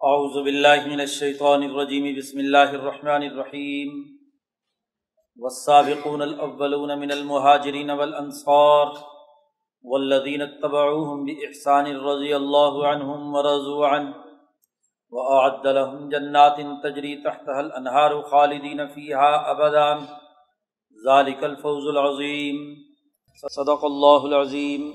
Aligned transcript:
اعوذ 0.00 0.36
باللہ 0.44 0.86
من 0.86 1.00
الشیطان 1.00 1.62
الرجیم، 1.62 2.04
بسم 2.16 2.38
اللہ 2.38 2.72
الرحمن 2.72 3.22
الرحیم. 3.22 3.88
والسابقون 5.38 6.22
الاولون 6.22 6.92
من 7.00 7.10
المہاجرین 7.10 7.90
والانصار 7.90 8.92
والذین 9.84 10.42
اتبعوهم 10.42 11.24
بإحسان 11.24 11.90
رضی 12.04 12.32
اللہ 12.34 12.78
عنہم 12.90 13.34
ورضوا 13.34 13.90
عنہ. 13.96 14.12
وأعد 15.12 15.66
لهم 15.66 16.06
جنات 16.08 16.62
تجری 16.84 17.16
تحتها 17.22 17.58
الانہار 17.58 18.16
خالدین 18.30 18.84
فیها 18.94 19.50
ابدا. 19.56 19.88
ذالک 21.04 21.44
الفوز 21.44 21.90
العظیم. 21.96 22.62
صدق 23.42 23.90
اللہ 23.90 24.30
العظیم. 24.30 24.88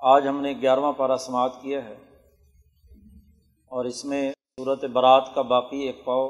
آج 0.00 0.28
ہم 0.28 0.40
نے 0.40 0.54
گیارہواں 0.60 0.92
پارہ 1.02 1.20
سماعت 1.26 1.60
کیا 1.62 1.84
ہے. 1.88 1.98
اور 3.72 3.84
اس 3.84 4.04
میں 4.04 4.32
صورت 4.32 4.84
برات 4.84 5.34
کا 5.34 5.42
باقی 5.42 5.78
ایک 5.78 6.04
پاؤ 6.04 6.26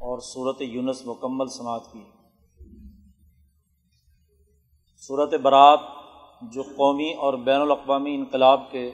اور 0.00 0.18
صورت 0.18 0.60
یونس 0.60 1.06
مکمل 1.06 1.46
سماعت 1.46 1.92
کی۔ 1.92 2.02
صورت 5.02 5.34
برات 5.34 5.80
جو 6.42 6.62
قومی 6.62 7.12
اور 7.14 7.34
بین 7.34 7.60
الاقوامی 7.60 8.14
انقلاب 8.14 8.70
کے 8.70 8.90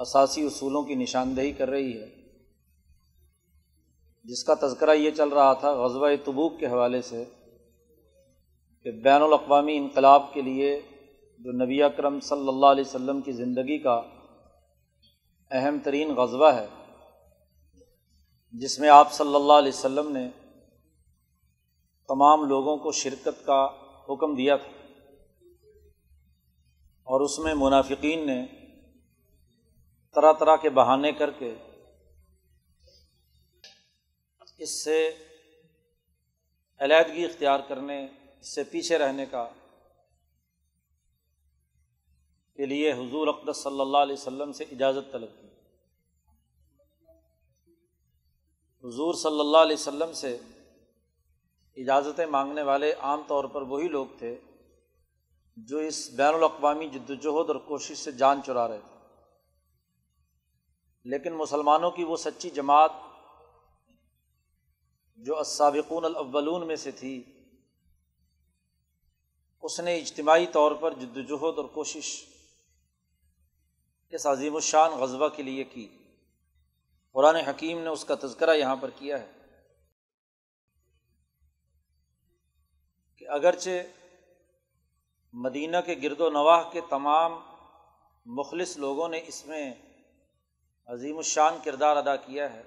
اساسی 0.00 0.46
اصولوں 0.46 0.82
کی 0.82 0.94
نشاندہی 0.94 1.52
کر 1.52 1.68
رہی 1.68 2.00
ہے، 2.00 2.06
جس 4.24 4.44
کا 4.44 4.54
تذکرہ 4.54 4.94
یہ 4.94 5.10
چل 5.10 5.28
رہا 5.28 5.52
تھا 5.52 5.72
غزوہ 5.72 6.08
تبوک 6.24 6.58
کے 6.60 6.66
حوالے 6.66 7.02
سے 7.02 7.24
کہ 8.82 8.90
بین 8.90 9.22
الاقوامی 9.22 9.76
انقلاب 9.76 10.32
کے 10.32 10.40
لیے 10.42 10.80
جو 11.40 11.52
نبی 11.64 11.82
اکرم 11.82 12.20
صلی 12.20 12.48
اللہ 12.48 12.66
علیہ 12.66 12.84
وسلم 12.86 13.20
کی 13.20 13.32
زندگی 13.32 13.78
کا 13.78 14.00
اہم 15.50 15.78
ترین 15.84 16.14
غزوہ 16.14 16.54
ہے، 16.54 16.66
جس 18.52 18.78
میں 18.78 18.88
آپ 18.88 19.12
صلی 19.12 19.34
اللہ 19.34 19.52
علیہ 19.52 19.72
وسلم 19.74 20.12
نے 20.12 20.28
تمام 22.08 22.44
لوگوں 22.44 22.76
کو 22.76 22.92
شرکت 22.92 23.46
کا 23.46 23.64
حکم 24.08 24.34
دیا 24.34 24.56
تھا۔ 24.56 24.72
اور 27.06 27.20
اس 27.20 27.38
میں 27.38 27.54
منافقین 27.54 28.26
نے 28.26 28.46
طرح 30.14 30.32
طرح 30.32 30.56
کے 30.56 30.70
بہانے 30.70 31.12
کر 31.12 31.30
کے 31.30 31.54
اس 34.58 34.84
سے 34.84 35.12
علیحدگی 36.80 37.24
اختیار 37.24 37.60
کرنے، 37.68 38.04
اس 38.40 38.54
سے 38.54 38.64
پیچھے 38.64 38.98
رہنے 38.98 39.26
کا 39.26 39.48
کے 42.60 42.66
لیے 42.66 42.92
حضور 42.92 43.26
اقدس 43.26 43.56
صلی 43.56 43.80
اللہ 43.80 43.98
علیہ 43.98 44.12
وسلم 44.12 44.52
سے 44.52 44.64
اجازت 44.64 45.12
طلب 45.12 45.28
کی۔ 45.40 45.46
حضور 48.88 49.14
صلی 49.14 49.40
اللہ 49.40 49.58
علیہ 49.58 49.76
وسلم 49.76 50.12
سے 50.12 50.38
اجازتیں 51.76 52.26
مانگنے 52.26 52.62
والے 52.62 52.92
عام 52.92 53.22
طور 53.26 53.44
پر 53.44 53.62
وہی 53.62 53.88
لوگ 53.88 54.06
تھے 54.18 54.40
جو 55.56 55.78
اس 55.78 56.10
بین 56.10 56.34
الاقوامی 56.34 56.88
جد 56.88 57.10
وجہد 57.10 57.50
اور 57.50 57.56
کوشش 57.56 57.98
سے 57.98 58.12
جان 58.12 58.40
چرا 58.46 58.68
رہے 58.68 58.78
تھے۔ 58.78 58.98
لیکن 61.04 61.32
مسلمانوں 61.32 61.90
کی 61.90 62.04
وہ 62.04 62.16
سچی 62.16 62.50
جماعت 62.50 62.92
جو 65.16 65.38
السابقون 65.38 66.04
الاولون 66.04 66.66
میں 66.66 66.76
سے 66.76 66.90
تھی، 66.90 67.24
اس 69.62 69.80
نے 69.80 69.98
اجتماعی 69.98 70.46
طور 70.46 70.72
پر 70.72 70.94
جد 70.94 71.16
وجہد 71.16 71.58
اور 71.58 71.64
کوشش 71.64 72.26
اس 74.10 74.26
عظیم 74.26 74.54
الشان 74.54 74.90
غزبہ 74.90 75.28
کے 75.28 75.42
لیے 75.42 75.64
کی 75.64 75.98
قرآن 77.12 77.36
حکیم 77.36 77.80
نے 77.80 77.88
اس 77.88 78.04
کا 78.04 78.14
تذکرہ 78.22 78.54
یہاں 78.54 78.76
پر 78.76 78.90
کیا 78.90 79.20
ہے۔ 79.20 79.32
کہ 83.16 83.28
اگرچہ 83.28 83.68
مدینہ 85.32 85.76
کے 85.86 85.94
گرد 86.02 86.20
و 86.20 86.30
نواح 86.30 86.70
کے 86.70 86.80
تمام 86.80 87.40
مخلص 88.26 88.76
لوگوں 88.76 89.08
نے 89.08 89.20
اس 89.26 89.46
میں 89.46 89.74
عظیم 90.86 91.16
الشان 91.16 91.58
کردار 91.64 91.96
ادا 91.96 92.16
کیا 92.16 92.52
ہے، 92.52 92.62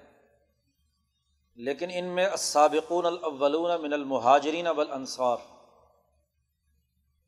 لیکن 1.54 1.90
ان 1.92 2.04
میں 2.04 2.26
السابقون 2.26 3.06
الاولون 3.06 3.82
من 3.82 3.92
المہاجرین 3.92 4.66
والانصار، 4.66 5.36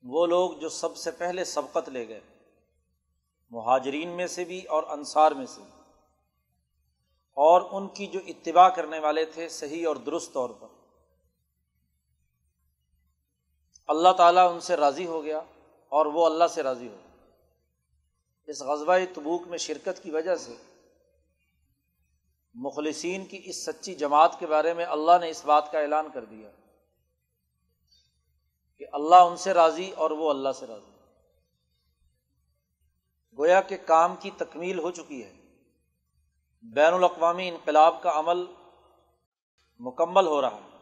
وہ 0.02 0.26
لوگ 0.26 0.52
جو 0.52 0.68
سب 0.68 0.96
سے 0.96 1.10
پہلے 1.10 1.44
سبقت 1.44 1.88
لے 1.88 2.08
گئے۔ 2.08 2.20
مہاجرین 3.50 4.08
میں 4.08 4.26
سے 4.26 4.44
بھی 4.44 4.64
اور 4.64 4.82
انصار 4.88 5.32
میں 5.32 5.46
سے 5.46 5.60
بھی۔ 5.60 5.76
اور 7.32 7.62
ان 7.70 7.88
کی 7.88 8.06
جو 8.06 8.20
اتباع 8.26 8.68
کرنے 8.68 8.98
والے 8.98 9.24
تھے 9.24 9.48
صحیح 9.48 9.88
اور 9.88 9.96
درست 9.96 10.32
طور 10.32 10.50
پر۔ 10.50 10.66
اللہ 13.86 14.12
تعالیٰ 14.12 14.52
ان 14.52 14.60
سے 14.60 14.76
راضی 14.76 15.06
ہو 15.06 15.24
گیا 15.24 15.38
اور 15.88 16.06
وہ 16.06 16.26
اللہ 16.26 16.44
سے 16.46 16.62
راضی 16.62 16.88
ہو 16.88 16.92
گیا۔ 16.92 17.32
اس 18.46 18.62
غزبۂ 18.62 19.00
تبوک 19.14 19.42
میں 19.46 19.58
شرکت 19.58 20.02
کی 20.02 20.10
وجہ 20.10 20.36
سے 20.36 20.56
مخلصین 22.54 23.26
کی 23.26 23.42
اس 23.44 23.64
سچی 23.64 23.94
جماعت 23.94 24.38
کے 24.38 24.46
بارے 24.46 24.74
میں 24.74 24.84
اللہ 24.84 25.18
نے 25.20 25.28
اس 25.28 25.44
بات 25.44 25.72
کا 25.72 25.80
اعلان 25.80 26.08
کر 26.14 26.24
دیا 26.24 26.50
کہ 28.78 28.86
اللہ 28.92 29.14
ان 29.14 29.36
سے 29.36 29.54
راضی 29.54 29.90
اور 29.90 30.10
وہ 30.10 30.30
اللہ 30.30 30.48
سے 30.52 30.66
راضی۔ 30.66 30.95
گویا 33.38 33.60
کہ 33.60 33.76
کام 33.86 34.16
کی 34.16 34.30
تکمیل 34.36 34.78
ہو 34.78 34.90
چکی 34.90 35.24
ہے۔ 35.24 35.32
بین 36.62 36.94
الاقوامی 36.94 37.48
انقلاب 37.48 38.02
کا 38.02 38.18
عمل 38.18 38.44
مکمل 39.78 40.26
ہو 40.26 40.40
رہا 40.40 40.56
ہے۔ 40.56 40.76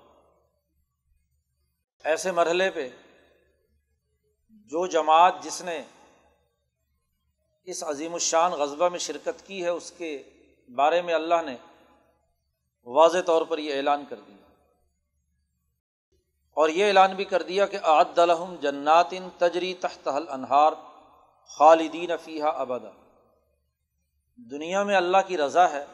ایسے 2.04 2.32
مرحلے 2.32 2.70
پہ 2.70 2.88
جو 4.48 4.86
جماعت 4.86 5.34
جس 5.42 5.62
نے 5.62 5.82
اس 7.64 7.84
عظیم 7.84 8.14
الشان 8.14 8.52
غذبہ 8.52 8.88
میں 8.88 8.98
شرکت 8.98 9.46
کی 9.46 9.64
ہے، 9.64 9.68
اس 9.68 9.92
کے 9.98 10.22
بارے 10.74 11.02
میں 11.02 11.14
اللہ 11.14 11.42
نے 11.46 11.56
واضح 12.84 13.18
طور 13.26 13.42
پر 13.42 13.58
یہ 13.58 13.76
اعلان 13.76 14.04
کر 14.08 14.20
دیا۔ 14.26 14.36
اور 16.50 16.68
یہ 16.68 16.86
اعلان 16.86 17.14
بھی 17.14 17.24
کر 17.24 17.42
دیا 17.42 17.66
کہ 17.66 17.76
عد 17.76 18.18
الحم 18.18 18.54
جنات 18.54 19.10
تجری 19.38 19.74
تحت 19.74 20.08
انہار 20.08 20.72
خالدین 21.46 22.10
فیحہ 22.24 22.46
ابدا۔ 22.46 22.90
دنیا 24.36 24.82
میں 24.82 24.96
اللہ 24.96 25.16
کی 25.26 25.36
رضا 25.36 25.70
ہے 25.70 25.84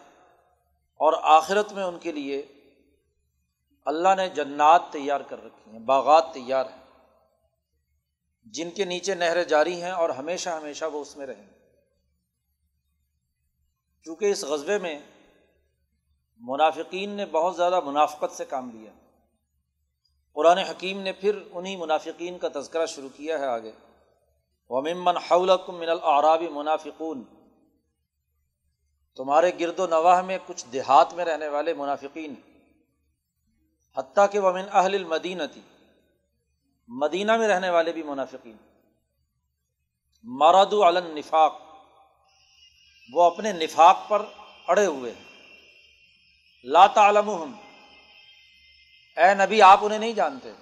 اور 0.95 1.13
آخرت 1.23 1.73
میں 1.73 1.85
ان 1.85 1.99
کے 1.99 2.13
لیے 2.13 2.47
اللہ 3.85 4.15
نے 4.17 4.29
جنات 4.29 4.83
تیار 4.91 5.21
کر 5.21 5.45
رکھی 5.45 5.73
ہیں، 5.73 5.79
باغات 5.79 6.35
تیار 6.35 6.65
ہیں۔ 6.67 6.81
جن 8.45 8.71
کے 8.71 8.85
نیچے 8.85 9.15
نہریں 9.15 9.45
جاری 9.45 9.83
ہیں 9.83 9.91
اور 9.91 10.11
ہمیشہ 10.11 10.51
ہمیشہ 10.51 10.85
وہ 10.85 11.01
اس 11.01 11.17
میں 11.17 11.27
رہیں۔ 11.27 11.47
گے 11.47 11.77
چونکہ 14.05 14.31
اس 14.31 14.45
غذبے 14.45 14.79
میں 14.79 14.99
منافقین 16.39 17.11
نے 17.11 17.27
بہت 17.27 17.57
زیادہ 17.57 17.81
منافقت 17.81 18.33
سے 18.33 18.45
کام 18.45 18.71
لیا۔ 18.71 18.91
قرآن 20.33 20.59
حکیم 20.59 21.01
نے 21.01 21.13
پھر 21.13 21.39
انہیں 21.51 21.77
منافقین 21.77 22.39
کا 22.39 22.49
تذکرہ 22.55 22.87
شروع 22.87 23.09
کیا 23.17 23.39
ہے 23.39 23.47
آگے۔ 23.47 23.73
ومن 24.71 25.17
حولکم 25.17 25.75
من 25.75 25.89
العرابی 25.89 26.49
منافقون۔ 26.49 27.25
تمہارے 29.17 29.51
گرد 29.61 29.79
و 29.79 29.87
نواح 29.87 30.23
میں 30.23 30.39
کچھ 30.47 30.67
دیہات 30.73 31.15
میں 31.15 31.25
رہنے 31.25 31.49
والے 31.49 31.75
منافقین۔ 31.75 32.35
حتیٰ 33.97 34.27
کہ 34.31 34.39
ومن 34.39 34.65
اہل 34.73 34.95
المدینہ 34.95 35.43
تھی 35.53 35.61
مدینہ 36.89 37.37
میں 37.37 37.49
رہنے 37.49 37.71
والے 37.71 37.93
بھی 37.93 38.03
منافقین۔ 38.03 38.57
مراد 40.23 40.73
علن 40.73 41.15
نفاق 41.15 41.61
وہ 43.13 43.23
اپنے 43.23 43.53
نفاق 43.53 43.99
پر 44.09 44.25
اڑے 44.69 44.87
ہوئے 44.87 45.13
ہیں۔ 45.13 45.25
لا 46.65 46.87
تعلم 46.87 47.31
اے 49.17 49.35
نبی، 49.35 49.63
آپ 49.63 49.79
انہیں 49.83 49.99
نہیں 49.99 50.13
جانتے۔ 50.13 50.53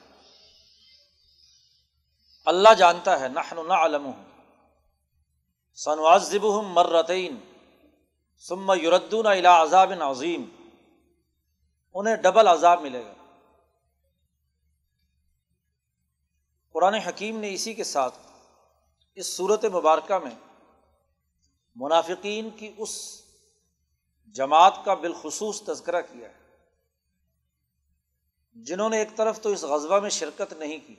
اللہ 2.44 2.74
جانتا 2.74 3.20
ہے، 3.20 3.28
نحن 3.28 3.68
نعلم 3.68 4.10
سنعذبهم 5.74 6.72
مرتين 6.72 7.36
ثم 8.38 8.72
یردون 8.82 9.26
الا 9.26 9.62
عذاب 9.62 9.92
عظیم۔ 10.00 10.44
انہیں 11.94 12.16
ڈبل 12.16 12.48
عذاب 12.48 12.80
ملے 12.80 13.04
گا۔ 13.04 13.14
قرآن 16.72 16.94
حکیم 16.94 17.38
نے 17.38 17.54
اسی 17.54 17.74
کے 17.74 17.84
ساتھ 17.84 18.18
اس 19.14 19.36
صورت 19.36 19.64
مبارکہ 19.64 20.18
میں 20.18 20.64
منافقین 21.76 22.50
کی 22.50 22.72
اس 22.78 23.22
جماعت 24.26 24.74
کا 24.84 24.94
بالخصوص 24.94 25.62
تذکرہ 25.62 26.00
کیا 26.00 26.28
ہے۔ 26.28 26.38
جنہوں 28.54 28.88
نے 28.88 28.98
ایک 28.98 29.16
طرف 29.16 29.40
تو 29.40 29.48
اس 29.48 29.64
غذبہ 29.64 30.00
میں 30.00 30.10
شرکت 30.10 30.52
نہیں 30.52 30.78
کی 30.86 30.96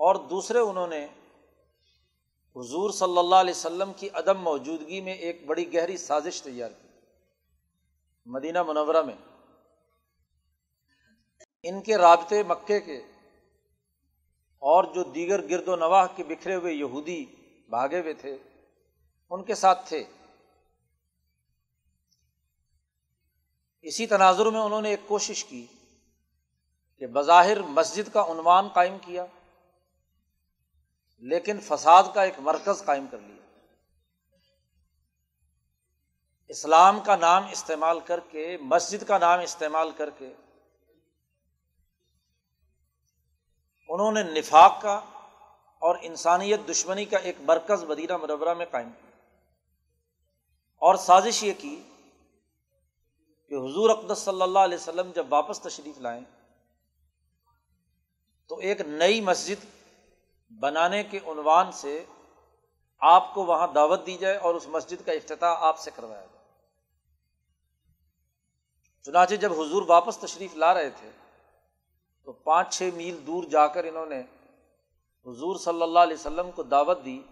اور 0.00 0.14
دوسرے 0.14 0.58
انہوں 0.58 0.86
نے 0.86 1.04
حضور 2.56 2.90
صلی 2.90 3.18
اللہ 3.18 3.34
علیہ 3.34 3.54
وسلم 3.54 3.92
کی 3.96 4.08
عدم 4.08 4.40
موجودگی 4.40 5.00
میں 5.00 5.14
ایک 5.14 5.46
بڑی 5.46 5.74
گہری 5.74 5.96
سازش 5.96 6.42
تیار 6.42 6.70
کی۔ 6.70 6.88
مدینہ 8.26 8.62
منورہ 8.62 9.02
میں۔ 9.02 9.16
ان 11.62 11.82
کے 11.82 11.96
رابطے 11.96 12.42
مکے 12.42 12.80
کے 12.80 12.96
اور 14.58 14.84
جو 14.84 15.02
دیگر 15.02 15.48
گرد 15.48 15.68
و 15.68 15.76
نواح 15.76 16.06
کے 16.16 16.24
بکھرے 16.24 16.54
ہوئے 16.54 16.74
یہودی 16.74 17.26
بھاگے 17.68 18.00
ہوئے 18.00 18.12
تھے، 18.12 18.36
ان 19.30 19.44
کے 19.44 19.54
ساتھ 19.54 19.88
تھے۔ 19.88 20.04
اسی 23.82 24.06
تناظر 24.06 24.46
میں 24.46 24.60
انہوں 24.60 24.82
نے 24.82 24.90
ایک 24.90 25.00
کوشش 25.06 25.44
کی 25.44 25.66
کہ 26.98 27.06
بظاہر 27.06 27.62
مسجد 27.62 28.12
کا 28.12 28.22
عنوان 28.22 28.68
قائم 28.68 28.96
کیا۔ 29.02 29.26
لیکن 31.20 31.60
فساد 31.60 32.02
کا 32.14 32.22
ایک 32.22 32.38
مرکز 32.38 32.84
قائم 32.84 33.06
کر 33.10 33.18
لیا۔ 33.18 33.36
اسلام 36.48 37.00
کا 37.00 37.16
نام 37.16 37.44
استعمال 37.52 38.00
کر 38.00 38.20
کے، 38.20 38.56
مسجد 38.60 39.08
کا 39.08 39.18
نام 39.18 39.40
استعمال 39.40 39.90
کر 39.90 40.10
کے 40.10 40.34
انہوں 43.88 44.12
نے 44.12 44.22
نفاق 44.22 44.82
کا 44.82 44.94
اور 45.78 45.96
انسانیت 46.02 46.60
دشمنی 46.70 47.04
کا 47.04 47.18
ایک 47.18 47.36
مرکز 47.40 47.84
مدینہ 47.84 48.16
مربرہ 48.16 48.54
میں 48.54 48.66
قائم 48.66 48.88
کیا۔ 48.88 49.10
اور 50.76 50.94
سازش 50.94 51.42
یہ 51.42 51.52
کی 51.58 51.82
کہ 53.48 53.54
حضور 53.54 53.90
اقدس 53.90 54.18
صلی 54.18 54.42
اللہ 54.42 54.58
علیہ 54.58 54.78
وسلم 54.78 55.12
جب 55.14 55.26
واپس 55.28 55.60
تشریف 55.60 55.98
لائیں 55.98 56.24
تو 58.46 58.58
ایک 58.58 58.80
نئی 58.80 59.20
مسجد 59.20 59.79
بنانے 60.50 61.02
کے 61.02 61.18
عنوان 61.18 61.72
سے 61.72 62.04
آپ 62.98 63.34
کو 63.34 63.44
وہاں 63.44 63.66
دعوت 63.66 64.06
دی 64.06 64.16
جائے 64.16 64.36
اور 64.36 64.54
اس 64.54 64.68
مسجد 64.68 65.06
کا 65.06 65.12
افتتاح 65.12 65.56
آپ 65.58 65.78
سے 65.78 65.90
کروایا 65.96 66.26
جائے۔ 66.32 66.44
چنانچہ 69.02 69.34
جب 69.34 69.52
حضور 69.52 69.82
واپس 69.88 70.18
تشریف 70.18 70.54
لا 70.54 70.74
رہے 70.74 70.90
تھے، 70.90 71.10
تو 72.24 72.32
پانچ 72.32 72.78
چھ 72.78 72.88
میل 72.94 73.26
دور 73.26 73.44
جا 73.44 73.66
کر 73.66 73.84
انہوں 73.84 74.06
نے 74.06 74.20
حضور 75.26 75.56
صلی 75.56 75.82
اللہ 75.82 75.98
علیہ 75.98 76.14
وسلم 76.14 76.50
کو 76.50 76.62
دعوت 76.62 77.04
دی 77.04 77.22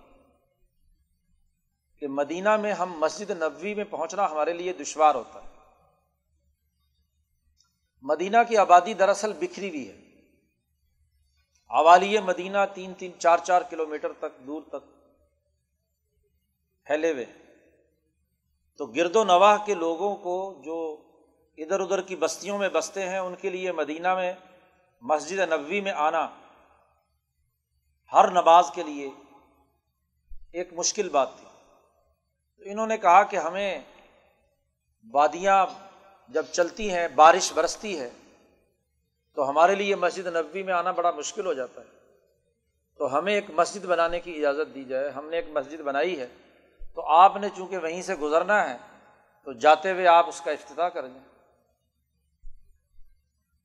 کہ 1.98 2.08
مدینہ 2.08 2.56
میں 2.56 2.72
ہم 2.72 2.98
مسجد 2.98 3.30
نبوی 3.30 3.74
میں 3.74 3.84
پہنچنا 3.90 4.30
ہمارے 4.30 4.52
لیے 4.52 4.72
دشوار 4.72 5.14
ہوتا 5.14 5.42
ہے۔ 5.42 5.48
مدینہ 8.02 8.36
کی 8.48 8.56
آبادی 8.56 8.94
دراصل 8.94 9.32
بکھری 9.32 9.68
ہوئی 9.68 9.88
ہے۔ 9.90 10.07
اوالی 11.68 12.20
مدینہ 12.20 12.58
تین 12.74 12.94
تین 12.94 13.12
چار 13.18 13.38
چار 13.38 13.62
کلو 13.62 13.86
میٹر 13.86 14.12
تک 14.12 14.46
دور 14.46 14.62
تک 14.62 14.84
پھیلے 16.84 17.12
ہوئے۔ 17.12 17.24
تو 18.76 18.86
گرد 18.86 19.16
و 19.16 19.24
نواح 19.24 19.56
کے 19.66 19.74
لوگوں 19.74 20.16
کو 20.16 20.62
جو 20.64 21.02
ادھر 21.56 21.80
ادھر 21.80 22.00
کی 22.00 22.16
بستیوں 22.16 22.58
میں 22.58 22.68
بستے 22.68 23.08
ہیں، 23.08 23.18
ان 23.18 23.34
کے 23.34 23.50
لیے 23.50 23.72
مدینہ 23.72 24.14
میں، 24.14 24.32
مسجد 25.00 25.38
نبوی 25.38 25.80
میں 25.80 25.92
آنا 25.92 26.28
ہر 28.12 28.30
نماز 28.30 28.70
کے 28.74 28.82
لیے 28.82 29.10
ایک 30.52 30.72
مشکل 30.72 31.08
بات 31.08 31.28
تھی۔ 31.38 31.46
تو 32.56 32.70
انہوں 32.70 32.86
نے 32.86 32.96
کہا 32.96 33.22
کہ 33.22 33.36
ہمیں 33.36 33.80
وادیاں 35.12 35.66
جب 36.28 36.46
چلتی 36.52 36.90
ہیں، 36.90 37.08
بارش 37.08 37.52
برستی 37.52 38.00
ہے 38.00 38.10
تو 39.38 39.48
ہمارے 39.48 39.74
لیے 39.74 39.96
مسجد 39.96 40.26
نبوی 40.26 40.62
میں 40.62 40.74
آنا 40.74 40.90
بڑا 40.90 41.10
مشکل 41.10 41.46
ہو 41.46 41.52
جاتا 41.52 41.80
ہے۔ 41.80 41.86
تو 42.98 43.18
ہمیں 43.18 43.34
ایک 43.34 43.44
مسجد 43.50 43.84
بنانے 43.84 44.20
کی 44.20 44.34
اجازت 44.36 44.74
دی 44.74 44.84
جائے۔ 44.84 45.10
ہم 45.10 45.28
نے 45.28 45.36
ایک 45.36 45.44
مسجد 45.48 45.80
بنائی 45.80 46.20
ہے۔ 46.20 46.26
تو 46.94 47.06
آپ 47.06 47.36
نے 47.36 47.48
چونکہ 47.56 47.78
وہیں 47.78 48.02
سے 48.02 48.14
گزرنا 48.14 48.70
ہے، 48.70 48.76
تو 49.44 49.52
جاتے 49.52 49.92
ہوئے 49.92 50.06
آپ 50.06 50.28
اس 50.28 50.40
کا 50.40 50.50
افتتاح 50.50 50.88
کریں۔ 50.88 51.14
گے 51.14 51.18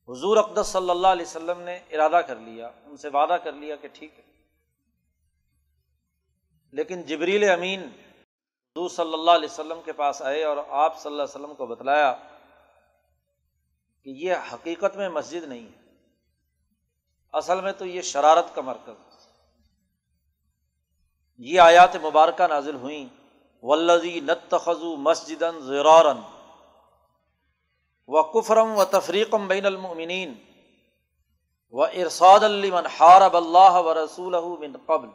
حضور 0.08 0.36
اقدس 0.36 0.66
صلی 0.66 0.90
اللہ 0.90 1.06
علیہ 1.06 1.26
وسلم 1.26 1.60
نے 1.60 1.78
ارادہ 1.92 2.20
کر 2.26 2.36
لیا، 2.36 2.70
ان 2.84 2.96
سے 2.96 3.08
وعدہ 3.08 3.36
کر 3.44 3.52
لیا 3.52 3.76
کہ 3.76 3.88
ٹھیک 3.92 4.18
ہے۔ 4.18 4.24
لیکن 6.72 7.02
جبریل 7.02 7.50
امین 7.50 7.82
حضور 7.82 8.88
صلی 8.88 9.14
اللہ 9.14 9.30
علیہ 9.30 9.48
وسلم 9.52 9.80
کے 9.84 9.92
پاس 9.92 10.22
آئے 10.22 10.44
اور 10.44 10.56
آپ 10.68 10.98
صلی 10.98 11.12
اللہ 11.12 11.22
علیہ 11.22 11.42
وسلم 11.42 11.54
کو 11.54 11.66
بتلایا 11.66 12.14
کہ 14.04 14.10
یہ 14.10 14.34
حقیقت 14.52 14.96
میں 14.96 15.08
مسجد 15.08 15.44
نہیں 15.44 15.66
ہے۔ 15.66 15.82
اصل 17.32 17.60
میں 17.60 17.72
تو 17.72 17.86
یہ 17.86 18.02
شرارت 18.02 18.54
کا 18.54 18.60
مرکز 18.60 19.28
یہ 21.38 21.60
آیات 21.60 21.96
مبارکہ 21.96 22.46
نازل 22.46 22.74
ہوئیں۔ 22.74 23.24
ولزی 23.62 24.20
نت 24.20 24.54
خزو 24.60 24.96
مسجد 24.96 25.42
زرارن 25.64 26.16
و 28.06 28.22
کفرم 28.22 28.78
و 28.78 28.84
تفریقم 28.84 29.48
بین 29.48 29.66
المنین 29.66 30.34
و 31.70 31.82
ارساد 31.84 32.40
المن 32.40 32.86
حارب 32.86 33.36
اللہ 33.36 33.72
و 33.72 34.04
رسول 34.04 34.36
قبل۔ 34.86 35.08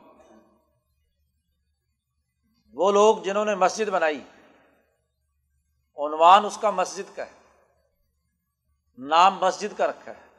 وہ 2.74 2.91
لوگ 2.91 3.18
جنہوں 3.18 3.45
نے 3.45 3.56
مسجد 3.56 3.89
بنائی، 3.89 4.24
عنوان 5.97 6.45
اس 6.45 6.57
کا 6.62 6.69
مسجد 6.69 7.15
کا 7.15 7.25
ہے۔ 7.25 7.38
نام 9.00 9.38
مسجد 9.40 9.78
کا 9.78 9.88
رکھا 9.88 10.12
ہے۔ 10.12 10.30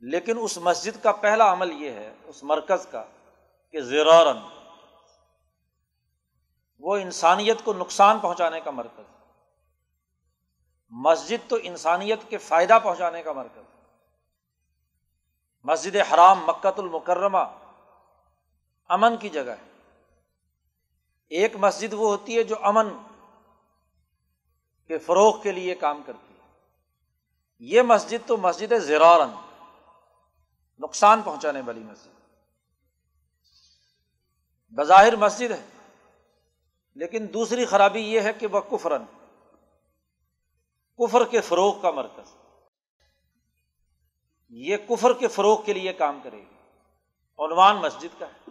لیکن 0.00 0.36
اس 0.40 0.58
مسجد 0.58 1.02
کا 1.02 1.12
پہلا 1.12 1.52
عمل 1.52 1.82
یہ 1.82 1.90
ہے، 1.90 2.14
اس 2.24 2.44
مرکز 2.44 2.86
کا، 2.90 3.04
کہ 3.70 3.80
زیرورن 3.80 4.38
وہ 6.78 6.96
انسانیت 6.96 7.64
کو 7.64 7.72
نقصان 7.72 8.18
پہنچانے 8.18 8.60
کا 8.60 8.70
مرکز 8.70 9.14
مسجد 10.90 11.50
تو 11.50 11.56
انسانیت 11.62 12.18
کے 12.28 12.38
فائدہ 12.38 12.78
پہنچانے 12.82 13.22
کا 13.22 13.32
مرکز 13.32 13.62
مسجد 15.64 15.96
حرام 15.96 16.46
مکت 16.46 16.78
المکرمہ 16.78 17.56
امن 18.88 19.16
کی 19.16 19.28
جگہ 19.28 19.50
ہے۔ 19.50 19.72
ایک 21.28 21.56
مسجد 21.56 21.92
وہ 21.92 22.08
ہوتی 22.08 22.36
ہے 22.36 22.42
جو 22.42 22.56
امن 22.62 22.88
کے 24.86 24.98
فروغ 24.98 25.42
کے 25.42 25.52
لیے 25.52 25.74
کام 25.74 26.02
کرتی 26.06 26.26
ہے۔ 26.26 26.31
یہ 27.64 27.82
مسجد 27.82 28.28
تو 28.28 28.36
مسجد 28.36 28.72
زیرارن 28.78 29.30
نقصان 30.78 31.22
پہنچانے 31.22 31.60
والی 31.60 31.80
مسجد۔ 31.80 32.08
بظاہر 34.70 35.16
مسجد 35.16 35.50
ہے، 35.50 35.66
لیکن 36.94 37.26
دوسری 37.34 37.64
خرابی 37.64 38.00
یہ 38.00 38.20
ہے 38.20 38.32
کہ 38.32 38.46
وہ 38.46 38.60
کفرن، 38.60 39.04
کفر 40.98 41.24
کے 41.24 41.40
فروغ 41.40 41.80
کا 41.80 41.90
مرکز۔ 41.90 42.36
یہ 44.48 44.76
کفر 44.88 45.12
کے 45.12 45.28
فروغ 45.28 45.64
کے 45.64 45.72
لیے 45.72 45.92
کام 45.92 46.20
کرے 46.22 46.38
گی۔ 46.38 46.70
عنوان 47.38 47.76
مسجد 47.76 48.20
کا 48.20 48.26
ہے۔ 48.26 48.50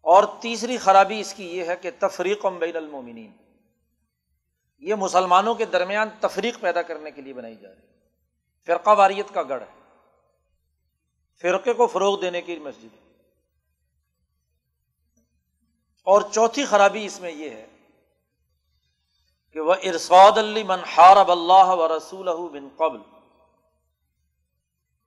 اور 0.00 0.24
تیسری 0.40 0.78
خرابی 0.78 1.20
اس 1.20 1.34
کی 1.34 1.56
یہ 1.56 1.64
ہے 1.64 1.76
کہ 1.76 1.90
تفریق 1.98 2.46
بین 2.46 2.76
المومنین۔ 2.76 3.43
یہ 4.84 4.94
مسلمانوں 4.94 5.54
کے 5.54 5.64
درمیان 5.64 6.08
تفریق 6.20 6.60
پیدا 6.60 6.82
کرنے 6.82 7.10
کے 7.10 7.22
لیے 7.22 7.32
بنائی 7.32 7.56
جا 7.56 7.68
رہی 7.68 7.78
ہے۔ 7.78 7.86
فرقہ 8.66 8.90
واریت 8.90 9.34
کا 9.34 9.42
گڑھ 9.42 9.62
ہے۔ 9.62 9.80
فرقے 11.40 11.72
کو 11.72 11.86
فروغ 11.86 12.20
دینے 12.20 12.42
کی 12.42 12.58
مسجد 12.58 12.84
ہے۔ 12.84 13.12
اور 16.04 16.22
چوتھی 16.32 16.64
خرابی 16.64 17.06
اس 17.06 17.20
میں 17.20 17.30
یہ 17.30 17.50
ہے 17.50 17.66
کہ 19.52 19.60
وہ 19.60 19.74
ارساد 19.82 20.38
من 20.66 20.80
حارب 20.84 21.30
اللہ 21.30 21.66
و 21.66 21.96
رسول 21.96 22.28
بن 22.28 22.68
قبل۔ 22.76 22.98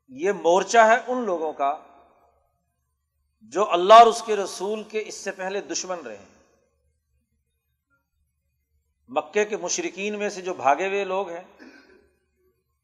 یہ 0.07 0.31
مورچہ 0.31 0.77
ہے 0.77 0.95
ان 1.07 1.25
لوگوں 1.25 1.53
کا 1.53 1.77
جو 3.41 3.71
اللہ 3.71 3.93
اور 3.93 4.07
اس 4.07 4.23
کے 4.25 4.35
رسول 4.35 4.83
کے 4.83 5.03
اس 5.05 5.15
سے 5.15 5.31
پہلے 5.31 5.61
دشمن 5.61 5.99
رہے۔ 5.99 6.17
ہیں 6.17 6.36
مکے 9.07 9.45
کے 9.45 9.57
مشرقین 9.57 10.19
میں 10.19 10.29
سے 10.29 10.41
جو 10.41 10.53
بھاگے 10.53 10.87
ہوئے 10.87 11.03
لوگ 11.03 11.29
ہیں 11.29 11.43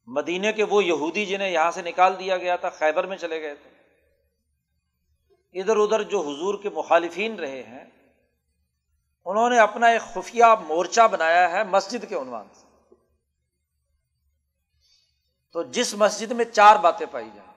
مدینے 0.07 0.53
کے 0.53 0.63
وہ 0.63 0.83
یہودی 0.83 1.25
جنہیں 1.25 1.49
یہاں 1.49 1.71
سے 1.71 1.81
نکال 1.81 2.19
دیا 2.19 2.37
گیا 2.37 2.55
تھا، 2.55 2.69
خیبر 2.69 3.05
میں 3.05 3.17
چلے 3.17 3.41
گئے 3.41 3.55
تھے۔ 3.55 3.69
ادھر 5.59 5.77
ادھر 5.77 6.03
جو 6.03 6.21
حضور 6.21 6.61
کے 6.63 6.69
مخالفین 6.69 7.35
رہے 7.35 7.63
ہیں، 7.63 7.85
انہوں 9.25 9.49
نے 9.49 9.59
اپنا 9.59 9.87
ایک 9.87 10.01
خفیہ 10.01 10.45
مورچہ 10.67 11.07
بنایا 11.11 11.51
ہے 11.51 11.63
مسجد 11.63 12.05
کے 12.09 12.15
عنوان 12.15 12.47
سے۔ 12.53 12.95
تو 15.51 15.63
جس 15.63 15.93
مسجد 15.93 16.31
میں 16.31 16.45
چار 16.45 16.75
باتیں 16.75 17.05
پائی 17.11 17.29
جائیں، 17.35 17.51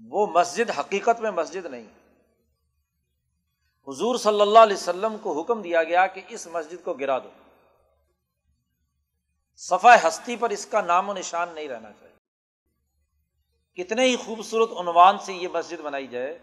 وہ 0.00 0.26
مسجد 0.26 0.70
حقیقت 0.78 1.20
میں 1.20 1.30
مسجد 1.30 1.66
نہیں۔ 1.66 2.03
حضور 3.88 4.16
صلی 4.16 4.40
اللہ 4.40 4.58
علیہ 4.58 4.76
وسلم 4.76 5.16
کو 5.22 5.40
حکم 5.40 5.62
دیا 5.62 5.84
گیا 5.84 6.06
کہ 6.06 6.20
اس 6.28 6.46
مسجد 6.46 6.84
کو 6.84 6.94
گرا 6.94 7.18
دو۔ 7.18 7.30
صفا 9.56 10.08
ہستی 10.08 10.36
پر 10.36 10.50
اس 10.50 10.66
کا 10.66 10.80
نام 10.80 11.08
و 11.08 11.14
نشان 11.14 11.48
نہیں 11.54 11.68
رہنا 11.68 11.92
چاہیے۔ 11.92 12.14
کتنے 13.74 14.04
ہی 14.04 14.16
خوبصورت 14.16 14.70
عنوان 14.80 15.18
سے 15.18 15.32
یہ 15.32 15.48
مسجد 15.48 15.80
بنائی 15.80 16.06
جائے، 16.06 16.38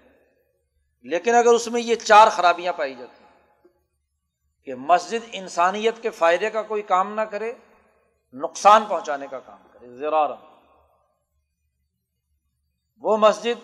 لیکن 1.02 1.36
اگر 1.36 1.54
اس 1.54 1.68
میں 1.68 1.82
یہ 1.82 1.96
چار 1.96 2.28
خرابیاں 2.28 2.74
پائی 2.74 2.96
جاتی 2.96 3.24
ہیں 3.24 3.68
کہ 4.66 4.76
مسجد 4.76 5.30
انسانیت 5.32 6.02
کے 6.02 6.10
فائدے 6.10 6.50
کا 6.50 6.62
کوئی 6.62 6.82
کام 6.82 7.14
نہ 7.14 7.22
کرے، 7.22 7.54
نقصان 8.34 8.86
پہنچانے 8.86 9.28
کا 9.28 9.40
کام 9.40 9.68
کرے 9.74 9.98
زرار 9.98 10.30
وہ 12.98 13.18
مسجد 13.18 13.60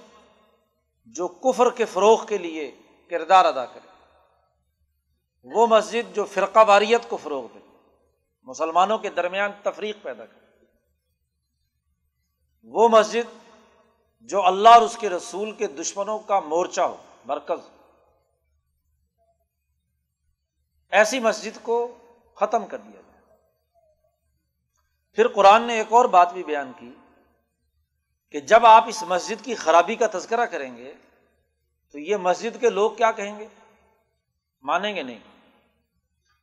جو 1.05 1.27
کفر 1.27 1.69
کے 1.69 1.85
فروغ 1.85 2.25
کے 2.25 2.37
لیے 2.37 2.71
کردار 3.09 3.45
ادا 3.45 3.65
کرے۔ 3.65 3.87
وہ 5.43 5.67
مسجد 5.67 6.15
جو 6.15 6.25
فرقہ 6.25 6.59
واریت 6.67 7.09
کو 7.09 7.17
فروغ 7.17 7.47
دے۔ 7.53 7.59
مسلمانوں 8.43 8.97
کے 8.97 9.09
درمیان 9.09 9.51
تفریق 9.63 9.97
پیدا 10.01 10.25
کرے۔ 10.25 10.65
وہ 12.63 12.89
مسجد 12.89 13.49
جو 14.19 14.45
اللہ 14.45 14.69
اور 14.69 14.81
اس 14.81 14.97
کے 14.97 15.09
رسول 15.09 15.51
کے 15.51 15.67
دشمنوں 15.67 16.19
کا 16.19 16.39
مورچہ 16.39 16.81
ہو، 16.81 16.97
مرکز۔ 17.25 17.69
ایسی 20.89 21.19
مسجد 21.19 21.57
کو 21.61 21.97
ختم 22.35 22.65
کر 22.65 22.77
دیا 22.77 23.01
جائے۔ 23.01 23.37
پھر 25.15 25.27
قرآن 25.27 25.63
نے 25.63 25.73
ایک 25.73 25.87
اور 25.89 26.05
بات 26.05 26.33
بھی 26.33 26.43
بیان 26.43 26.71
کی 26.79 26.93
کہ 28.31 28.39
جب 28.39 28.65
آپ 28.65 28.83
اس 28.87 29.03
مسجد 29.03 29.45
کی 29.45 29.55
خرابی 29.55 29.95
کا 29.95 30.05
تذکرہ 30.13 30.45
کریں 30.45 30.77
گے 30.77 30.93
تو 31.91 31.99
یہ 31.99 32.15
مسجد 32.15 32.61
کے 32.61 32.69
لوگ 32.69 32.91
کیا 32.91 33.11
کہیں 33.11 33.39
گے؟ 33.39 33.47
مانیں 34.61 34.95
گے 34.95 35.03
نہیں۔ 35.03 35.19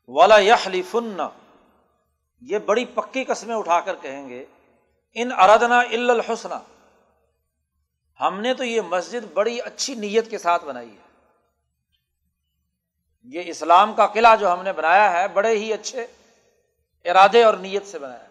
والا 0.08 0.38
یخلی 0.38 0.82
فن 0.82 1.20
یہ 2.40 2.58
بڑی 2.58 2.84
پکی 2.84 3.24
قسمیں 3.24 3.56
اٹھا 3.56 3.80
کر 3.80 3.94
کہیں 4.02 4.28
گے، 4.28 4.44
ان 5.14 5.32
اردنا 5.32 5.78
الحسن۔ 5.78 6.48
ہم 8.20 8.40
نے 8.40 8.54
تو 8.54 8.64
یہ 8.64 8.80
مسجد 8.80 9.32
بڑی 9.34 9.60
اچھی 9.60 9.94
نیت 9.94 10.30
کے 10.30 10.38
ساتھ 10.38 10.64
بنائی 10.64 10.96
ہے۔ 10.96 11.04
یہ 13.22 13.42
اسلام 13.46 13.94
کا 13.94 14.06
قلعہ 14.06 14.36
جو 14.36 14.52
ہم 14.52 14.62
نے 14.62 14.72
بنایا 14.72 15.12
ہے، 15.12 15.28
بڑے 15.28 15.58
ہی 15.58 15.72
اچھے 15.72 16.06
ارادے 17.04 17.44
اور 17.44 17.54
نیت 17.54 17.86
سے 17.86 17.98
بنایا 17.98 18.24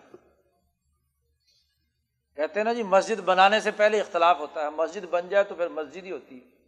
کہتے 2.36 2.60
ہیں 2.60 2.64
نا 2.64 2.74
جی 2.74 2.84
مسجد 2.84 3.20
بنانے 3.20 3.60
سے 3.60 3.72
پہلے 3.72 4.02
اختلاف 4.02 4.40
ہوتا 4.40 4.62
ہے۔ 4.62 4.70
مسجد 4.70 5.06
بن 5.10 5.30
جائے 5.30 5.44
تو 5.44 5.56
پھر 5.56 5.68
مسجد 5.68 6.04
ہی 6.04 6.12
ہوتی 6.12 6.40
ہے۔ 6.40 6.63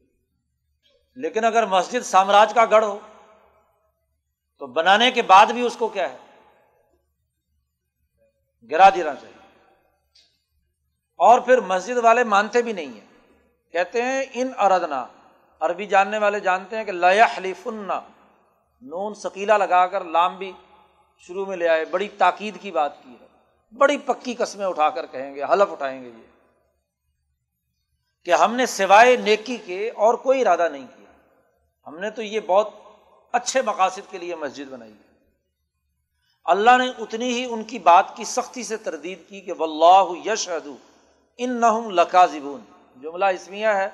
لیکن 1.15 1.45
اگر 1.45 1.65
مسجد 1.65 2.05
سامراج 2.05 2.53
کا 2.53 2.65
گڑھ 2.65 2.85
ہو، 2.85 2.99
تو 4.59 4.67
بنانے 4.67 5.11
کے 5.11 5.21
بعد 5.21 5.45
بھی 5.45 5.61
اس 5.61 5.75
کو 5.79 5.87
کیا 5.87 6.09
ہے؟ 6.09 6.17
گرا 8.71 8.89
دینا 8.89 9.15
چاہیے۔ 9.15 9.35
اور 11.17 11.39
پھر 11.39 11.59
مسجد 11.59 11.97
والے 11.97 12.23
مانتے 12.23 12.61
بھی 12.61 12.73
نہیں 12.73 12.87
ہیں۔ 12.87 13.07
کہتے 13.71 14.01
ہیں، 14.01 14.23
ان 14.33 14.51
اردنا۔ 14.57 15.07
عربی 15.59 15.85
جاننے 15.85 16.17
والے 16.17 16.39
جانتے 16.39 16.77
ہیں 16.77 16.83
کہ 16.83 16.91
لیا 16.91 17.25
حلیفن 17.37 17.87
نون 18.81 19.13
سکیلا 19.13 19.57
لگا 19.57 19.87
کر 19.87 20.03
لام 20.03 20.37
بھی 20.37 20.51
شروع 21.17 21.45
میں 21.45 21.57
لے 21.57 21.67
آئے۔ 21.67 21.85
بڑی 21.85 22.09
تاکید 22.09 22.57
کی 22.61 22.71
بات 22.71 23.03
کی 23.03 23.15
ہے۔ 23.21 23.27
بڑی 23.77 23.97
پکی 23.97 24.33
قسمیں 24.33 24.65
اٹھا 24.65 24.89
کر 24.89 25.05
کہیں 25.05 25.35
گے، 25.35 25.43
حلف 25.43 25.71
اٹھائیں 25.71 26.03
گے 26.03 26.09
یہ 26.09 26.23
کہ 28.25 28.31
ہم 28.31 28.55
نے 28.55 28.65
سوائے 28.65 29.15
نیکی 29.15 29.57
کے 29.57 29.89
اور 29.89 30.13
کوئی 30.13 30.41
ارادہ 30.41 30.69
نہیں 30.71 30.87
کیا۔ 30.95 31.04
ہم 31.87 31.99
نے 31.99 32.09
تو 32.09 32.21
یہ 32.21 32.39
بہت 32.39 32.69
اچھے 33.31 33.61
مقاصد 33.61 34.11
کے 34.11 34.17
لیے 34.17 34.35
مسجد 34.35 34.69
بنائی 34.69 34.91
ہے۔ 34.91 35.05
اللہ 36.45 36.77
نے 36.77 37.03
اتنی 37.03 37.29
ہی 37.29 37.45
ان 37.49 37.63
کی 37.63 37.79
بات 37.79 38.15
کی 38.15 38.23
سختی 38.23 38.63
سے 38.63 38.77
تردید 38.77 39.19
کی 39.29 39.41
کہ 39.41 39.53
واللہ 39.53 40.27
یشہد 40.27 40.67
ان 41.37 41.61
نہ 41.61 41.87
لکاذبون۔ 41.87 42.61
جملہ 43.01 43.25
اسمیہ 43.25 43.67
ہے 43.67 43.89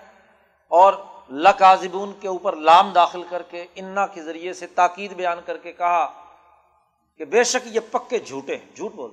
اور 0.67 0.93
لکاذبون 1.31 2.13
کے 2.19 2.27
اوپر 2.27 2.55
لام 2.55 2.91
داخل 2.93 3.23
کر 3.29 3.41
کے 3.41 3.65
انا 3.75 4.07
کے 4.07 4.23
ذریعے 4.23 4.53
سے 4.53 4.67
تاکید 4.67 5.13
بیان 5.13 5.37
کر 5.45 5.57
کے 5.57 5.71
کہا 5.71 6.23
کہ 7.17 7.25
بے 7.25 7.43
شک 7.43 7.67
یہ 7.67 7.79
پکے 7.91 8.19
جھوٹے 8.19 8.57
ہیں، 8.57 8.75
جھوٹ 8.75 8.93
بول۔ 8.93 9.11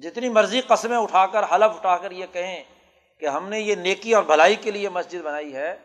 جتنی 0.00 0.28
مرضی 0.28 0.60
قسمیں 0.60 0.96
اٹھا 0.96 1.26
کر، 1.26 1.42
حلف 1.42 1.76
اٹھا 1.76 1.96
کر 1.96 2.10
یہ 2.10 2.26
کہیں 2.32 2.64
کہ 3.18 3.26
ہم 3.26 3.48
نے 3.48 3.60
یہ 3.60 3.74
نیکی 3.74 4.14
اور 4.14 4.22
بھلائی 4.22 4.56
کے 4.56 4.70
لیے 4.70 4.88
مسجد 4.88 5.22
بنائی 5.22 5.54
ہے 5.54 5.78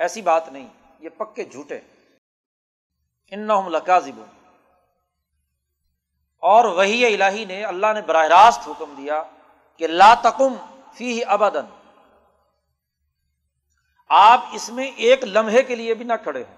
ایسی 0.00 0.22
بات 0.22 0.48
نہیں، 0.48 0.68
یہ 0.98 1.08
پکے 1.08 1.44
جھوٹے 1.44 1.80
ان 3.30 3.48
لکاذب 3.72 4.20
اور 6.36 6.64
وہی 6.64 7.14
الہی 7.14 7.44
نے 7.44 7.64
اللہ 7.64 7.86
نے 7.94 8.02
براہ 8.02 8.26
راست 8.26 8.68
حکم 8.68 8.94
دیا 8.96 9.22
کہ 9.76 9.86
لا 9.86 10.14
تکم 10.14 10.54
فی 10.94 11.24
ابدن 11.24 11.66
آپ 14.08 14.40
اس 14.52 14.70
میں 14.70 14.90
ایک 14.96 15.24
لمحے 15.24 15.62
کے 15.62 15.74
لیے 15.74 15.94
بھی 15.94 16.04
نہ 16.04 16.12
کھڑے 16.22 16.44
ہوں۔ 16.48 16.56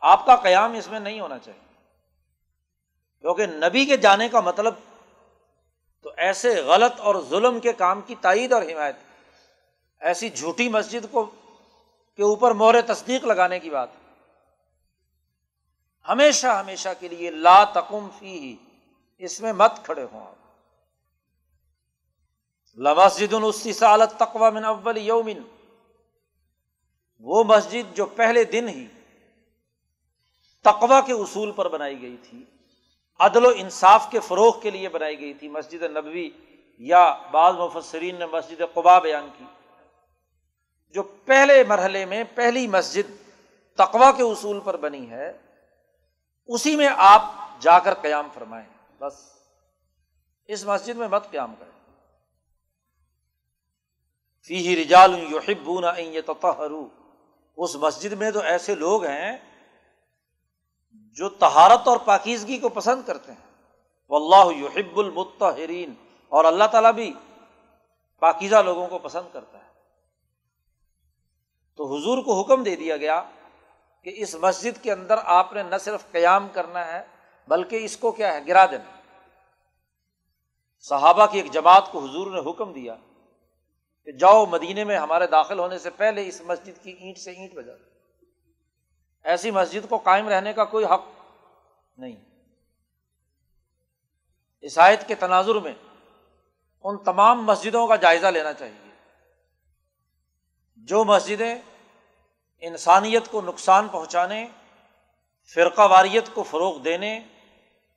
آپ 0.00 0.26
کا 0.26 0.36
قیام 0.36 0.72
اس 0.72 0.88
میں 0.88 1.00
نہیں 1.00 1.20
ہونا 1.20 1.38
چاہیے۔ 1.38 1.74
کیونکہ 3.20 3.46
نبی 3.46 3.86
کے 3.86 3.96
جانے 3.96 4.28
کا 4.28 4.40
مطلب 4.40 4.74
تو 6.02 6.10
ایسے 6.16 6.54
غلط 6.54 7.00
اور 7.00 7.14
ظلم 7.28 7.60
کے 7.60 7.72
کام 7.72 8.00
کی 8.00 8.14
تائید 8.14 8.52
اور 8.52 8.62
حمایت۔ 8.62 8.96
ایسی 10.00 10.28
جھوٹی 10.30 10.68
مسجد 10.68 11.06
کو 11.10 11.30
کے 12.16 12.22
اوپر 12.22 12.50
مور 12.50 12.74
تصدیق 12.86 13.24
لگانے 13.24 13.58
کی 13.58 13.70
بات 13.70 13.88
ہمیشہ 16.08 16.46
ہمیشہ 16.46 16.88
کے 17.00 17.08
لیے 17.08 17.30
لا 17.30 17.64
تکم 17.64 18.08
فی 18.18 18.38
ہی 18.38 18.56
اس 19.18 19.40
میں 19.40 19.52
مت 19.52 19.72
کھڑے 19.84 20.06
ہوں 20.12 20.26
آپ۔ 20.26 20.34
لمسجد 22.78 23.34
سالت 23.74 24.18
تقوا 24.18 24.50
من 24.50 24.64
اول 24.64 24.96
یومن 24.96 25.38
وہ 27.18 27.44
مسجد 27.44 27.96
جو 27.96 28.06
پہلے 28.06 28.44
دن 28.44 28.68
ہی 28.68 28.86
تقوا 30.64 31.00
کے 31.00 31.12
اصول 31.12 31.52
پر 31.52 31.68
بنائی 31.68 32.02
گئی 32.02 32.16
تھی، 32.16 32.44
عدل 33.18 33.46
و 33.46 33.50
انصاف 33.56 34.10
کے 34.10 34.20
فروغ 34.20 34.60
کے 34.60 34.70
لیے 34.70 34.88
بنائی 34.88 35.20
گئی 35.20 35.34
تھی۔ 35.34 35.48
مسجد 35.48 35.82
نبوی 35.82 36.30
یا 36.80 37.16
بعض 37.30 37.54
مفسرین 37.54 38.16
نے 38.18 38.26
مسجد 38.26 38.62
قبا 38.74 38.98
بیان 38.98 39.28
کی۔ 39.38 39.44
جو 40.92 41.02
پہلے 41.02 41.64
مرحلے 41.64 42.04
میں 42.04 42.24
پہلی 42.34 42.66
مسجد 42.66 43.10
تقوا 43.76 44.12
کے 44.12 44.22
اصول 44.22 44.60
پر 44.60 44.76
بنی 44.76 45.10
ہے، 45.10 45.38
اسی 46.46 46.76
میں 46.76 46.88
آپ 46.96 47.22
جا 47.60 47.78
کر 47.78 47.94
قیام 47.94 48.28
فرمائیں۔ 48.34 48.66
بس، 48.98 49.12
اس 50.46 50.64
مسجد 50.64 50.96
میں 50.96 51.08
مت 51.08 51.30
قیام 51.30 51.54
کریں۔ 51.58 51.72
فی 54.46 54.84
رجال 54.84 55.32
یحبون 55.32 55.84
ان 55.84 56.14
یتطہروا 56.14 56.88
اس 57.56 57.76
مسجد 57.76 58.12
میں 58.12 58.30
تو 58.30 58.40
ایسے 58.40 58.74
لوگ 58.74 59.04
ہیں 59.04 59.36
جو 60.92 61.28
تہارت 61.28 61.88
اور 61.88 61.96
پاکیزگی 62.04 62.58
کو 62.58 62.68
پسند 62.68 63.02
کرتے 63.06 63.32
ہیں۔ 63.32 63.70
وہ 64.08 64.16
اللہ 64.16 64.58
یحب 64.58 64.98
المتحرین 64.98 65.94
اور 66.28 66.44
اللہ 66.44 66.64
تعالیٰ 66.64 66.92
بھی 66.92 67.14
پاکیزہ 68.20 68.56
لوگوں 68.56 68.88
کو 68.88 68.98
پسند 68.98 69.28
کرتا 69.32 69.58
ہے۔ 69.58 69.71
تو 71.76 71.96
حضور 71.96 72.22
کو 72.24 72.40
حکم 72.40 72.62
دے 72.62 72.76
دیا 72.76 72.96
گیا 72.96 73.22
کہ 74.02 74.12
اس 74.16 74.34
مسجد 74.34 74.82
کے 74.82 74.92
اندر 74.92 75.18
آپ 75.24 75.52
نے 75.52 75.62
نہ 75.62 75.76
صرف 75.76 76.10
قیام 76.10 76.48
کرنا 76.52 76.86
ہے، 76.86 77.02
بلکہ 77.48 77.84
اس 77.84 77.96
کو 77.96 78.12
کیا 78.12 78.34
ہے، 78.34 78.46
گرا 78.48 78.66
دینا 78.66 79.00
صحابہ 80.80 81.26
کی 81.26 81.40
ایک 81.40 81.50
جماعت 81.50 81.92
کو 81.92 81.98
حضور 81.98 82.30
نے 82.30 82.50
حکم 82.50 82.72
دیا 82.72 82.96
کہ 84.04 84.12
جاؤ 84.12 84.46
مدینے 84.46 84.84
میں 84.84 84.98
ہمارے 84.98 85.26
داخل 85.26 85.58
ہونے 85.58 85.78
سے 85.78 85.90
پہلے 85.90 86.28
اس 86.28 86.40
مسجد 86.40 86.82
کی 86.82 86.90
اینٹ 86.90 87.18
سے 87.18 87.30
اینٹ 87.30 87.54
بجا 87.54 87.72
ایسی 89.24 89.50
مسجد 89.50 89.88
کو 89.88 89.98
قائم 89.98 90.28
رہنے 90.28 90.52
کا 90.52 90.64
کوئی 90.64 90.84
حق 90.84 91.04
نہیں۔ 91.98 92.16
عیسائیت 94.62 95.08
کے 95.08 95.14
تناظر 95.14 95.54
میں 95.54 95.74
ان 96.84 96.98
تمام 96.98 97.44
مسجدوں 97.44 97.86
کا 97.86 97.96
جائزہ 97.96 98.26
لینا 98.26 98.52
چاہیے۔ 98.52 98.91
جو 100.88 101.04
مسجدیں 101.04 101.54
انسانیت 102.60 103.28
کو 103.30 103.40
نقصان 103.40 103.88
پہنچانے، 103.88 104.46
فرقہ 105.54 105.82
واریت 105.82 106.34
کو 106.34 106.42
فروغ 106.42 106.78
دینے، 106.78 107.20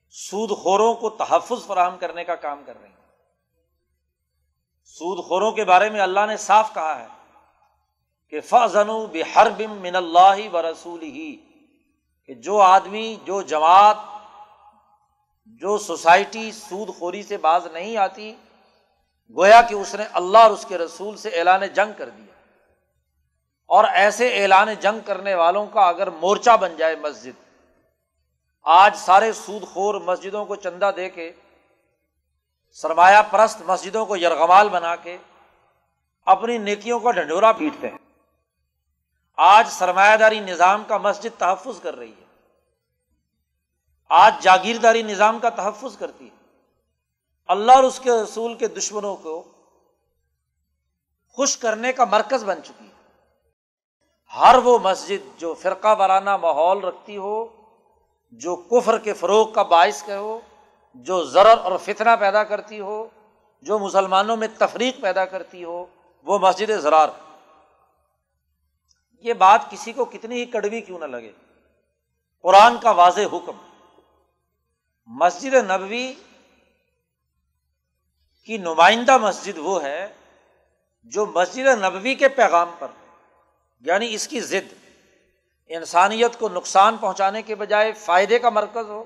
سود 0.10 0.52
خوروں 0.58 0.94
کو 0.96 1.10
تحفظ 1.10 1.66
فراہم 1.68 1.98
کرنے 1.98 2.24
کا 2.24 2.36
کام 2.36 2.62
کر 2.66 2.82
رہی 2.82 2.90
ہیں۔ 2.90 2.96
سود 4.84 5.26
خوروں 5.26 5.52
کے 5.52 5.64
بارے 5.64 5.90
میں 5.90 6.02
اللہ 6.02 6.26
نے 6.28 6.38
صاف 6.38 6.74
کہا 6.74 7.00
ہے 7.00 7.08
کہ 8.30 8.42
فضن 8.42 8.88
بحر 9.12 9.50
بم 9.50 9.72
من 9.72 9.96
اللہ 9.96 10.54
و 10.54 10.62
رسول 10.62 11.02
ہی 11.02 11.36
کہ 12.26 12.34
جو 12.34 12.62
آدمی، 12.62 13.16
جو 13.24 13.42
جماعت، 13.42 13.98
جو 15.46 15.78
سوسائٹی 15.78 16.52
سود 16.52 16.90
خوری 17.00 17.24
سے 17.24 17.38
باز 17.38 17.68
نہیں 17.68 17.98
آتی، 17.98 18.34
گویا 19.30 19.62
کہ 19.62 19.76
اس 19.76 19.96
نے 19.96 20.04
اللہ 20.14 20.38
اور 20.38 20.52
اس 20.52 20.66
کے 20.66 20.78
رسول 20.78 21.18
سے 21.18 21.30
اعلان 21.30 21.68
جنگ 21.68 21.92
کر 21.98 22.10
دیا۔ 22.10 22.35
اور 23.66 23.84
ایسے 23.84 24.44
اعلان 24.44 24.74
جنگ 24.74 25.00
کرنے 25.06 25.36
والوں 25.36 25.68
کا 25.68 25.82
اگر 25.82 26.10
مورچہ 26.10 26.58
بن 26.58 26.76
جائے 26.76 26.96
مسجد، 26.96 27.32
آج 28.64 28.96
سارے 28.96 29.34
سود 29.34 29.68
خور 29.74 29.96
مسجدوں 29.96 30.46
کو 30.46 30.56
چندہ 30.56 30.92
دے 30.96 31.10
کے، 31.10 31.32
سرمایہ 32.72 33.22
پرست 33.32 33.62
مسجدوں 33.62 34.06
کو 34.06 34.18
یرغمال 34.18 34.70
بنا 34.70 34.96
کے 34.96 35.18
اپنی 36.26 36.58
نیکیوں 36.58 37.00
کا 37.00 37.12
ڈھنڈورا 37.12 37.52
پیٹتے 37.52 37.90
ہیں۔ 37.90 37.98
آج 39.36 39.68
سرمایہ 39.70 40.18
داری 40.18 40.40
نظام 40.40 40.84
کا 40.84 40.98
مسجد 40.98 41.40
تحفظ 41.40 41.80
کر 41.82 41.96
رہی 41.96 42.12
ہے۔ 42.12 42.26
آج 44.10 44.36
جاگیرداری 44.42 45.02
نظام 45.02 45.40
کا 45.40 45.50
تحفظ 45.50 45.98
کرتی 45.98 46.26
ہے۔ 46.26 46.36
اللہ 47.48 47.72
اور 47.72 47.84
اس 47.84 48.00
کے 48.00 48.12
رسول 48.12 48.56
کے 48.56 48.68
دشمنوں 48.68 49.16
کو 49.16 49.44
خوش 51.28 51.58
کرنے 51.58 51.94
کا 51.94 52.06
مرکز 52.06 52.44
بن 52.44 52.64
چکی 52.64 52.85
ہر 54.36 54.56
وہ 54.64 54.80
مسجد 54.80 55.40
جو 55.40 55.54
فرقہ 55.54 55.96
وارانہ 55.98 56.38
ماحول 56.38 56.84
رکھتی 56.84 57.18
ہو، 57.18 57.48
جو 58.32 58.56
کفر 58.56 58.98
کے 58.98 59.14
فروغ 59.14 59.52
کا 59.52 59.64
باعث 59.64 60.06
کہ 60.06 60.12
ہو، 60.12 60.40
جو 60.94 61.24
ضرر 61.24 61.58
اور 61.58 61.78
فتنہ 61.78 62.10
پیدا 62.20 62.44
کرتی 62.44 62.80
ہو، 62.80 63.08
جو 63.62 63.80
مسلمانوں 63.80 64.38
میں 64.38 64.48
تفریق 64.58 65.02
پیدا 65.02 65.26
کرتی 65.26 65.64
ہو، 65.64 65.86
وہ 66.24 66.40
مسجد 66.40 66.72
زرار۔ 66.72 67.08
یہ 69.20 69.34
بات 69.34 69.70
کسی 69.70 69.94
کو 69.94 70.06
کتنی 70.06 70.36
ہی 70.36 70.46
کڑوی 70.46 70.82
کیوں 70.82 71.00
نہ 71.00 71.06
لگے۔ 71.06 71.32
قرآن 72.42 72.78
کا 72.78 72.92
واضح 72.92 73.22
حکم۔ 73.34 73.54
مسجد 75.06 75.54
نبوی 75.54 76.14
کی 78.46 78.58
نمائندہ 78.58 79.18
مسجد 79.18 79.58
وہ 79.58 79.84
ہے 79.84 80.14
جو 81.04 81.26
مسجد 81.26 81.66
نبوی 81.66 82.16
کے 82.16 82.30
پیغام 82.30 82.72
پر 82.80 82.88
یعنی 83.86 84.14
اس 84.14 84.28
کی 84.28 84.40
ضد۔ 84.40 84.74
انسانیت 85.68 86.40
کو 86.40 86.50
نقصان 86.50 86.98
پہنچانے 86.98 87.42
کے 87.42 87.56
بجائے 87.56 87.92
فائدے 87.92 88.40
کا 88.40 88.50
مرکز 88.50 88.90
ہو۔ 88.90 89.04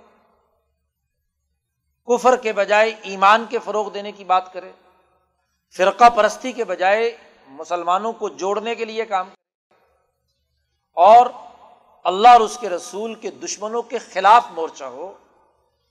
کفر 2.08 2.36
کے 2.36 2.54
بجائے 2.54 2.96
ایمان 3.02 3.46
کے 3.50 3.60
فروغ 3.60 3.92
دینے 3.92 4.12
کی 4.12 4.24
بات 4.24 4.54
کرے۔ 4.54 4.72
فرقہ 5.76 6.10
پرستی 6.10 6.52
کے 6.52 6.64
بجائے 6.64 7.18
مسلمانوں 7.48 8.14
کو 8.14 8.30
جوڑنے 8.30 8.76
کے 8.76 8.86
لیے 8.86 9.06
کام 9.06 9.30
کرے۔ 9.30 9.76
اور 10.94 11.26
اللہ 12.04 12.28
اور 12.28 12.42
اس 12.42 12.58
کے 12.62 12.70
رسول 12.70 13.16
کے 13.16 13.32
دشمنوں 13.32 13.82
کے 13.82 13.98
خلاف 13.98 14.46
مورچہ 14.52 14.84
ہو، 14.84 15.18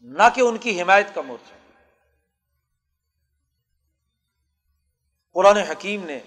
نہ 0.00 0.22
کہ 0.34 0.40
ان 0.40 0.58
کی 0.58 0.82
حمایت 0.82 1.14
کا 1.14 1.20
مورچہ۔ 1.20 1.54
قرآن 5.32 5.56
حکیم 5.56 6.04
نے 6.04 6.20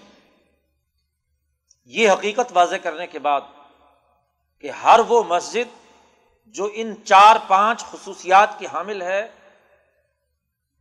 یہ 1.84 2.10
حقیقت 2.10 2.52
واضح 2.54 2.76
کرنے 2.76 3.06
کے 3.06 3.18
بعد 3.18 3.40
کہ 4.60 4.70
ہر 4.70 5.00
وہ 5.08 5.22
مسجد 5.22 5.88
جو 6.46 6.68
ان 6.72 6.94
چار 7.04 7.36
پانچ 7.48 7.84
خصوصیات 7.84 8.58
کی 8.58 8.66
حامل 8.66 9.02
ہے، 9.02 9.30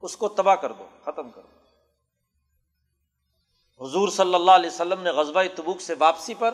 اس 0.01 0.17
کو 0.17 0.29
تباہ 0.29 0.55
کر 0.55 0.71
دو، 0.71 0.87
ختم 1.03 1.29
کر 1.29 1.41
دو۔ 1.41 1.61
حضور 3.85 4.09
صلی 4.09 4.33
اللہ 4.33 4.51
علیہ 4.51 4.69
وسلم 4.69 5.01
نے 5.01 5.09
غزبۂ 5.09 5.43
تبوک 5.55 5.81
سے 5.81 5.93
واپسی 5.99 6.33
پر 6.33 6.53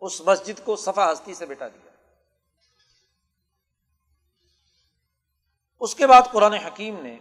اس 0.00 0.20
مسجد 0.20 0.64
کو 0.64 0.76
صفا 0.76 1.12
ہستی 1.12 1.34
سے 1.34 1.46
بیٹا 1.46 1.68
دیا۔ 1.68 1.90
اس 5.80 5.94
کے 5.94 6.06
بعد 6.06 6.22
قرآن 6.32 6.52
حکیم 6.52 7.00
نے 7.00 7.18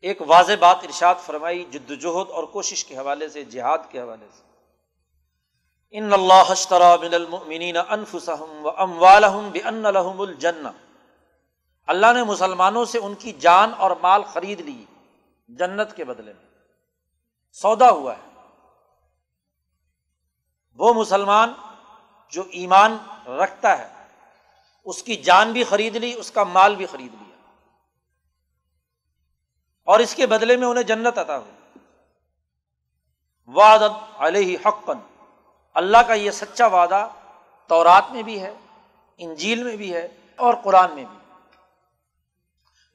ایک 0.00 0.22
واضح 0.26 0.52
بات 0.60 0.76
ارشاد 0.82 1.14
فرمائی 1.26 1.64
جد 1.64 1.90
وجہد 1.90 2.30
اور 2.30 2.44
کوشش 2.44 2.84
کے 2.84 2.96
حوالے 2.96 3.28
سے، 3.28 3.44
جہاد 3.44 3.78
کے 3.88 4.00
حوالے 4.00 4.26
سے۔ 4.36 4.49
ان 5.90 6.12
اللہ 6.12 6.52
من 7.00 7.14
المؤمنین 7.14 7.76
انفسهم 7.76 8.66
واموالهم 8.66 9.50
بان 9.50 9.82
لهم 9.82 10.20
الجنہ 10.20 10.68
اللہ 11.86 12.06
نے 12.14 12.24
مسلمانوں 12.24 12.84
سے 12.84 12.98
ان 12.98 13.14
کی 13.14 13.32
جان 13.32 13.70
اور 13.78 13.90
مال 13.90 14.22
خرید 14.22 14.60
لی 14.60 14.84
جنت 15.48 15.96
کے 15.96 16.04
بدلے 16.04 16.32
میں۔ 16.32 16.44
سودا 17.52 17.90
ہوا 17.90 18.14
ہے۔ 18.16 18.48
وہ 20.74 20.94
مسلمان 20.94 21.52
جو 22.28 22.42
ایمان 22.50 22.96
رکھتا 23.26 23.78
ہے، 23.78 23.88
اس 24.84 25.02
کی 25.02 25.16
جان 25.16 25.52
بھی 25.52 25.64
خرید 25.64 25.96
لی، 25.96 26.14
اس 26.14 26.30
کا 26.30 26.44
مال 26.44 26.76
بھی 26.76 26.86
خرید 26.86 27.14
لیا۔ 27.14 27.36
اور 29.84 30.00
اس 30.00 30.14
کے 30.14 30.26
بدلے 30.26 30.56
میں 30.56 30.66
انہیں 30.66 30.84
جنت 30.84 31.18
عطا 31.18 31.38
ہوئی۔ 31.38 31.78
وعد 33.46 33.80
علیہ 34.18 34.58
حقن 34.66 34.98
اللہ 35.76 36.02
کا 36.06 36.14
یہ 36.14 36.30
سچا 36.30 36.66
وعدہ 36.66 37.08
تورات 37.70 38.10
میں 38.10 38.22
بھی 38.22 38.40
ہے، 38.42 38.52
انجیل 39.18 39.62
میں 39.62 39.76
بھی 39.76 39.92
ہے 39.94 40.06
اور 40.36 40.54
قرآن 40.62 40.94
میں 40.94 41.04
بھی۔ 41.04 41.18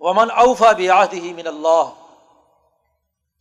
ومن 0.02 0.32
اوفا 0.32 0.72
بیاہدی 0.72 1.34
من 1.34 1.48
اللہ، 1.48 1.94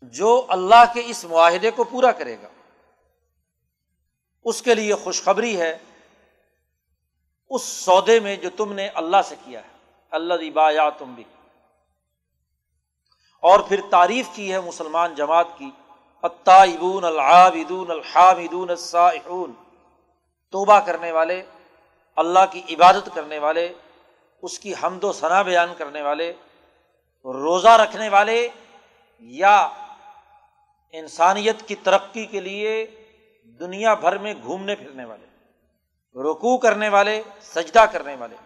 جو 0.02 0.46
اللہ 0.48 0.84
کے 0.92 1.02
اس 1.06 1.24
معاہدے 1.24 1.70
کو 1.70 1.84
پورا 1.84 2.12
کرے 2.12 2.36
گا، 2.42 2.48
اس 4.44 4.62
کے 4.62 4.74
لیے 4.74 4.94
خوشخبری 4.94 5.60
ہے، 5.60 5.78
اس 7.50 7.62
سودے 7.62 8.20
میں 8.20 8.36
جو 8.36 8.50
تم 8.56 8.72
نے 8.72 8.88
اللہ 8.94 9.22
سے 9.24 9.34
کیا 9.44 9.60
ہے۔ 9.60 9.72
اللہ 10.12 10.34
دیبا 10.34 10.70
یا 10.70 10.88
تم 10.90 11.14
بھی 11.14 11.24
اور 13.42 13.60
پھر 13.60 13.80
تعریف 13.90 14.28
کی 14.32 14.52
ہے 14.52 14.60
مسلمان 14.60 15.14
جماعت 15.14 15.46
کی 15.58 15.70
الطائبون 16.24 17.04
العابدون 17.04 17.90
الحامدون 17.90 18.70
السائحون 18.70 19.52
توبہ 20.52 20.78
کرنے 20.80 21.12
والے، 21.12 21.42
اللہ 22.16 22.44
کی 22.50 22.62
عبادت 22.70 23.08
کرنے 23.14 23.38
والے، 23.38 23.72
اس 24.42 24.58
کی 24.58 24.72
حمد 24.82 25.04
و 25.04 25.12
ثنا 25.12 25.42
بیان 25.42 25.74
کرنے 25.78 26.02
والے، 26.02 26.32
روزہ 27.24 27.68
رکھنے 27.68 28.08
والے 28.08 28.48
یا 29.18 29.56
انسانیت 30.94 31.62
کی 31.68 31.74
ترقی 31.74 32.26
کے 32.26 32.40
لیے 32.40 32.86
دنیا 33.60 33.94
بھر 33.94 34.18
میں 34.18 34.34
گھومنے 34.42 34.74
پھرنے 34.74 35.04
والے 35.04 35.26
رکو 36.16 36.56
کرنے 36.58 36.88
والے، 36.88 37.22
سجدہ 37.42 37.84
کرنے 37.92 38.16
والے، 38.16 38.36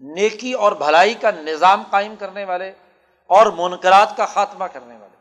نیکی 0.00 0.52
اور 0.52 0.72
بھلائی 0.72 1.14
کا 1.14 1.30
نظام 1.30 1.82
قائم 1.90 2.16
کرنے 2.16 2.44
والے 2.44 2.72
اور 3.30 3.46
منقرات 3.56 4.16
کا 4.16 4.26
خاتمہ 4.26 4.64
کرنے 4.64 4.96
والے۔ 4.96 5.16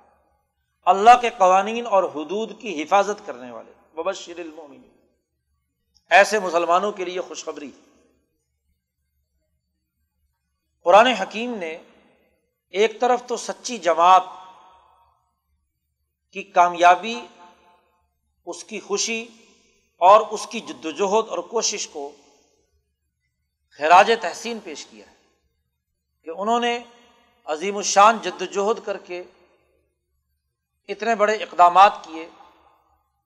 اللہ 0.85 1.09
کے 1.21 1.29
قوانین 1.37 1.87
اور 1.87 2.03
حدود 2.03 2.61
کی 2.61 2.83
حفاظت 2.83 3.25
کرنے 3.25 3.51
والے۔ 3.51 3.73
وبشر 3.97 4.39
المومن 4.39 4.81
ایسے 6.09 6.39
مسلمانوں 6.39 6.91
کے 6.91 7.05
لیے 7.05 7.21
خوشخبری۔ 7.21 7.71
قرآن 10.83 11.07
حکیم 11.07 11.55
نے 11.55 11.77
ایک 12.69 13.01
طرف 13.01 13.21
تو 13.27 13.37
سچی 13.37 13.77
جماعت 13.77 14.23
کی 16.31 16.43
کامیابی، 16.43 17.27
اس 18.45 18.63
کی 18.63 18.79
خوشی 18.79 19.27
اور 19.97 20.21
اس 20.29 20.47
کی 20.47 20.59
جدوجہد 20.59 21.29
اور 21.29 21.39
کوشش 21.39 21.87
کو 21.87 22.11
خراج 23.77 24.11
تحسین 24.21 24.59
پیش 24.63 24.85
کیا 24.85 25.07
ہے 25.07 25.15
کہ 26.23 26.29
انہوں 26.29 26.59
نے 26.59 26.83
عظیم 27.45 27.77
الشان 27.77 28.17
جد 28.21 28.41
وجہد 28.41 28.85
کر 28.85 28.97
کے 28.97 29.23
اتنے 30.89 31.15
بڑے 31.15 31.35
اقدامات 31.35 32.03
کیے 32.03 32.29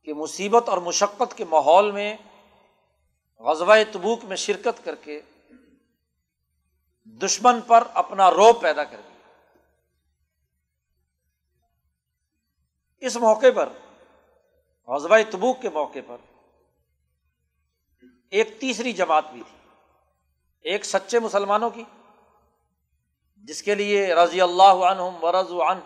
کہ 0.03 0.13
مصیبت 0.13 0.69
اور 0.69 0.77
مشقت 0.77 1.37
کے 1.37 1.45
ماحول 1.45 1.91
میں 1.91 2.17
غزوہ 3.39 3.75
تبوک 3.91 4.25
میں 4.25 4.35
شرکت 4.35 4.85
کر 4.85 4.95
کے 4.95 5.21
دشمن 7.05 7.61
پر 7.61 7.83
اپنا 7.93 8.31
روب 8.31 8.61
پیدا 8.61 8.83
کر 8.83 9.01
دیا۔ 9.03 9.13
اس 12.97 13.17
موقع 13.17 13.45
پر، 13.55 13.69
غزوہ 14.87 15.17
تبوک 15.31 15.61
کے 15.61 15.69
موقع 15.69 15.99
پر 16.07 16.17
ایک 18.29 18.59
تیسری 18.59 18.93
جماعت 18.93 19.31
بھی 19.31 19.41
تھی۔ 19.49 19.57
ایک 20.61 20.85
سچے 20.85 21.19
مسلمانوں 21.19 21.69
کی، 21.69 21.83
جس 23.35 23.63
کے 23.63 23.75
لیے 23.75 24.15
رضی 24.15 24.41
اللہ 24.41 24.85
عنہم 24.91 25.23
ورض 25.23 25.51
عن 25.51 25.79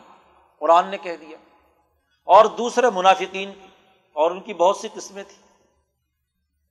قرآن 0.60 0.88
نے 0.88 0.98
کہہ 0.98 1.16
دیا۔ 1.16 1.38
اور 2.28 2.46
دوسرے 2.46 2.86
منافقین 2.94 3.54
کی 3.54 3.68
اور 4.13 4.32
ان 4.32 4.42
کی 4.42 4.54
بہت 4.54 4.78
سی 4.78 4.88
قسمیں 4.94 5.24
تھیں۔ 5.24 5.58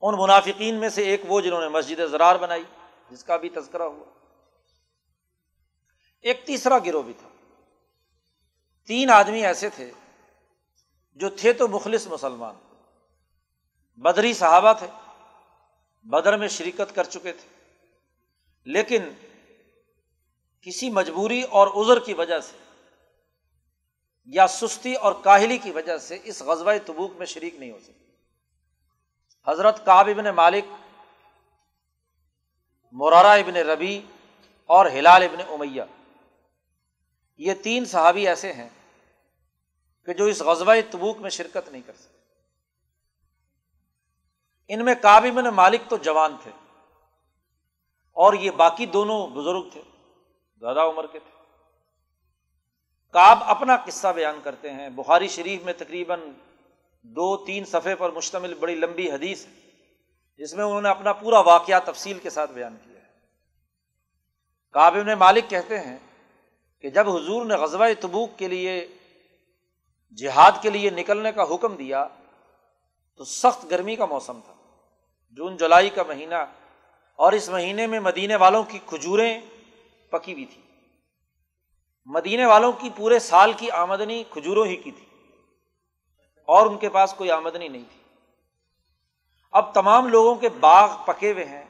ان 0.03 0.15
منافقین 0.19 0.75
میں 0.75 0.89
سے 0.89 1.03
ایک 1.03 1.21
وہ 1.29 1.41
جنہوں 1.41 1.61
نے 1.61 1.69
مسجد 1.69 2.01
زرار 2.11 2.37
بنائی، 2.37 2.65
جس 3.11 3.25
کا 3.25 3.37
بھی 3.37 3.49
تذکرہ 3.49 3.83
ہوا۔ 3.83 4.05
ایک 6.21 6.47
تیسرا 6.47 6.79
گروہ 6.79 7.03
بھی 7.03 7.13
تھا۔ 7.13 7.29
تین 8.87 9.11
آدمی 9.11 9.47
ایسے 9.47 9.71
تھے 9.71 9.93
جو 11.15 11.29
تھے 11.31 11.53
تو 11.53 11.69
مخلص 11.69 12.07
مسلمان۔ 12.07 12.55
بدری 13.97 14.35
صحابہ 14.35 14.73
تھے، 14.73 14.87
بدر 16.03 16.37
میں 16.37 16.49
شرکت 16.49 16.95
کر 16.95 17.05
چکے 17.05 17.33
تھے۔ 17.33 17.73
لیکن 18.65 19.09
کسی 20.61 20.91
مجبوری 20.91 21.43
اور 21.43 21.85
عذر 21.85 22.01
کی 22.01 22.15
وجہ 22.15 22.41
سے 22.41 22.66
یا 24.27 24.47
سستی 24.47 24.95
اور 24.95 25.13
کاہلی 25.13 25.59
کی 25.59 25.71
وجہ 25.71 25.99
سے 25.99 26.19
اس 26.25 26.43
غزوہ 26.43 26.73
تبوک 26.87 27.13
میں 27.17 27.27
شریک 27.27 27.55
نہیں 27.55 27.71
ہو 27.71 27.79
سکے۔ 27.83 28.07
حضرت 29.47 29.87
کاب 29.87 30.09
ابن 30.09 30.25
مالک 30.25 30.65
مرارا 32.93 33.33
ابن 33.33 33.57
ربی 33.57 34.03
اور 34.67 34.87
ہلال 34.87 35.23
ابن 35.23 35.53
امیہ۔ 35.53 35.83
یہ 37.39 37.55
تین 37.55 37.85
صحابی 37.85 38.29
ایسے 38.29 38.53
ہیں 38.53 38.69
کہ 40.05 40.13
جو 40.13 40.25
اس 40.25 40.41
غزوہ 40.41 40.75
تبوک 40.91 41.19
میں 41.19 41.31
شرکت 41.31 41.69
نہیں 41.69 41.83
کر 41.87 41.93
سکتے 41.93 42.17
ان 44.69 44.85
میں 44.85 44.95
کابی 45.03 45.31
نے 45.31 45.51
مالک 45.51 45.81
تو 45.89 45.97
جوان 45.97 46.37
تھے 46.43 46.51
اور 48.13 48.33
یہ 48.33 48.51
باقی 48.51 48.87
دونوں 48.87 49.27
بزرگ 49.27 49.69
تھے 49.73 49.83
زیادہ 50.59 50.81
عمر 50.81 51.07
کے 51.07 51.19
تھے۔ 51.19 51.36
کاب 53.17 53.39
اپنا 53.43 53.77
قصہ 53.77 54.09
بیان 54.09 54.41
کرتے 54.43 54.73
ہیں۔ 54.73 54.89
بخاری 54.89 55.29
شریف 55.29 55.63
میں 55.63 55.73
تقریباً 55.73 56.21
دو 57.03 57.37
تین 57.37 57.65
صفحے 57.65 57.95
پر 57.95 58.11
مشتمل 58.11 58.55
بڑی 58.55 58.75
لمبی 58.75 59.11
حدیث 59.11 59.47
ہے، 59.47 59.71
جس 60.39 60.55
میں 60.55 60.65
انہوں 60.65 60.83
نے 60.83 60.89
اپنا 60.89 61.13
پورا 61.13 61.41
واقعہ 61.41 61.79
تفصیل 61.85 62.19
کے 62.19 62.31
ساتھ 62.31 62.53
بیان 62.53 62.77
کیا 62.85 63.01
ہے۔ 63.01 63.09
کابل 64.73 65.15
مالک 65.15 65.51
کہتے 65.51 65.79
ہیں 65.79 65.99
کہ 66.81 66.91
جب 66.91 67.09
حضور 67.09 67.47
نے 67.47 67.55
غزوہ 67.55 67.87
تبوک 68.01 68.31
کے 68.39 68.49
لیے، 68.49 68.89
جہاد 70.19 70.53
کے 70.63 70.71
لیے 70.71 70.91
نکلنے 70.91 71.33
کا 71.33 71.43
حکم 71.43 71.77
دیا، 71.77 72.07
تو 73.17 73.25
سخت 73.25 73.71
گرمی 73.71 73.97
کا 73.97 74.07
موسم 74.07 74.41
تھا۔ 74.45 74.55
جون 75.31 75.57
جولائی 75.57 75.91
کا 75.91 76.03
مہینہ 76.09 76.45
اور 77.15 77.33
اس 77.33 77.49
مہینے 77.49 77.87
میں 77.87 78.01
مدینے 78.01 78.37
والوں 78.37 78.63
کی 78.63 78.79
کھجوریں 78.87 79.41
پکی 80.11 80.33
ہوئی 80.33 80.45
تھی 80.45 80.63
مدینے 82.07 82.47
والوں 82.47 82.73
کی 82.73 82.91
پورے 82.97 83.19
سال 83.19 83.53
کی 83.53 83.71
آمدنی 83.71 84.25
کھجوروں 84.31 84.67
ہی 84.67 84.77
کی 84.77 84.91
تھی 84.91 85.07
اور 86.45 86.67
ان 86.67 86.79
کے 86.79 86.89
پاس 86.89 87.15
کوئی 87.15 87.31
آمدنی 87.31 87.69
نہیں 87.69 87.85
تھی۔ 87.93 88.03
اب 89.53 89.75
تمام 89.75 90.09
لوگوں 90.09 90.35
کے 90.35 90.49
باغ 90.49 90.97
پکے 91.07 91.33
ہوئے 91.33 91.45
ہیں، 91.45 91.65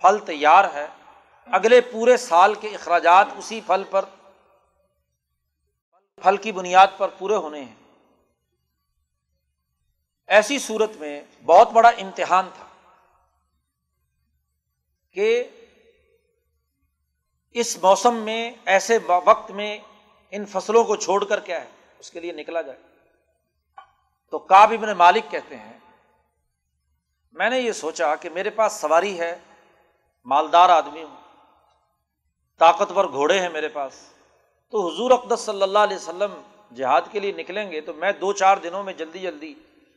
پھل 0.00 0.18
تیار 0.26 0.64
ہے۔ 0.74 0.86
اگلے 1.46 1.80
پورے 1.80 2.16
سال 2.16 2.54
کے 2.54 2.68
اخراجات 2.68 3.26
اسی 3.36 3.60
پھل 3.66 3.82
پر، 3.90 4.04
پھل 6.16 6.36
کی 6.36 6.52
بنیاد 6.52 6.86
پر 6.96 7.08
پورے 7.08 7.34
ہونے 7.34 7.60
ہیں۔ 7.60 7.74
ایسی 10.26 10.58
صورت 10.58 10.90
میں 10.96 11.20
بہت 11.46 11.70
بڑا 11.70 11.88
امتحان 11.88 12.48
تھا 12.54 12.64
کہ 15.10 15.48
اس 17.54 17.76
موسم 17.82 18.14
میں، 18.14 18.52
ایسے 18.64 18.98
وقت 19.06 19.50
میں 19.50 19.78
ان 20.32 20.44
فصلوں 20.46 20.84
کو 20.84 20.96
چھوڑ 20.96 21.24
کر 21.24 21.40
کیا 21.40 21.60
ہے؟ 21.60 21.68
اس 21.98 22.10
کے 22.10 22.20
لیے 22.20 22.32
نکلا 22.32 22.62
جائے۔ 22.62 22.78
تو 24.32 24.38
کاب 24.38 24.72
ابن 24.72 24.92
مالک 24.96 25.30
کہتے 25.30 25.56
ہیں، 25.56 25.78
میں 27.32 27.50
نے 27.50 27.58
یہ 27.60 27.72
سوچا 27.72 28.14
کہ 28.14 28.28
میرے 28.30 28.50
پاس 28.50 28.72
سواری 28.72 29.18
ہے، 29.18 29.38
مالدار 30.24 30.68
آدمی 30.68 31.02
ہوں، 31.02 31.16
طاقتور 32.60 33.04
گھوڑے 33.04 33.38
ہیں 33.40 33.48
میرے 33.48 33.68
پاس، 33.68 33.92
تو 34.72 34.88
حضور 34.88 35.10
اقدس 35.10 35.40
صلی 35.40 35.62
اللہ 35.62 35.78
علیہ 35.78 35.96
وسلم 35.96 36.40
جہاد 36.74 37.02
کے 37.10 37.20
لیے 37.20 37.32
نکلیں 37.32 37.70
گے، 37.72 37.80
تو 37.80 37.92
میں 37.92 38.12
دو 38.12 38.32
چار 38.32 38.56
دنوں 38.56 38.82
میں 38.82 38.92
جلدی 38.92 39.18
جلدی 39.18 39.54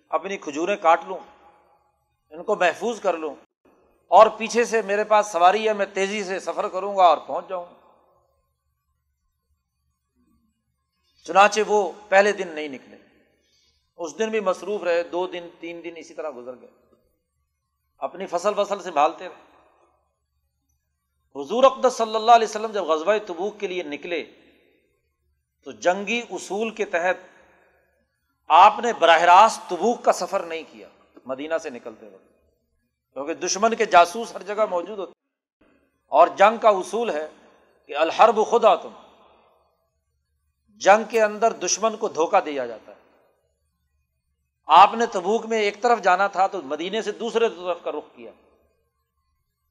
اپنی 0.09 0.37
کھجوریں 0.37 0.75
کاٹ 0.75 1.05
لوں، 1.07 1.17
ان 2.31 2.43
کو 2.43 2.55
محفوظ 2.55 3.01
کر 3.01 3.17
لوں۔ 3.17 3.35
اور 4.15 4.27
پیچھے 4.27 4.65
سے 4.65 4.81
میرے 4.81 5.03
پاس 5.03 5.27
سواری 5.27 5.67
ہے، 5.67 5.73
میں 5.73 5.85
تیزی 5.93 6.23
سے 6.23 6.39
سفر 6.39 6.67
کروں 6.67 6.97
گا 6.97 7.03
اور 7.03 7.17
پہنچ 7.17 7.49
جاؤں 7.49 7.65
گا۔ 7.65 7.91
چنانچہ 11.23 11.61
وہ 11.67 11.91
پہلے 12.09 12.31
دن 12.31 12.47
نہیں 12.47 12.67
نکلے۔ 12.67 12.97
اس 13.97 14.19
دن 14.19 14.29
بھی 14.29 14.39
مصروف 14.39 14.83
رہے، 14.83 15.03
دو 15.03 15.27
دن، 15.27 15.47
تین 15.59 15.83
دن 15.83 15.93
اسی 15.97 16.13
طرح 16.13 16.29
گزر 16.37 16.61
گئے۔ 16.61 16.69
اپنی 17.97 18.25
فصل 18.25 18.53
فصل 18.57 18.83
سے 18.83 18.91
بھالتے 18.91 19.27
رہے۔ 19.27 19.43
حضور 21.41 21.63
اقدس 21.63 21.93
صلی 21.93 22.15
اللہ 22.15 22.31
علیہ 22.31 22.47
وسلم 22.47 22.71
جب 22.71 22.83
غزبۂ 22.83 23.15
تبوک 23.27 23.59
کے 23.59 23.67
لیے 23.67 23.83
نکلے، 23.83 24.25
تو 25.63 25.71
جنگی 25.71 26.21
اصول 26.31 26.69
کے 26.69 26.85
تحت 26.85 27.15
آپ 28.47 28.79
نے 28.83 28.93
براہ 28.93 29.21
راست 29.21 29.69
تبوک 29.69 30.03
کا 30.03 30.11
سفر 30.11 30.39
نہیں 30.39 30.63
کیا، 30.71 30.87
مدینہ 31.25 31.53
سے 31.63 31.69
نکلتے 31.69 32.05
وقت۔ 32.05 32.34
کیونکہ 33.15 33.33
دشمن 33.33 33.75
کے 33.75 33.85
جاسوس 33.85 34.35
ہر 34.35 34.41
جگہ 34.41 34.65
موجود 34.69 34.99
ہوتے 34.99 35.11
اور 36.07 36.27
جنگ 36.27 36.57
کا 36.57 36.69
اصول 36.69 37.09
ہے 37.09 37.27
کہ 37.85 37.97
الحرب 37.97 38.47
خدا 38.51 38.75
تم۔ 38.75 38.89
جنگ 40.75 41.03
کے 41.09 41.21
اندر 41.23 41.53
دشمن 41.53 41.97
کو 41.97 42.07
دھوکہ 42.07 42.39
دیا 42.39 42.65
جاتا 42.65 42.91
ہے۔ 42.91 43.19
آپ 44.65 44.93
نے 44.93 45.05
تبوک 45.05 45.45
میں 45.45 45.57
ایک 45.57 45.81
طرف 45.81 46.01
جانا 46.01 46.27
تھا 46.27 46.47
تو 46.47 46.61
مدینے 46.61 47.01
سے 47.01 47.11
دوسرے 47.11 47.49
طرف 47.49 47.77
کا 47.83 47.91
رخ 47.91 48.15
کیا۔ 48.15 48.31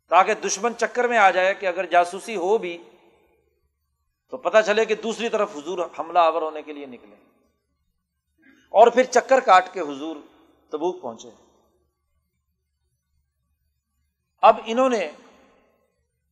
تاکہ 0.09 0.35
دشمن 0.35 0.73
چکر 0.77 1.09
میں 1.09 1.19
آ 1.19 1.31
جائے 1.31 1.55
کہ 1.55 1.67
اگر 1.67 1.87
جاسوسی 1.87 2.37
ہو 2.37 2.59
بھی 2.59 2.79
تو 4.31 4.37
پتہ 4.37 4.59
چلے 4.67 4.85
کہ 4.85 4.95
دوسری 4.95 5.29
طرف 5.29 5.57
حضور 5.57 5.79
حملہ 5.99 6.19
آور 6.19 6.43
ہونے 6.43 6.63
کے 6.63 6.73
لیے 6.73 6.87
نکلے۔ 6.87 7.17
اور 8.69 8.89
پھر 8.89 9.05
چکر 9.05 9.41
کاٹ 9.41 9.73
کے 9.73 9.81
حضور 9.81 10.17
تبوک 10.71 11.03
پہنچے۔ 11.03 11.44
اب 14.45 14.57
انہوں 14.67 14.89
نے 14.89 15.11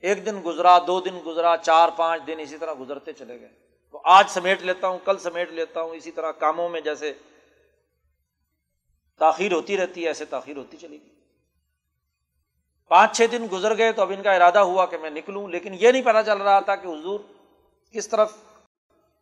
ایک 0.01 0.27
دن 0.27 0.41
گزرا، 0.45 0.79
دو 0.87 1.01
دن 1.01 1.21
گزرا، 1.27 1.57
چار، 1.57 1.89
پانچ 1.97 2.23
دن 2.27 2.41
اسی 2.41 2.59
طرح 2.59 2.75
گزرتے 2.81 3.13
چلے 3.13 3.41
گئے۔ 3.41 3.49
تو 3.91 4.01
آج 4.05 4.25
سمیٹ 4.29 4.63
لیتا 4.63 4.89
ہوں، 4.89 4.99
کل 5.05 5.19
سمیٹ 5.19 5.51
لیتا 5.51 5.83
ہوں، 5.83 5.91
اسی 5.91 6.11
طرح 6.11 6.33
کاموں 6.33 6.69
میں 6.69 6.81
جیسے 6.81 7.13
تاخیر 9.19 9.53
ہوتی 9.53 9.77
رہتی 9.77 10.03
ہے، 10.03 10.09
ایسے 10.09 10.25
تاخیر 10.25 10.57
ہوتی 10.57 10.77
چلی 10.77 10.99
گئی۔ 11.01 11.15
پانچ، 12.89 13.17
چھ 13.17 13.23
دن 13.33 13.47
گزر 13.53 13.79
گئے 13.79 13.93
تو 13.93 14.03
اب 14.03 14.13
ان 14.17 14.23
کا 14.23 14.33
ارادہ 14.33 14.59
ہوا 14.59 14.87
کہ 14.87 14.99
میں 14.99 15.11
نکلوں، 15.11 15.49
لیکن 15.49 15.75
یہ 15.81 15.93
نہیں 15.93 16.03
پتا 16.03 16.23
چل 16.23 16.39
رہا 16.39 16.61
تھا 16.61 16.77
کہ 16.77 16.87
حضور 16.87 17.21
کس 17.93 18.09
طرف 18.09 18.37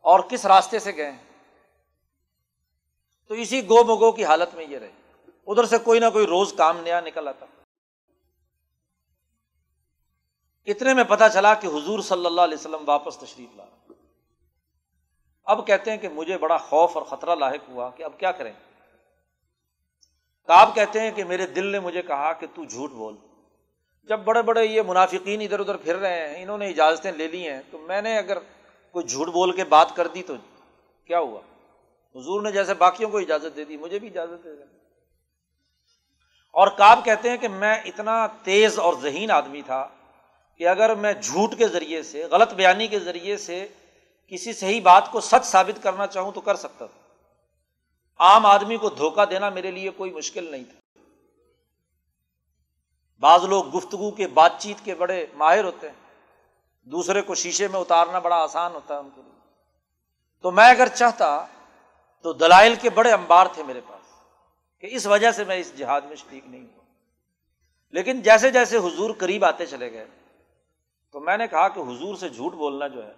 اور 0.00 0.20
کس 0.20 0.46
راستے 0.46 0.78
سے 0.78 0.96
گئے۔ 0.96 1.12
تو 3.28 3.34
اسی 3.34 3.68
گو 3.68 3.84
مگو 3.84 4.12
کی 4.12 4.24
حالت 4.24 4.54
میں 4.54 4.66
یہ 4.68 4.78
رہے۔ 4.78 4.92
ادھر 5.46 5.64
سے 5.64 5.78
کوئی 5.78 6.00
نہ 6.00 6.06
کوئی 6.12 6.26
روز 6.26 6.52
کام 6.56 6.80
نیا 6.80 7.00
نکل 7.00 7.28
آتا۔ 7.28 7.46
اتنے 10.66 10.94
میں 10.94 11.04
پتا 11.04 11.28
چلا 11.28 11.54
کہ 11.54 11.66
حضور 11.66 12.00
صلی 12.00 12.26
اللہ 12.26 12.40
علیہ 12.40 12.58
وسلم 12.58 12.82
واپس 12.86 13.18
تشریف 13.18 13.56
لا 13.56 13.64
اب 15.44 15.66
کہتے 15.66 15.90
ہیں 15.90 15.98
کہ 15.98 16.08
مجھے 16.08 16.38
بڑا 16.38 16.56
خوف 16.56 16.96
اور 16.96 17.06
خطرہ 17.06 17.34
لاحق 17.34 17.68
ہوا 17.68 17.90
کہ 17.90 18.02
اب 18.02 18.12
کیا 18.18 18.32
کریں۔ 18.32 18.52
کاب 20.46 20.74
کہتے 20.74 21.00
ہیں 21.00 21.10
کہ 21.10 21.24
میرے 21.24 21.46
دل 21.46 21.66
نے 21.66 21.80
مجھے 21.80 22.02
کہا 22.02 22.32
کہ 22.32 22.46
تو 22.54 22.64
جھوٹ 22.64 22.90
بول۔ 22.90 23.16
جب 24.04 24.20
بڑے 24.20 24.42
بڑے 24.42 24.64
یہ 24.64 24.82
منافقین 24.82 25.40
ادھر 25.40 25.60
ادھر 25.60 25.76
پھر 25.76 25.96
رہے 25.96 26.28
ہیں، 26.28 26.42
انہوں 26.42 26.58
نے 26.58 26.68
اجازتیں 26.68 27.12
لے 27.12 27.28
لی 27.28 27.48
ہیں، 27.48 27.60
تو 27.70 27.78
میں 27.78 28.02
نے 28.02 28.18
اگر 28.18 28.38
کوئی 28.90 29.06
جھوٹ 29.06 29.28
بول 29.28 29.52
کے 29.52 29.64
بات 29.64 29.96
کر 29.96 30.06
دی 30.06 30.22
تو 30.22 30.34
کیا 31.04 31.18
ہوا؟ 31.18 31.40
حضور 32.14 32.42
نے 32.42 32.52
جیسے 32.52 32.74
باقیوں 32.74 33.10
کو 33.10 33.18
اجازت 33.18 33.56
دے 33.56 33.64
دی، 33.64 33.76
مجھے 33.76 33.98
بھی 33.98 34.08
اجازت 34.08 34.44
دے 34.44 34.56
دی 34.56 34.62
اور 36.50 36.68
کاب 36.68 37.04
کہتے 37.04 37.30
ہیں 37.30 37.36
کہ 37.36 37.48
میں 37.48 37.82
اتنا 37.84 38.26
تیز 38.26 38.78
اور 38.78 38.94
ذہین 39.02 39.30
آدمی 39.30 39.62
تھا 39.62 39.88
کہ 40.60 40.68
اگر 40.68 40.94
میں 40.94 41.12
جھوٹ 41.12 41.58
کے 41.58 41.68
ذریعے 41.68 42.02
سے، 42.02 42.24
غلط 42.24 42.54
بیانی 42.54 42.86
کے 42.86 42.98
ذریعے 42.98 43.36
سے 43.36 43.68
کسی 44.26 44.52
صحیح 44.52 44.82
بات 44.82 45.12
کو 45.12 45.20
سچ 45.20 45.44
ثابت 45.44 45.82
کرنا 45.82 46.06
چاہوں 46.06 46.32
تو 46.32 46.40
کر 46.40 46.54
سکتا 46.54 46.86
تھا۔ 46.86 47.14
عام 48.18 48.46
آدمی 48.46 48.76
کو 48.76 48.88
دھوکہ 48.88 49.24
دینا 49.24 49.48
میرے 49.48 49.70
لیے 49.70 49.90
کوئی 49.90 50.10
مشکل 50.10 50.50
نہیں 50.50 50.64
تھا۔ 50.64 51.00
بعض 53.20 53.44
لوگ 53.44 53.76
گفتگو 53.76 54.10
کے، 54.10 54.26
بات 54.26 54.52
چیت 54.58 54.84
کے 54.84 54.94
بڑے 54.94 55.26
ماہر 55.34 55.64
ہوتے 55.64 55.88
ہیں۔ 55.88 56.14
دوسرے 56.82 57.22
کو 57.22 57.34
شیشے 57.34 57.68
میں 57.68 57.80
اتارنا 57.80 58.18
بڑا 58.18 58.36
آسان 58.36 58.72
ہوتا 58.72 58.94
ہے 58.94 58.98
ان 58.98 59.08
کے 59.14 59.22
لیے۔ 59.22 59.38
تو 60.42 60.50
میں 60.50 60.70
اگر 60.70 60.88
چاہتا 60.88 61.46
تو 62.22 62.32
دلائل 62.32 62.74
کے 62.74 62.90
بڑے 62.90 63.12
امبار 63.12 63.46
تھے 63.54 63.62
میرے 63.62 63.80
پاس 63.88 64.14
کہ 64.80 64.88
اس 64.90 65.06
وجہ 65.06 65.30
سے 65.30 65.44
میں 65.44 65.56
اس 65.56 65.78
جہاد 65.78 66.00
میں 66.00 66.16
شریک 66.16 66.46
نہیں 66.46 66.62
ہوا۔ 66.62 66.84
لیکن 67.90 68.20
جیسے 68.20 68.50
جیسے 68.50 68.76
حضور 68.76 69.10
قریب 69.18 69.44
آتے 69.44 69.66
چلے 69.66 69.92
گئے 69.92 70.06
تو 71.10 71.20
میں 71.20 71.36
نے 71.36 71.46
کہا 71.46 71.68
کہ 71.68 71.80
حضور 71.80 72.14
سے 72.14 72.28
جھوٹ 72.28 72.52
بولنا 72.52 72.86
جو 72.86 73.06
ہے، 73.06 73.12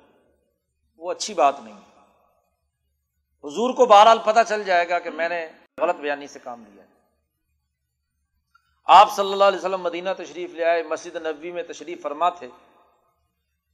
وہ 0.97 1.11
اچھی 1.11 1.35
بات 1.35 1.61
نہیں 1.61 1.81
حضور 3.45 3.75
کو 3.75 3.87
بہرحال 3.87 4.19
پتہ 4.25 4.39
چل 4.49 4.65
جائے 4.65 4.89
گا 4.89 4.99
کہ 4.99 5.11
میں 5.11 5.29
نے 5.29 5.49
غلط 5.81 5.97
بیانی 5.97 6.27
سے 6.27 6.39
کام 6.39 6.65
لیا 6.73 6.83
آپ 8.85 9.13
صلی 9.17 9.33
اللہ 9.33 9.45
علیہ 9.45 9.59
وسلم 9.59 9.81
مدینہ 9.81 10.11
تشریف 10.19 10.55
لے 10.55 10.65
آئے، 10.65 10.83
مسجد 10.83 11.17
نبوی 11.17 11.53
میں 11.53 11.63
تشریف 11.63 12.03
فرما 12.03 12.29
تھے۔ 12.29 12.49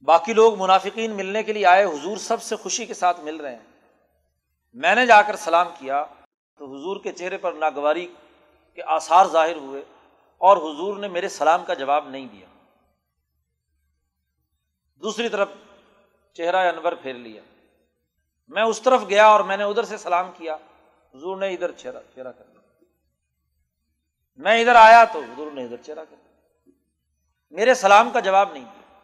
باقی 0.01 0.33
لوگ 0.33 0.59
منافقین 0.59 1.11
ملنے 1.11 1.43
کے 1.43 1.53
لیے 1.53 1.65
آئے، 1.65 1.85
حضور 1.85 2.17
سب 2.17 2.41
سے 2.41 2.55
خوشی 2.55 2.85
کے 2.85 2.93
ساتھ 2.93 3.19
مل 3.19 3.35
رہے 3.35 3.55
ہیں۔ 3.55 3.65
میں 4.73 4.95
نے 4.95 5.05
جا 5.05 5.21
کر 5.21 5.35
سلام 5.35 5.67
کیا 5.79 6.05
تو 6.57 6.65
حضور 6.65 6.97
کے 7.03 7.11
چہرے 7.11 7.37
پر 7.37 7.53
ناگواری 7.53 8.07
کے 8.75 8.81
آثار 8.85 9.25
ظاہر 9.25 9.55
ہوئے 9.55 9.81
اور 10.37 10.57
حضور 10.57 10.97
نے 10.97 11.07
میرے 11.07 11.29
سلام 11.29 11.65
کا 11.65 11.73
جواب 11.73 12.09
نہیں 12.09 12.27
دیا۔ 12.31 12.47
دوسری 15.01 15.29
طرف 15.29 15.49
چہرہ 16.33 16.71
انور 16.71 16.91
پھیر 16.91 17.13
لیا۔ 17.13 17.41
میں 18.47 18.63
اس 18.63 18.81
طرف 18.81 19.01
گیا 19.09 19.27
اور 19.27 19.39
میں 19.39 19.57
نے 19.57 19.63
ادھر 19.63 19.83
سے 19.83 19.97
سلام 19.97 20.31
کیا۔ 20.37 20.55
حضور 21.13 21.37
نے 21.37 21.53
ادھر 21.53 21.71
چہرہ 21.71 21.99
چہرہ 22.15 22.31
کر 22.31 22.45
لیا۔ 22.45 22.83
میں 24.35 24.61
ادھر 24.61 24.75
آیا 24.75 25.05
تو 25.05 25.19
حضور 25.19 25.51
نے 25.51 25.63
ادھر 25.63 25.77
چہرہ 25.77 26.05
کر 26.09 26.15
لیا۔ 26.23 26.71
میرے 27.49 27.73
سلام 27.73 28.11
کا 28.11 28.19
جواب 28.19 28.53
نہیں 28.53 28.63
دیا۔ 28.63 28.99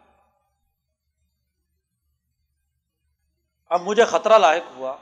اب 3.66 3.80
مجھے 3.82 4.04
خطرہ 4.04 4.38
لاحق 4.38 4.76
ہوا۔ 4.76 4.96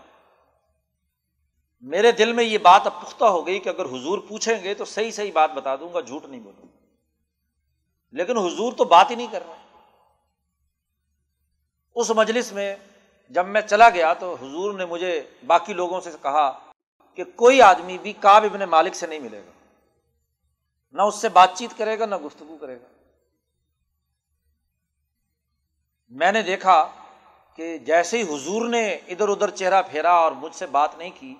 میرے 1.80 2.12
دل 2.12 2.33
میں 2.33 2.44
یہ 2.44 2.59
بات 2.59 2.83
اب 2.85 3.02
پختہ 3.02 3.24
ہو 3.24 3.46
گئی 3.46 3.59
کہ 3.59 3.68
اگر 3.68 3.85
حضور 3.85 4.18
پوچھیں 4.28 4.64
گے 4.64 4.74
تو 4.74 4.85
صحیح 4.85 5.11
صحیح 5.11 5.33
بات 5.33 5.50
بتا 5.50 5.76
دوں 5.76 5.94
گا، 5.94 6.00
جھوٹ 6.00 6.24
نہیں 6.24 6.40
بولوں 6.40 6.62
گا۔ 6.62 6.87
لیکن 8.11 8.38
حضور 8.38 8.72
تو 8.72 8.85
بات 8.85 9.11
ہی 9.11 9.14
نہیں 9.14 9.33
کر 9.33 9.42
رہا۔ 9.46 9.63
اس 11.94 12.11
مجلس 12.11 12.52
میں 12.52 12.76
جب 13.30 13.46
میں 13.46 13.61
چلا 13.61 13.88
گیا 13.88 14.14
تو 14.14 14.35
حضور 14.35 14.74
نے 14.74 14.85
مجھے 14.85 15.22
باقی 15.46 15.72
لوگوں 15.72 16.00
سے 16.00 16.11
کہا 16.22 16.59
کہ 17.14 17.24
کوئی 17.37 17.62
آدمی 17.62 17.98
بھی 17.98 18.12
کاب 18.12 18.44
ابن 18.44 18.61
مالک 18.61 18.94
سے 18.94 19.07
نہیں 19.07 19.18
ملے 19.18 19.42
گا۔ 19.46 19.50
نہ 20.92 21.02
اس 21.02 21.14
سے 21.14 21.28
بات 21.28 21.50
چیت 21.54 21.78
کرے 21.78 21.98
گا، 21.98 22.07
نہ 22.07 22.14
گفتگو 22.16 22.57
کرے 22.61 22.76
گا۔ 22.76 22.87
میں 26.09 26.33
نے 26.33 26.42
دیکھا 26.42 26.88
کہ 27.57 27.78
جیسے 27.78 28.22
ہی 28.22 28.35
حضور 28.35 28.68
نے 28.68 28.98
ادھر 29.09 29.28
ادھر 29.28 29.50
چہرہ 29.50 29.83
پھیرا 29.83 30.12
اور 30.12 30.33
مجھ 30.33 30.54
سے 30.54 30.66
بات 30.66 30.98
نہیں 30.98 31.11
کی، 31.20 31.35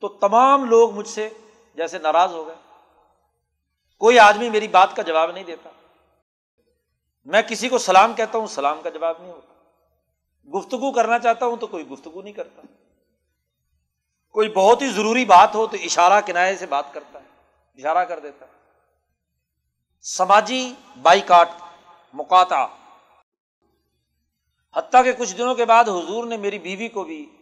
تو 0.00 0.08
تمام 0.08 0.64
لوگ 0.64 0.92
مجھ 0.92 1.08
سے 1.08 1.28
جیسے 1.74 1.98
ناراض 1.98 2.32
ہو 2.32 2.46
گئے۔ 2.46 2.54
کوئی 3.98 4.18
آدمی 4.18 4.50
میری 4.50 4.68
بات 4.68 4.96
کا 4.96 5.02
جواب 5.02 5.30
نہیں 5.30 5.44
دیتا۔ 5.44 5.70
میں 7.24 7.42
کسی 7.42 7.68
کو 7.68 7.78
سلام 7.78 8.14
کہتا 8.14 8.38
ہوں، 8.38 8.46
سلام 8.46 8.80
کا 8.82 8.90
جواب 8.90 9.16
نہیں 9.20 9.32
ہوتا۔ 9.32 9.45
گفتگو 10.54 10.92
کرنا 10.92 11.18
چاہتا 11.18 11.46
ہوں 11.46 11.56
تو 11.56 11.66
کوئی 11.66 11.88
گفتگو 11.88 12.22
نہیں 12.22 12.32
کرتا۔ 12.32 12.62
کوئی 14.30 14.48
بہت 14.48 14.82
ہی 14.82 14.88
ضروری 14.88 15.24
بات 15.24 15.54
ہو 15.54 15.66
تو 15.66 15.76
اشارہ 15.84 16.20
کنارے 16.26 16.56
سے 16.56 16.66
بات 16.66 16.84
کرتا 16.92 17.18
ہے، 17.18 17.24
اشارہ 17.78 18.04
کر 18.04 18.20
دیتا 18.20 18.46
ہے۔ 18.46 18.50
سماجی 20.00 20.74
بائی 21.02 21.20
کاٹ 21.20 21.48
مکاتا 22.14 22.66
حتیٰ 24.76 25.04
کہ 25.04 25.12
کچھ 25.12 25.36
دنوں 25.36 25.54
کے 25.54 25.64
بعد 25.64 25.84
حضور 25.84 26.26
نے 26.26 26.36
میری 26.36 26.58
بیوی 26.58 26.88
کو 26.88 27.04
بھی 27.04 27.36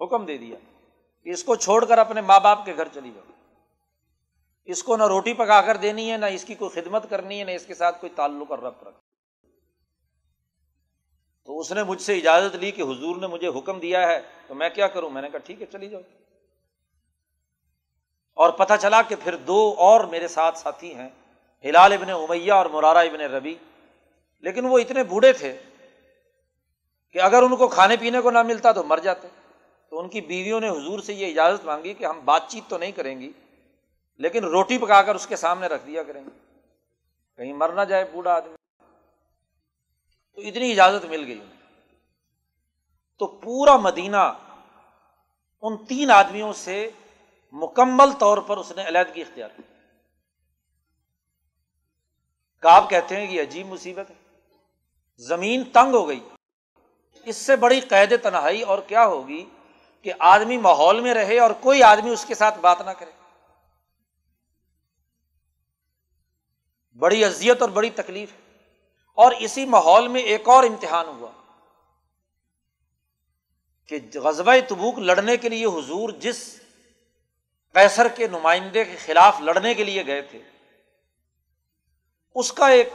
حکم 0.00 0.26
دے 0.26 0.38
دیا 0.38 0.56
کہ 1.24 1.30
اس 1.30 1.44
کو 1.44 1.54
چھوڑ 1.54 1.84
کر 1.84 1.98
اپنے 1.98 2.20
ماں 2.20 2.40
باپ 2.40 2.64
کے 2.64 2.76
گھر 2.76 2.88
چلی 2.88 3.10
جاؤ۔ 3.14 3.32
اس 4.64 4.82
کو 4.82 4.96
نہ 4.96 5.02
روٹی 5.02 5.32
پکا 5.32 5.62
کر 5.62 5.76
دینی 5.76 6.12
ہے، 6.12 6.16
نہ 6.16 6.26
اس 6.26 6.44
کی 6.44 6.54
کوئی 6.54 6.80
خدمت 6.80 7.10
کرنی 7.10 7.38
ہے، 7.38 7.44
نہ 7.44 7.50
اس 7.50 7.66
کے 7.66 7.74
ساتھ 7.74 8.00
کوئی 8.00 8.12
تعلق 8.16 8.50
اور 8.50 8.58
ربط 8.58 8.84
رکھ 8.84 8.96
تو 11.46 11.58
اس 11.58 11.72
نے 11.72 11.82
مجھ 11.82 12.02
سے 12.02 12.18
اجازت 12.18 12.56
لی 12.56 12.70
کہ 12.70 12.82
حضور 12.82 13.16
نے 13.16 13.26
مجھے 13.26 13.48
حکم 13.48 13.78
دیا 13.78 14.08
ہے، 14.08 14.20
تو 14.46 14.54
میں 14.54 14.68
کیا 14.68 14.86
کروں؟ 14.86 15.10
میں 15.10 15.22
نے 15.22 15.30
کہا، 15.30 15.38
ٹھیک 15.38 15.60
ہے، 15.60 15.66
چلی 15.66 15.88
جاؤ۔ 15.88 16.00
اور 18.34 18.50
پتہ 18.50 18.72
چلا 18.80 19.02
کہ 19.02 19.14
پھر 19.24 19.36
دو 19.36 19.74
اور 19.78 20.04
میرے 20.04 20.28
ساتھ 20.28 20.58
ساتھی 20.58 20.94
ہیں، 20.94 21.08
ہلال 21.64 21.92
ابن 21.92 22.10
امیہ 22.10 22.52
اور 22.52 22.66
مرارا 22.66 23.00
ابن 23.00 23.20
ربی۔ 23.20 23.54
لیکن 24.40 24.64
وہ 24.64 24.78
اتنے 24.78 25.02
بوڑھے 25.04 25.32
تھے 25.32 25.58
کہ 27.10 27.20
اگر 27.20 27.42
ان 27.42 27.56
کو 27.56 27.68
کھانے 27.68 27.96
پینے 28.00 28.20
کو 28.20 28.30
نہ 28.30 28.42
ملتا 28.42 28.72
تو 28.72 28.82
مر 28.82 28.98
جاتے۔ 28.98 29.28
تو 29.90 29.98
ان 29.98 30.08
کی 30.08 30.20
بیویوں 30.20 30.60
نے 30.60 30.68
حضور 30.68 31.00
سے 31.00 31.14
یہ 31.14 31.26
اجازت 31.26 31.64
مانگی 31.64 31.94
کہ 31.94 32.04
ہم 32.04 32.20
بات 32.24 32.42
چیت 32.48 32.70
تو 32.70 32.78
نہیں 32.78 32.92
کریں 32.92 33.20
گی، 33.20 33.32
لیکن 34.18 34.44
روٹی 34.44 34.78
پکا 34.78 35.02
کر 35.02 35.14
اس 35.14 35.26
کے 35.26 35.36
سامنے 35.36 35.66
رکھ 35.66 35.86
دیا 35.86 36.02
کریں 36.02 36.24
گے۔ 36.24 36.60
کہیں 37.36 37.52
مر 37.52 37.68
نہ 37.68 37.80
جائے 37.80 38.04
بوڑھا 38.12 38.32
آدمی۔ 38.32 38.65
تو 40.36 40.42
اتنی 40.42 40.70
اجازت 40.70 41.04
مل 41.04 41.26
گئی 41.26 41.40
تو 43.18 43.26
پورا 43.26 43.76
مدینہ 43.76 44.32
ان 45.62 45.84
تین 45.84 46.10
آدمیوں 46.10 46.52
سے 46.52 46.90
مکمل 47.52 48.12
طور 48.12 48.38
پر 48.38 48.56
اس 48.56 48.72
نے 48.76 48.88
علیحدگی 48.88 49.20
اختیار 49.20 49.48
کی۔ 49.56 49.62
کاب 52.58 52.90
کہتے 52.90 53.16
ہیں 53.16 53.26
کہ 53.26 53.40
عجیب 53.40 53.66
مصیبت 53.66 54.10
ہے۔ 54.10 54.14
زمین 55.16 55.64
تنگ 55.64 55.94
ہو 55.94 56.08
گئی۔ 56.08 56.28
اس 57.24 57.36
سے 57.36 57.56
بڑی 57.56 57.80
قید 57.80 58.22
تنہائی 58.22 58.62
اور 58.62 58.78
کیا 58.78 59.06
ہوگی 59.06 59.44
کہ 60.02 60.12
آدمی 60.18 60.56
ماحول 60.56 61.00
میں 61.00 61.14
رہے 61.14 61.38
اور 61.38 61.50
کوئی 61.50 61.82
آدمی 61.82 62.10
اس 62.10 62.24
کے 62.24 62.34
ساتھ 62.34 62.58
بات 62.58 62.80
نہ 62.80 62.90
کرے۔ 62.90 63.10
بڑی 66.98 67.24
اذیت 67.24 67.62
اور 67.62 67.70
بڑی 67.70 67.90
تکلیف 67.90 68.32
ہے۔ 68.32 68.45
اور 69.16 69.32
اسی 69.38 69.66
ماحول 69.66 70.08
میں 70.08 70.20
ایک 70.20 70.48
اور 70.48 70.64
امتحان 70.64 71.06
ہوا 71.06 71.30
کہ 73.88 73.98
غزبۂ 74.14 74.54
تبوک 74.68 74.98
لڑنے 74.98 75.36
کے 75.36 75.48
لیے 75.48 75.66
حضور 75.66 76.08
جس 76.08 76.60
کیسر 77.72 78.08
کے 78.08 78.26
نمائندے 78.26 78.84
کے 78.84 78.96
خلاف 78.96 79.40
لڑنے 79.40 79.74
کے 79.74 79.84
لیے 79.84 80.06
گئے 80.06 80.22
تھے، 80.22 80.42
اس 82.34 82.52
کا 82.52 82.68
ایک 82.68 82.88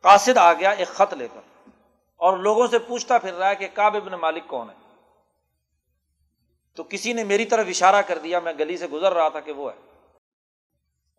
قاصد 0.00 0.38
آ 0.38 0.52
گیا، 0.52 0.70
ایک 0.70 0.88
خط 0.88 1.14
لے 1.14 1.28
کر۔ 1.34 1.40
اور 2.16 2.38
لوگوں 2.38 2.66
سے 2.66 2.78
پوچھتا 2.78 3.18
پھر 3.18 3.34
رہا 3.34 3.48
ہے 3.48 3.54
کہ 3.54 3.68
کاب 3.74 3.96
ابن 3.96 4.12
مالک 4.12 4.42
کون 4.46 4.70
ہے؟ 4.70 4.74
تو 6.74 6.84
کسی 6.84 7.12
نے 7.12 7.24
میری 7.24 7.44
طرف 7.44 7.66
اشارہ 7.68 8.02
کر 8.02 8.18
دیا، 8.18 8.40
میں 8.40 8.52
گلی 8.58 8.76
سے 8.76 8.86
گزر 8.86 9.12
رہا 9.12 9.28
تھا 9.28 9.40
کہ 9.40 9.52
وہ 9.52 9.72
ہے۔ 9.72 10.08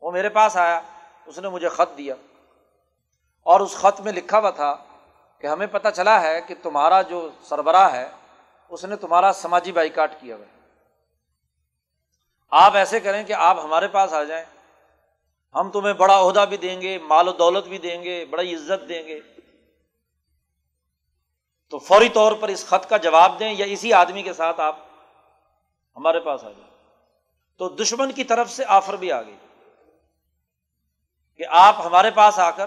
وہ 0.01 0.11
میرے 0.11 0.29
پاس 0.29 0.57
آیا، 0.57 0.81
اس 1.25 1.39
نے 1.39 1.49
مجھے 1.49 1.69
خط 1.69 1.97
دیا۔ 1.97 2.15
اور 3.43 3.59
اس 3.59 3.75
خط 3.75 4.01
میں 4.01 4.11
لکھا 4.11 4.39
ہوا 4.39 4.49
تھا 4.49 4.75
کہ 5.39 5.47
ہمیں 5.47 5.67
پتہ 5.67 5.87
چلا 5.95 6.21
ہے 6.21 6.41
کہ 6.41 6.55
تمہارا 6.63 7.01
جو 7.01 7.29
سربراہ 7.43 7.93
ہے، 7.93 8.09
اس 8.69 8.85
نے 8.85 8.95
تمہارا 8.95 9.33
سماجی 9.33 9.71
بائی 9.71 9.89
کاٹ 9.89 10.11
کیا 10.21 10.35
ہوا 10.35 10.45
ہے۔ 10.45 10.59
آپ 12.51 12.75
ایسے 12.75 12.99
کریں 12.99 13.23
کہ 13.23 13.33
آپ 13.33 13.57
ہمارے 13.59 13.87
پاس 13.87 14.13
آ 14.13 14.23
جائیں۔ 14.23 14.45
ہم 15.55 15.71
تمہیں 15.71 15.93
بڑا 15.93 16.21
عہدہ 16.21 16.45
بھی 16.49 16.57
دیں 16.57 16.81
گے، 16.81 16.97
مال 16.97 17.27
و 17.27 17.31
دولت 17.31 17.65
بھی 17.65 17.77
دیں 17.77 18.03
گے، 18.03 18.25
بڑی 18.25 18.55
عزت 18.55 18.89
دیں 18.89 19.07
گے۔ 19.07 19.19
تو 21.69 21.79
فوری 21.79 22.09
طور 22.09 22.31
پر 22.31 22.47
اس 22.47 22.67
خط 22.67 22.89
کا 22.89 22.97
جواب 22.97 23.39
دیں 23.39 23.53
یا 23.53 23.65
اسی 23.65 23.93
آدمی 23.93 24.23
کے 24.23 24.33
ساتھ 24.33 24.59
آپ 24.59 24.79
ہمارے 25.95 26.19
پاس 26.19 26.43
آ 26.43 26.49
جائیں۔ 26.49 26.71
تو 27.57 27.69
دشمن 27.69 28.11
کی 28.11 28.23
طرف 28.23 28.49
سے 28.49 28.63
آفر 28.67 28.95
بھی 28.95 29.11
آ 29.11 29.21
گئی 29.21 29.37
کہ 31.37 31.43
آپ 31.49 31.75
ہمارے 31.85 32.11
پاس 32.11 32.39
آ 32.39 32.51
کر 32.51 32.65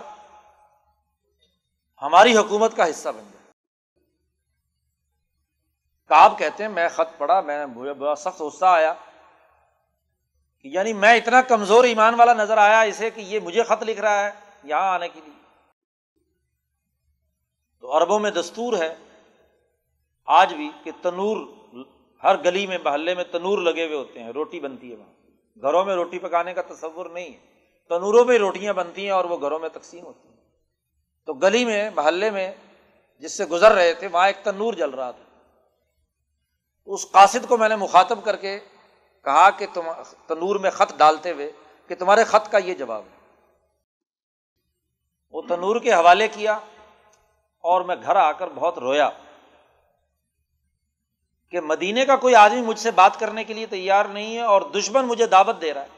ہماری 2.02 2.36
حکومت 2.36 2.76
کا 2.76 2.90
حصہ 2.90 3.08
بن 3.08 3.24
جائے۔ 3.32 3.52
کاب 6.08 6.38
کہتے 6.38 6.64
ہیں، 6.64 6.70
میں 6.70 6.88
خط 6.88 7.18
پڑھا، 7.18 7.40
میں 7.40 7.66
بڑا 7.66 8.14
سخت 8.14 8.40
غصہ 8.40 8.64
آیا 8.64 8.94
کہ 10.58 10.68
یعنی 10.68 10.92
میں 10.92 11.16
اتنا 11.16 11.42
کمزور 11.42 11.84
ایمان 11.84 12.14
والا 12.14 12.32
نظر 12.32 12.58
آیا 12.58 12.80
اسے 12.80 13.10
کہ 13.10 13.20
یہ 13.20 13.40
مجھے 13.40 13.62
خط 13.62 13.82
لکھ 13.82 14.00
رہا 14.00 14.24
ہے، 14.24 14.30
یہاں 14.64 14.94
آنے 14.94 15.08
کے 15.08 15.20
لیے۔ 15.24 15.34
تو 17.80 17.92
اربوں 17.92 18.18
میں 18.18 18.30
دستور 18.30 18.72
ہے، 18.72 18.94
آج 20.24 20.54
بھی 20.54 20.70
کہ 20.84 20.90
تنور 21.02 21.36
ہر 22.22 22.44
گلی 22.44 22.66
میں، 22.66 22.78
محلے 22.84 23.14
میں 23.14 23.24
تنور 23.24 23.58
لگے 23.58 23.86
ہوئے 23.86 23.96
ہوتے 23.96 24.22
ہیں، 24.22 24.30
روٹی 24.30 24.60
بنتی 24.60 24.90
ہے 24.90 24.96
وہاں۔ 24.96 25.12
گھروں 25.62 25.84
میں 25.84 25.94
روٹی 25.94 26.18
پکانے 26.18 26.54
کا 26.54 26.62
تصور 26.62 27.06
نہیں 27.06 27.32
ہے۔ 27.32 27.38
تنوروں 27.88 28.24
میں 28.24 28.38
روٹیاں 28.38 28.72
بنتی 28.72 29.04
ہیں 29.04 29.10
اور 29.10 29.24
وہ 29.24 29.40
گھروں 29.40 29.58
میں 29.58 29.68
تقسیم 29.68 30.04
ہوتی 30.04 30.28
ہیں۔ 30.28 30.33
تو 31.26 31.34
گلی 31.34 31.64
میں، 31.64 31.90
محلے 31.90 32.30
میں 32.30 32.54
جس 33.18 33.36
سے 33.36 33.44
گزر 33.44 33.72
رہے 33.72 33.94
تھے، 33.94 34.06
وہاں 34.06 34.26
ایک 34.26 34.36
تنور 34.44 34.74
جل 34.74 34.90
رہا 34.90 35.10
تھا۔ 35.10 35.24
اس 36.86 37.10
قاصد 37.10 37.48
کو 37.48 37.56
میں 37.56 37.68
نے 37.68 37.76
مخاطب 37.76 38.24
کر 38.24 38.36
کے 38.36 38.60
کہا 39.24 39.50
کہ 39.50 39.66
تم، 39.74 39.82
تنور 40.26 40.56
میں 40.56 40.70
خط 40.70 40.92
ڈالتے 40.96 41.32
ہوئے 41.32 41.52
کہ 41.88 41.94
تمہارے 41.94 42.24
خط 42.24 42.50
کا 42.50 42.58
یہ 42.58 42.74
جواب 42.74 43.02
ہے۔ 43.04 43.14
وہ 45.30 45.42
تنور 45.42 45.80
کے 45.80 45.92
حوالے 45.92 46.28
کیا 46.28 46.52
اور 47.60 47.80
میں 47.80 47.96
گھر 48.02 48.16
آ 48.16 48.32
کر 48.32 48.48
بہت 48.48 48.78
رویا 48.78 49.10
کہ 51.50 51.60
مدینے 51.60 52.06
کا 52.06 52.16
کوئی 52.16 52.34
آدمی 52.34 52.60
مجھ 52.60 52.78
سے 52.78 52.90
بات 52.90 53.20
کرنے 53.20 53.44
کے 53.44 53.54
لیے 53.54 53.66
تیار 53.66 54.04
نہیں 54.04 54.36
ہے 54.36 54.40
اور 54.40 54.62
دشمن 54.62 55.04
مجھے 55.04 55.26
دعوت 55.26 55.60
دے 55.60 55.74
رہا 55.74 55.82
ہے۔ 55.82 55.88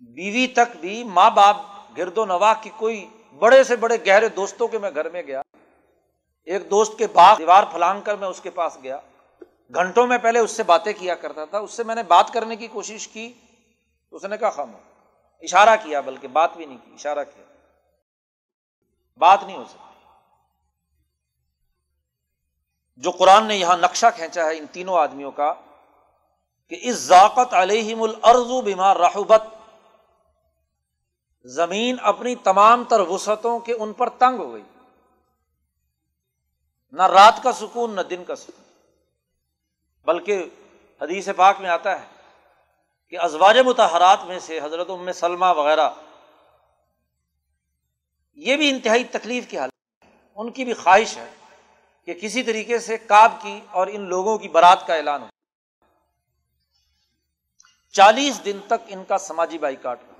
بیوی 0.00 0.46
تک 0.46 0.76
بھی 0.80 1.04
ماں 1.04 1.30
باپ 1.30 1.56
گرد 1.96 2.18
و 2.18 2.24
نواح 2.24 2.54
کی 2.62 2.70
کوئی 2.76 3.08
بڑے 3.38 3.64
سے 3.64 3.76
بڑے 3.76 3.96
گہرے 4.06 4.28
دوستوں 4.28 4.68
کے 4.68 4.78
میں 4.78 4.90
گھر 4.94 5.08
میں 5.08 5.22
گیا۔ 5.22 5.42
ایک 6.44 6.70
دوست 6.70 6.98
کے 6.98 7.06
باغ، 7.06 7.36
دیوار 7.38 7.64
پھلانگ 7.64 8.00
کر 8.00 8.14
میں 8.14 8.28
اس 8.28 8.40
کے 8.40 8.50
پاس 8.50 8.78
گیا۔ 8.82 8.98
گھنٹوں 9.74 10.06
میں 10.06 10.18
پہلے 10.18 10.38
اس 10.38 10.50
سے 10.50 10.62
باتیں 10.62 10.92
کیا 10.92 11.14
کرتا 11.14 11.44
تھا۔ 11.44 11.58
اس 11.58 11.70
سے 11.70 11.84
میں 11.84 11.94
نے 11.94 12.02
بات 12.02 12.32
کرنے 12.32 12.56
کی 12.56 12.66
کوشش 12.66 13.08
کی۔ 13.08 13.32
اس 14.10 14.24
نے 14.24 14.36
کہا 14.38 14.50
خام 14.50 14.72
اشارہ 15.40 15.76
کیا، 15.82 16.00
بلکہ 16.00 16.28
بات 16.28 16.56
بھی 16.56 16.66
نہیں 16.66 16.78
کی، 16.84 16.94
اشارہ 16.94 17.24
کیا۔ 17.24 17.44
بات 19.16 19.42
نہیں 19.42 19.56
ہو 19.56 19.64
سکتی۔ 19.64 20.04
جو 22.96 23.10
قرآن 23.10 23.46
نے 23.46 23.56
یہاں 23.56 23.76
نقشہ 23.76 24.06
کھینچا 24.16 24.44
ہے 24.44 24.58
ان 24.58 24.66
تینوں 24.72 24.98
آدمیوں 24.98 25.30
کا 25.30 25.54
کہ 26.68 26.76
اس 26.82 26.96
ذاقت 26.96 27.54
علیہم 27.54 28.02
الارض 28.02 28.64
بیمار 28.64 28.96
رحبت۔ 28.96 29.42
زمین 31.44 31.96
اپنی 32.02 32.34
تمام 32.34 32.84
تر 32.84 33.00
وسعتوں 33.00 33.58
کے 33.58 33.72
ان 33.72 33.92
پر 33.92 34.08
تنگ 34.08 34.38
ہو 34.38 34.52
گئی۔ 34.52 34.62
نہ 36.92 37.02
رات 37.02 37.42
کا 37.42 37.52
سکون، 37.52 37.96
نہ 37.96 38.00
دن 38.00 38.24
کا 38.24 38.36
سکون۔ 38.36 38.64
بلکہ 40.04 40.48
حدیث 41.00 41.28
پاک 41.36 41.60
میں 41.60 41.68
آتا 41.68 42.02
ہے 42.02 42.06
کہ 43.08 43.18
ازواج 43.18 43.58
متحرات 43.58 44.24
میں 44.24 44.38
سے 44.38 44.60
حضرت 44.60 44.90
ام 44.90 45.12
سلمہ 45.12 45.46
وغیرہ، 45.46 45.90
یہ 48.34 48.56
بھی 48.56 48.70
انتہائی 48.70 49.04
تکلیف 49.04 49.48
کی 49.48 49.58
حالت 49.58 50.04
ان 50.36 50.50
کی 50.50 50.64
بھی 50.64 50.74
خواہش 50.74 51.16
ہے 51.16 51.34
کہ 52.04 52.14
کسی 52.14 52.42
طریقے 52.42 52.78
سے 52.78 52.98
کاب 52.98 53.32
کی 53.42 53.60
اور 53.70 53.86
ان 53.86 54.00
لوگوں 54.00 54.38
کی 54.38 54.48
برات 54.48 54.86
کا 54.86 54.94
اعلان 54.94 55.22
ہو۔ 55.22 55.28
چالیس 57.92 58.44
دن 58.44 58.58
تک 58.66 58.88
ان 58.88 59.04
کا 59.04 59.18
سماجی 59.18 59.58
بائی 59.58 59.76
کاٹ 59.76 60.02
رہا 60.02 60.11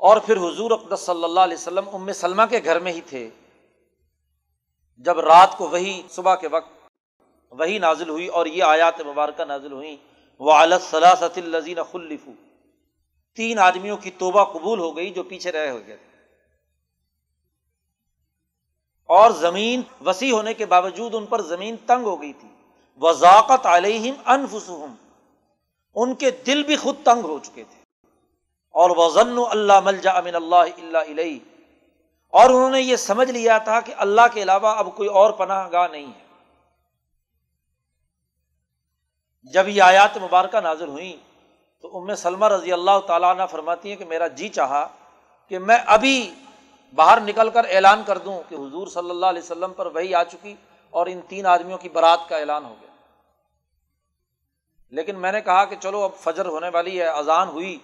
اور 0.00 0.16
پھر 0.16 0.36
حضور 0.36 0.70
اقدس 0.70 1.00
صلی 1.00 1.24
اللہ 1.24 1.40
علیہ 1.40 1.56
وسلم 1.56 1.88
ام 1.92 2.12
سلمہ 2.12 2.42
کے 2.50 2.60
گھر 2.64 2.78
میں 2.78 2.92
ہی 2.92 3.00
تھے۔ 3.00 3.30
جب 4.96 5.20
رات 5.20 5.56
کو 5.58 5.68
وہی 5.68 6.02
صبح 6.10 6.34
کے 6.34 6.48
وقت 6.48 6.70
وہی 7.50 7.78
نازل 7.78 8.08
ہوئی 8.08 8.26
اور 8.26 8.46
یہ 8.46 8.64
آیات 8.64 9.00
مبارکہ 9.00 9.44
نازل 9.44 9.72
ہوئی 9.72 9.96
وہ 10.38 10.52
صلاحت 10.90 11.38
الزین 11.38 11.78
خلفو 11.90 12.32
تین 13.36 13.58
آدمیوں 13.58 13.96
کی 13.96 14.10
توبہ 14.10 14.44
قبول 14.44 14.78
ہو 14.78 14.96
گئی 14.96 15.10
جو 15.10 15.22
پیچھے 15.22 15.52
رہے 15.52 15.70
ہو 15.70 15.80
گئے۔ 15.86 15.96
تھے 15.96 16.08
اور 19.08 19.30
زمین 19.30 19.82
وسیع 20.06 20.32
ہونے 20.32 20.54
کے 20.54 20.66
باوجود 20.66 21.14
ان 21.14 21.26
پر 21.26 21.40
زمین 21.42 21.76
تنگ 21.86 22.04
ہو 22.04 22.20
گئی 22.22 22.32
تھی۔ 22.32 22.48
وضاقت 23.00 23.66
علیہم 23.66 24.14
انفسہم 24.26 24.94
ان 25.94 26.14
کے 26.14 26.30
دل 26.30 26.62
بھی 26.62 26.76
خود 26.76 26.96
تنگ 27.04 27.24
ہو 27.24 27.38
چکے 27.38 27.64
تھے۔ 27.64 27.79
اور 28.70 28.90
وزن 28.96 29.36
اللہ 29.50 29.80
ملجا 29.80 30.12
امن 30.12 30.34
اللہ 30.34 30.56
اللہ 30.56 30.98
علیہ 30.98 31.38
اور 32.28 32.50
انہوں 32.50 32.70
نے 32.70 32.80
یہ 32.80 32.96
سمجھ 32.96 33.30
لیا 33.30 33.58
تھا 33.58 33.80
کہ 33.80 33.94
اللہ 33.96 34.20
کے 34.32 34.42
علاوہ 34.42 34.68
اب 34.68 34.88
کوئی 34.96 35.08
اور 35.08 35.30
پناہ 35.30 35.68
گاہ 35.72 35.88
نہیں 35.88 36.06
ہے۔ 36.06 36.30
جب 39.42 39.68
یہ 39.68 39.82
آیات 39.82 40.16
مبارکہ 40.16 40.60
نازل 40.60 40.88
ہوئی 40.88 41.16
تو 41.80 41.98
ام 41.98 42.14
سلمہ 42.14 42.48
رضی 42.48 42.72
اللہ 42.72 42.98
تعالیٰ 43.06 43.30
عنہ 43.30 43.42
فرماتی 43.50 43.88
ہیں 43.88 43.96
کہ 43.96 44.04
میرا 44.04 44.26
جی 44.26 44.48
چاہا 44.48 44.88
کہ 45.48 45.58
میں 45.58 45.78
ابھی 45.86 46.34
باہر 46.94 47.20
نکل 47.20 47.50
کر 47.50 47.66
اعلان 47.70 48.02
کر 48.06 48.18
دوں 48.18 48.42
کہ 48.48 48.54
حضور 48.54 48.86
صلی 48.86 49.10
اللہ 49.10 49.26
علیہ 49.26 49.42
وسلم 49.42 49.72
پر 49.72 49.86
وہی 49.86 50.14
آ 50.14 50.24
چکی 50.24 50.54
اور 50.90 51.06
ان 51.06 51.20
تین 51.28 51.46
آدمیوں 51.46 51.78
کی 51.78 51.88
برات 51.88 52.28
کا 52.28 52.36
اعلان 52.36 52.64
ہو 52.64 52.74
گیا۔ 52.80 52.90
لیکن 54.90 55.16
میں 55.16 55.32
نے 55.32 55.40
کہا 55.40 55.64
کہ 55.64 55.76
چلو 55.80 56.02
اب 56.02 56.10
فجر 56.14 56.46
ہونے 56.46 56.68
والی 56.68 57.00
ہے، 57.00 57.06
اذان 57.06 57.48
ہوئی۔ 57.48 57.78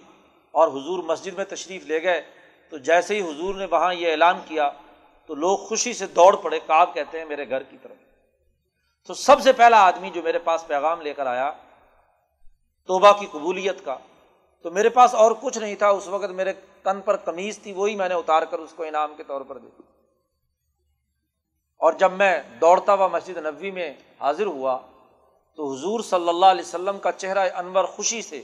اور 0.57 0.67
حضور 0.67 1.03
مسجد 1.03 1.33
میں 1.33 1.45
تشریف 1.45 1.85
لے 1.85 2.03
گئے، 2.03 2.21
تو 2.69 2.77
جیسے 2.77 3.15
ہی 3.15 3.21
حضور 3.21 3.55
نے 3.55 3.65
وہاں 3.65 3.93
یہ 3.93 4.11
اعلان 4.11 4.39
کیا، 4.45 4.69
تو 5.25 5.35
لوگ 5.35 5.57
خوشی 5.57 5.93
سے 5.93 6.05
دوڑ 6.07 6.35
پڑے 6.35 6.59
کاب 6.59 6.93
کہتے 6.93 7.17
ہیں 7.19 7.25
میرے 7.25 7.49
گھر 7.49 7.63
کی 7.63 7.77
طرف۔ 7.81 7.97
تو 9.05 9.13
سب 9.13 9.41
سے 9.41 9.53
پہلا 9.53 9.77
آدمی 9.77 10.09
جو 10.09 10.21
میرے 10.23 10.39
پاس 10.39 10.67
پیغام 10.67 11.01
لے 11.01 11.13
کر 11.13 11.25
آیا، 11.25 11.51
توبہ 12.89 13.11
کی 13.11 13.25
قبولیت 13.31 13.85
کا۔ 13.85 13.97
تو 14.61 14.71
میرے 14.71 14.89
پاس 14.89 15.15
اور 15.15 15.31
کچھ 15.41 15.57
نہیں 15.57 15.75
تھا، 15.75 15.89
اس 15.89 16.07
وقت 16.07 16.31
میرے 16.31 16.53
کن 16.83 17.01
پر 17.01 17.17
قمیض 17.17 17.59
تھی، 17.59 17.73
وہی 17.73 17.95
میں 17.95 18.09
نے 18.09 18.15
اتار 18.15 18.43
کر 18.43 18.59
اس 18.59 18.73
کو 18.73 18.83
انعام 18.83 19.13
کے 19.17 19.23
طور 19.23 19.41
پر 19.41 19.57
دی 19.57 19.67
اور 21.81 21.93
جب 21.93 22.11
میں 22.11 22.41
دوڑتا 22.61 22.93
ہوا 22.93 23.07
مسجد 23.07 23.37
نبوی 23.37 23.71
میں 23.71 23.93
حاضر 24.19 24.45
ہوا، 24.45 24.77
تو 25.55 25.73
حضور 25.73 25.99
صلی 25.99 26.29
اللہ 26.29 26.45
علیہ 26.45 26.61
وسلم 26.61 26.99
کا 26.99 27.11
چہرہ 27.11 27.47
انور 27.55 27.85
خوشی 27.85 28.21
سے 28.21 28.41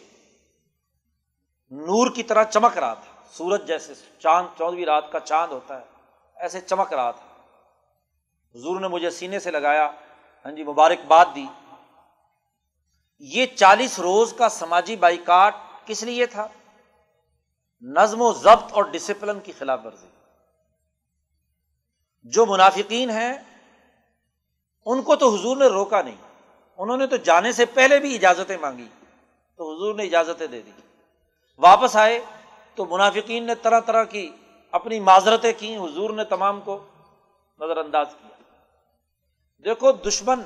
نور 1.74 2.12
کی 2.12 2.24
طرح 2.24 2.44
چمک 2.44 2.78
رہا 2.78 2.94
تھا۔ 2.94 3.24
سورج 3.32 3.68
جیسے 3.68 3.94
چاند 4.20 4.48
چودہویں 4.58 4.86
رات 4.86 5.12
کا 5.12 5.20
چاند 5.20 5.52
ہوتا 5.52 5.80
ہے، 5.80 5.86
ایسے 6.36 6.62
چمک 6.62 6.94
رہا 6.94 7.12
تھا۔ 7.12 7.26
حضور 8.56 8.80
نے 8.80 8.88
مجھے 8.88 9.10
سینے 9.10 9.40
سے 9.40 9.52
لگایا 9.52 9.92
ہاں 10.46 10.52
جی 10.52 10.64
مبارکباد 10.64 11.26
دی۔ 11.36 11.46
یہ 13.20 13.46
چالیس 13.46 14.00
روز 14.00 14.34
کا 14.34 14.50
سماجی 14.50 14.96
بائیکاٹ 14.96 15.56
کس 15.86 16.04
لیے 16.04 16.26
تھا؟ 16.26 16.48
نظم 17.82 18.22
و 18.22 18.34
ضبط 18.34 18.74
اور 18.74 18.84
ڈسپلن 18.84 19.40
کی 19.40 19.52
خلاف 19.52 19.80
ورزی۔ 19.86 20.08
جو 22.24 22.46
منافقین 22.46 23.10
ہیں، 23.10 23.34
ان 24.86 25.02
کو 25.02 25.16
تو 25.16 25.36
حضور 25.36 25.58
نے 25.58 25.66
روکا 25.66 26.02
نہیں۔ 26.02 26.18
انہوں 26.78 26.98
نے 26.98 27.08
تو 27.08 27.16
جانے 27.16 27.52
سے 27.52 27.66
پہلے 27.66 28.00
بھی 28.00 28.16
اجازتیں 28.16 28.58
مانگی۔ 28.58 28.88
تو 29.58 29.76
حضور 29.76 29.96
نے 29.96 30.04
اجازتیں 30.04 30.48
دے 30.48 30.62
دی۔ 30.62 30.72
واپس 31.58 31.96
آئے 31.96 32.20
تو 32.76 32.86
منافقین 32.86 33.44
نے 33.44 33.56
طرح 33.56 33.80
طرح 33.80 34.04
کی 34.04 34.36
اپنی 34.72 35.00
معذرتیں 35.00 35.54
کی 35.58 35.78
حضور 35.78 36.10
نے 36.10 36.24
تمام 36.24 36.62
کو 36.62 36.86
نظر 37.60 37.78
انداز 37.78 38.08
کیا۔ 38.10 38.44
دیکھو 39.66 39.92
دشمن 39.92 40.42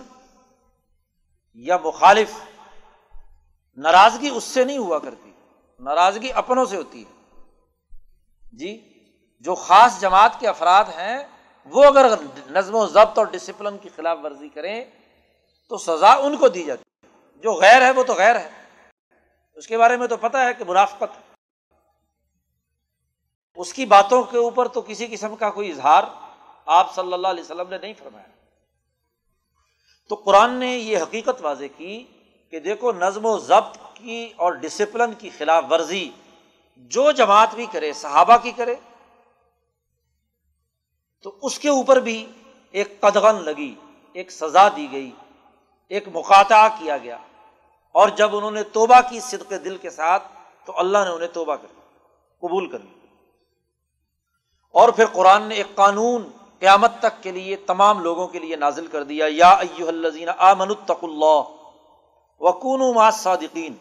یا 1.53 1.77
مخالف 1.77 2.31
ناراضگی 3.77 4.29
اس 4.29 4.43
سے 4.43 4.63
نہیں 4.63 4.77
ہوا 4.77 4.99
کرتی، 4.99 5.31
ناراضگی 5.79 6.31
اپنوں 6.31 6.65
سے 6.65 6.77
ہوتی 6.77 7.05
ہے۔ 7.05 7.41
جی 8.51 8.93
جو 9.39 9.55
خاص 9.55 10.01
جماعت 10.01 10.39
کے 10.39 10.47
افراد 10.47 10.85
ہیں، 10.85 11.23
وہ 11.65 11.83
اگر 11.83 12.15
نظم 12.49 12.75
و 12.75 12.87
ضبط 12.87 13.17
اور 13.17 13.27
ڈسپلن 13.27 13.77
کی 13.77 13.89
خلاف 13.95 14.17
ورزی 14.23 14.49
کریں 14.49 14.85
تو 15.69 15.77
سزا 15.77 16.13
ان 16.13 16.37
کو 16.37 16.47
دی 16.47 16.63
جاتی 16.63 16.83
ہے۔ 17.03 17.07
جو 17.39 17.53
غیر 17.53 17.81
ہے 17.81 17.91
وہ 17.91 18.03
تو 18.03 18.13
غیر 18.13 18.35
ہے۔ 18.35 18.66
اس 19.57 19.67
کے 19.67 19.77
بارے 19.77 19.97
میں 19.97 20.07
تو 20.07 20.17
پتا 20.17 20.45
ہے 20.45 20.53
کہ 20.53 20.63
منافقت 20.67 21.17
اس 23.55 23.73
کی 23.73 23.85
باتوں 23.85 24.23
کے 24.23 24.37
اوپر 24.37 24.67
تو 24.67 24.81
کسی 24.81 25.07
قسم 25.07 25.35
کا 25.35 25.49
کوئی 25.49 25.71
اظہار 25.71 26.03
آپ 26.65 26.95
صلی 26.95 27.13
اللہ 27.13 27.27
علیہ 27.27 27.43
وسلم 27.43 27.69
نے 27.69 27.77
نہیں 27.77 27.93
فرمایا۔ 27.97 28.27
تو 30.09 30.15
قرآن 30.15 30.53
نے 30.53 30.77
یہ 30.77 30.97
حقیقت 30.97 31.41
واضح 31.41 31.63
کی 31.77 32.03
کہ 32.49 32.59
دیکھو، 32.59 32.91
نظم 32.91 33.25
و 33.25 33.37
ضبط 33.37 33.77
کی 33.93 34.33
اور 34.35 34.53
ڈسپلن 34.53 35.13
کی 35.13 35.29
خلاف 35.29 35.63
ورزی 35.69 36.09
جو 36.75 37.11
جماعت 37.11 37.55
بھی 37.55 37.65
کرے، 37.71 37.93
صحابہ 37.93 38.37
کی 38.37 38.51
کرے، 38.51 38.75
تو 41.21 41.35
اس 41.41 41.59
کے 41.59 41.69
اوپر 41.69 41.99
بھی 41.99 42.31
ایک 42.71 42.99
قدغن 42.99 43.43
لگی، 43.43 43.75
ایک 44.13 44.31
سزا 44.31 44.67
دی 44.75 44.87
گئی، 44.91 45.11
ایک 45.87 46.07
مقاطع 46.13 46.67
کیا 46.67 46.97
گیا۔ 46.97 47.17
اور 47.95 48.09
جب 48.17 48.35
انہوں 48.35 48.51
نے 48.51 48.63
توبہ 48.73 48.99
کی 49.09 49.19
صدق 49.19 49.53
دل 49.65 49.77
کے 49.77 49.89
ساتھ، 49.89 50.23
تو 50.67 50.73
اللہ 50.79 50.97
نے 51.05 51.09
انہیں 51.09 51.33
توبہ 51.33 51.55
کر 51.55 51.67
قبول 52.43 52.69
کر 52.69 52.79
لی 52.79 52.95
اور 54.75 54.89
پھر 54.89 55.05
قرآن 55.13 55.43
نے 55.43 55.55
ایک 55.55 55.75
قانون 55.75 56.27
قیامت 56.59 56.99
تک 56.99 57.21
کے 57.23 57.31
لیے 57.31 57.55
تمام 57.65 57.99
لوگوں 58.03 58.27
کے 58.27 58.39
لیے 58.39 58.55
نازل 58.55 58.87
کر 58.87 59.03
دیا، 59.03 59.25
یا 59.29 59.49
ایو 59.49 59.87
الزین 59.87 60.29
آمن 60.29 60.69
التق 60.69 61.03
اللہ 61.03 61.41
وکون 62.41 62.81
ما 62.95 63.09
صادقین 63.19 63.75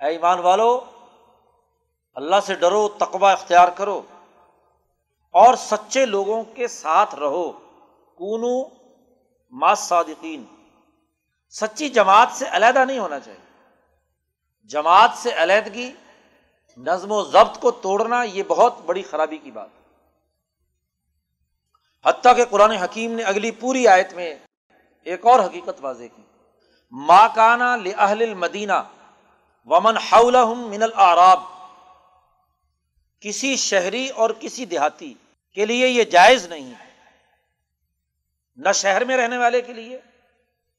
اے 0.00 0.10
ایمان 0.10 0.38
والو، 0.40 0.72
اللہ 2.16 2.40
سے 2.46 2.54
ڈرو 2.60 2.88
تقوا 2.98 3.30
اختیار 3.32 3.68
کرو 3.76 4.00
اور 5.34 5.54
سچے 5.58 6.04
لوگوں 6.06 6.42
کے 6.54 6.68
ساتھ 6.68 7.14
رہو۔ 7.14 7.50
کونو 8.18 8.54
ما 9.52 9.74
صادقین 9.74 10.44
سچی 11.52 11.88
جماعت 11.88 12.28
سے 12.32 12.44
علیحدہ 12.50 12.84
نہیں 12.84 12.98
ہونا 12.98 13.20
چاہیے۔ 13.20 13.40
جماعت 14.70 15.10
سے 15.16 15.30
علیحدگی، 15.36 15.92
نظم 16.78 17.10
و 17.12 17.22
ضبط 17.22 17.58
کو 17.60 17.70
توڑنا، 17.70 18.22
یہ 18.22 18.42
بہت 18.48 18.80
بڑی 18.80 19.02
خرابی 19.02 19.38
کی 19.38 19.50
بات 19.50 19.68
حتیٰ 22.04 22.36
کہ 22.36 22.44
قرآن 22.44 22.70
حکیم 22.70 23.12
نے 23.12 23.22
اگلی 23.22 23.50
پوری 23.50 23.88
آیت 23.88 24.12
میں 24.12 24.34
ایک 25.06 25.26
اور 25.26 25.40
حقیقت 25.40 25.80
واضح 25.80 26.08
کی۔ 26.16 26.22
ماں 26.92 27.28
کانا 27.34 27.76
لہل 27.76 28.22
المدینہ 28.22 28.78
ومن 29.68 29.96
من 30.70 30.82
العراب 30.82 31.40
کسی 33.22 33.56
شہری 33.56 34.08
اور 34.08 34.30
کسی 34.40 34.64
دیہاتی 34.64 35.14
کے 35.56 35.66
لیے 35.66 35.88
یہ 35.88 36.04
جائز 36.04 36.46
نہیں 36.46 36.70
ہے۔ 36.70 36.90
نہ 38.56 38.72
شہر 38.72 39.04
میں 39.04 39.16
رہنے 39.16 39.38
والے 39.38 39.60
کے 39.62 39.72
لیے 39.72 40.00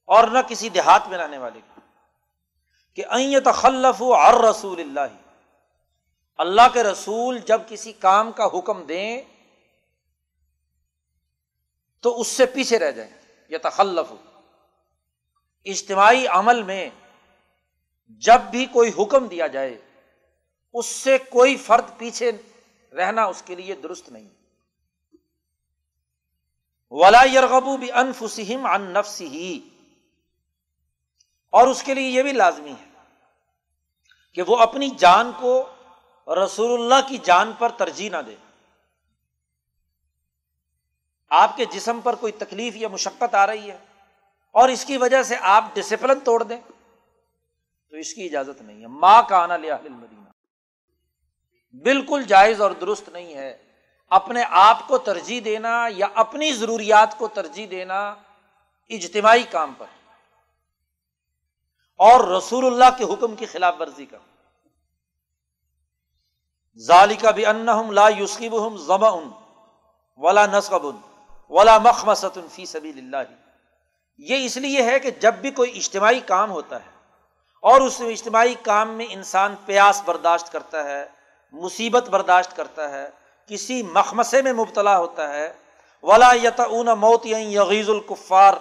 اور 0.04 0.28
نہ 0.28 0.38
کسی 0.48 0.68
دیہات 0.68 1.08
میں 1.08 1.18
رہنے 1.18 1.38
والے 1.38 1.60
کے 1.60 1.80
کہ 2.94 3.04
این 3.10 3.40
تخلف 3.40 4.02
اور 4.02 4.44
رسول 4.44 4.80
اللہ۔ 4.80 5.16
اللہ 6.36 6.62
کے 6.72 6.82
رسول 6.82 7.38
جب 7.38 7.60
کسی 7.68 7.92
کام 7.92 8.32
کا 8.32 8.44
حکم 8.58 8.86
دیں 8.86 9.22
تو 12.00 12.20
اس 12.20 12.28
سے 12.28 12.46
پیچھے 12.46 12.78
رہ 12.78 12.90
جائیں۔ 12.90 13.10
یا 13.48 13.58
تخلف 13.62 14.12
اجتماعی 15.64 16.26
عمل 16.26 16.62
میں 16.62 16.90
جب 18.08 18.40
بھی 18.40 18.66
کوئی 18.66 18.90
حکم 18.98 19.26
دیا 19.26 19.46
جائے، 19.46 19.78
اس 20.74 20.86
سے 20.86 21.18
کوئی 21.18 21.56
فرد 21.56 21.98
پیچھے 21.98 22.32
رہنا 22.96 23.24
اس 23.24 23.42
کے 23.42 23.54
لیے 23.54 23.74
درست 23.74 24.12
نہیں۔ 24.12 24.28
ولا 26.90 27.24
یرغبو 27.24 27.76
بھی 27.76 27.92
انفسم 27.92 28.66
ان 28.66 28.82
نفس 28.82 29.20
ہی 29.20 29.68
اور 31.54 31.66
اس 31.66 31.82
کے 31.82 31.94
لیے 31.94 32.08
یہ 32.08 32.22
بھی 32.22 32.32
لازمی 32.32 32.72
ہے 32.72 32.84
کہ 34.34 34.42
وہ 34.42 34.56
اپنی 34.56 34.88
جان 34.88 35.30
کو 35.40 35.68
رسول 36.44 36.80
اللہ 36.80 37.08
کی 37.08 37.18
جان 37.18 37.52
پر 37.58 37.68
ترجیح 37.68 38.10
نہ 38.10 38.16
دے۔ 38.26 38.36
آپ 41.30 41.56
کے 41.56 41.64
جسم 41.64 42.00
پر 42.00 42.14
کوئی 42.14 42.32
تکلیف 42.32 42.76
یا 42.76 42.88
مشقت 42.88 43.34
آ 43.34 43.46
رہی 43.46 43.70
ہے 43.70 43.78
اور 44.50 44.68
اس 44.68 44.84
کی 44.84 44.96
وجہ 44.96 45.22
سے 45.22 45.36
آپ 45.40 45.64
ڈسپلن 45.74 46.20
توڑ 46.20 46.42
دیں 46.42 46.60
تو 47.90 47.96
اس 47.96 48.14
کی 48.14 48.24
اجازت 48.24 48.62
نہیں 48.62 48.82
ہے۔ 48.82 48.86
ماں 48.86 49.22
کا 49.22 49.38
آنا 49.38 49.56
لیا 49.56 49.76
مدینہ 49.90 50.20
بالکل 51.82 52.22
جائز 52.22 52.60
اور 52.60 52.70
درست 52.70 53.08
نہیں 53.08 53.34
ہے 53.34 53.56
اپنے 54.10 54.42
آپ 54.50 54.88
کو 54.88 54.98
ترجیح 54.98 55.40
دینا 55.44 55.88
یا 55.90 56.06
اپنی 56.14 56.52
ضروریات 56.52 57.18
کو 57.18 57.28
ترجیح 57.28 57.66
دینا 57.70 58.14
اجتماعی 58.88 59.42
کام 59.42 59.72
پر۔ 59.78 59.86
اور 62.04 62.26
رسول 62.28 62.64
اللہ 62.66 62.96
کے 62.98 63.04
حکم 63.12 63.34
کی 63.34 63.46
خلاف 63.46 63.74
ورزی 63.80 64.04
کا 64.06 64.18
ظالی 66.80 67.16
بھی 67.34 67.46
ان 67.46 67.66
لا 67.94 68.08
یوسیب 68.08 68.56
ہم 68.66 68.76
ضم 68.86 69.04
ان 69.04 69.28
ولا 70.20 70.44
نصب 70.46 70.86
ان 70.86 70.96
ولا 71.50 71.76
مخمست 71.78 72.38
فی 72.52 72.66
سبی 72.66 72.92
اللہ 72.96 73.32
یہ 74.20 74.44
اس 74.46 74.56
لیے 74.56 74.82
ہے 74.82 74.98
کہ 75.00 75.10
جب 75.20 75.34
بھی 75.40 75.50
کوئی 75.50 75.70
اجتماعی 75.76 76.20
کام 76.26 76.50
ہوتا 76.50 76.76
ہے 76.76 76.92
اور 77.64 77.80
اس 77.80 78.00
اجتماعی 78.00 78.54
کام 78.62 78.88
میں 78.96 79.06
انسان 79.10 79.54
پیاس 79.66 80.02
برداشت 80.04 80.52
کرتا 80.52 80.84
ہے، 80.84 81.04
مصیبت 81.54 82.08
برداشت 82.10 82.56
کرتا 82.56 82.90
ہے، 82.90 83.06
کسی 83.50 83.82
مخمسے 83.82 84.42
میں 84.42 84.52
مبتلا 84.52 84.96
ہوتا 84.98 85.32
ہے، 85.32 85.52
ولا 86.04 86.32
یت 86.42 86.60
موت 86.98 87.26
یغیز 87.26 87.90
الکفار، 87.90 88.54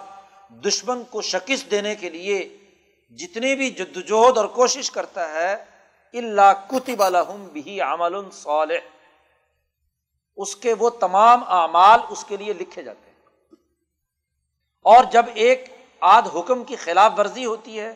دشمن 0.64 1.04
کو 1.10 1.22
شکست 1.22 1.72
دینے 1.72 1.96
کے 1.96 2.10
لیے 2.10 2.38
جتنی 3.16 3.56
بھی 3.56 3.70
جدوجہد 3.70 4.38
اور 4.38 4.46
کوشش 4.46 4.92
کرتا 4.92 5.34
ہے 5.34 5.66
اللہ 6.14 6.68
کتب 6.68 7.04
الحم 7.04 7.46
بھی 7.46 7.82
عمل 7.82 8.32
صالح۔ 8.32 8.78
اس 10.38 10.56
کے 10.56 10.74
وہ 10.74 10.90
تمام 10.90 11.44
اعمال 11.48 12.00
اس 12.10 12.26
کے 12.28 12.38
لیے 12.38 12.54
لکھے 12.54 12.84
جاتے 12.84 13.10
ہیں۔ 13.10 13.20
اور 14.82 15.04
جب 15.04 15.26
ایک 15.34 15.66
آدھ 16.00 16.28
حکم 16.36 16.64
کی 16.64 16.76
خلاف 16.76 17.14
ورزی 17.18 17.46
ہوتی 17.46 17.80
ہے، 17.80 17.94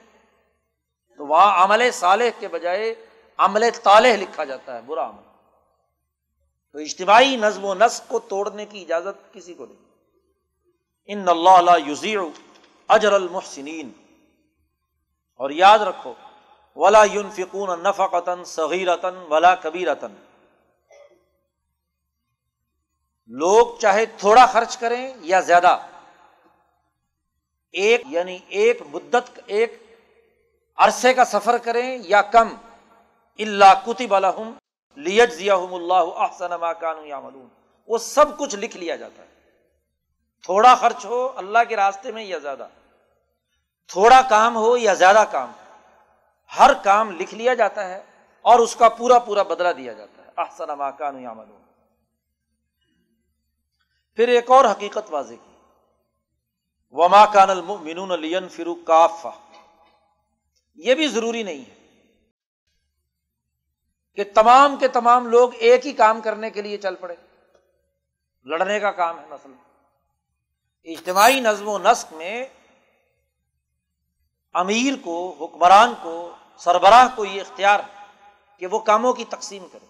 تو 1.18 1.26
وہاں 1.26 1.64
عمل 1.64 1.92
صالح 1.92 2.30
کے 2.40 2.48
بجائے 2.48 2.96
عمل 3.38 3.70
طالح 3.84 4.16
لکھا 4.16 4.44
جاتا 4.44 4.76
ہے، 4.76 4.82
برا 4.82 5.10
عمل۔ 5.10 5.24
تو 6.72 6.80
اجتماعی 6.80 7.36
نظم 7.36 7.66
و 7.66 7.74
نسق 7.74 8.10
کو 8.10 8.20
توڑنے 8.20 8.66
کی 8.66 8.82
اجازت 8.82 9.34
کسی 9.34 9.54
کو 9.54 9.66
نہیں۔ 9.66 9.86
ان 11.06 11.30
اللہ 11.30 11.72
یوزیع 11.86 12.22
اجر 12.88 13.12
المحسنین 13.12 13.92
اور 15.40 15.50
یاد 15.50 15.80
رکھو، 15.80 16.14
ولا 16.78 17.04
یون 17.04 17.30
فکون 17.32 17.70
نفقتاً 17.84 18.44
صغیرتاً 18.44 19.16
ولا 19.30 19.54
کبیرتن 19.56 20.16
لوگ 23.30 23.78
چاہے 23.78 24.06
تھوڑا 24.18 24.46
خرچ 24.46 24.78
کریں 24.78 25.14
یا 25.22 25.40
زیادہ، 25.40 25.78
ایک 27.74 28.02
یعنی 28.06 28.38
ایک 28.48 28.82
مدت، 28.92 29.40
ایک 29.46 29.82
عرصے 30.78 31.14
کا 31.14 31.26
سفر 31.26 31.58
کریں 31.58 31.98
یا 32.04 32.22
کم 32.22 32.54
اللہ 33.40 33.74
کتب 33.86 34.16
الحم 34.16 34.52
لیج 34.98 35.34
ضیا 35.34 35.56
اللہ 35.56 36.08
احسن 36.16 36.52
مکان 36.62 37.06
یا 37.06 37.20
ملون 37.20 37.48
وہ 37.90 37.98
سب 37.98 38.38
کچھ 38.38 38.56
لکھ 38.56 38.78
لیا 38.78 38.96
جاتا 38.96 39.22
ہے۔ 39.22 39.28
تھوڑا 40.46 40.76
خرچ 40.76 41.06
ہو 41.06 41.32
اللہ 41.36 41.60
کے 41.70 41.76
راستے 41.76 42.12
میں 42.12 42.24
یا 42.24 42.38
زیادہ۔ 42.38 42.68
تھوڑا 43.88 44.22
کام 44.30 44.56
ہو 44.56 44.78
یا 44.78 44.94
زیادہ 44.94 45.24
کام 45.32 45.52
ہر 46.60 46.72
کام 46.84 47.12
لکھ 47.12 47.34
لیا 47.34 47.54
جاتا 47.54 47.88
ہے 47.88 48.04
اور 48.42 48.60
اس 48.60 48.76
کا 48.76 48.90
پورا 48.90 49.20
پورا 49.20 49.44
بدلا 49.44 49.72
دیا 49.72 49.94
جاتا 49.94 50.22
ہے۔ 50.22 50.30
احسن 50.38 50.70
مکان 50.70 51.20
یا 51.20 51.34
پھر 54.16 54.28
ایک 54.28 54.52
اور 54.52 54.66
حقیقت 54.66 55.14
واضح 55.14 55.34
کی۔ 55.34 55.54
وما 56.92 57.26
کان 57.26 57.50
المؤمنون 57.50 58.50
فروق 58.50 58.78
کافا 58.88 59.30
یہ 60.76 60.96
بھی 60.96 61.08
ضروری 61.08 61.44
نہیں 61.44 61.70
ہے 61.70 61.76
کہ 64.16 64.24
تمام 64.36 64.76
کے 64.76 64.88
تمام 64.88 65.28
لوگ 65.28 65.50
ایک 65.56 65.88
ہی 65.88 65.94
کام 65.94 66.22
کرنے 66.22 66.50
کے 66.50 66.62
لیے 66.62 66.78
چل 66.78 66.96
پڑے۔ 66.96 67.16
لڑنے 68.46 68.80
کا 68.80 68.92
کام 68.92 69.20
ہے 69.20 69.26
نسل 69.30 69.54
اجتماعی 70.84 71.40
نظم 71.40 71.68
و 71.68 71.78
نسق 71.78 72.14
میں 72.14 72.46
امیر 74.58 74.94
کو، 75.04 75.36
حکمران 75.42 75.94
کو، 76.02 76.32
سربراہ 76.58 77.08
کو 77.16 77.26
یہ 77.26 77.42
اختیار 77.42 77.80
ہے 77.80 78.06
کہ 78.58 78.68
وہ 78.68 78.80
کاموں 78.80 79.14
کی 79.14 79.26
تقسیم 79.26 79.68
کرے۔ 79.72 79.86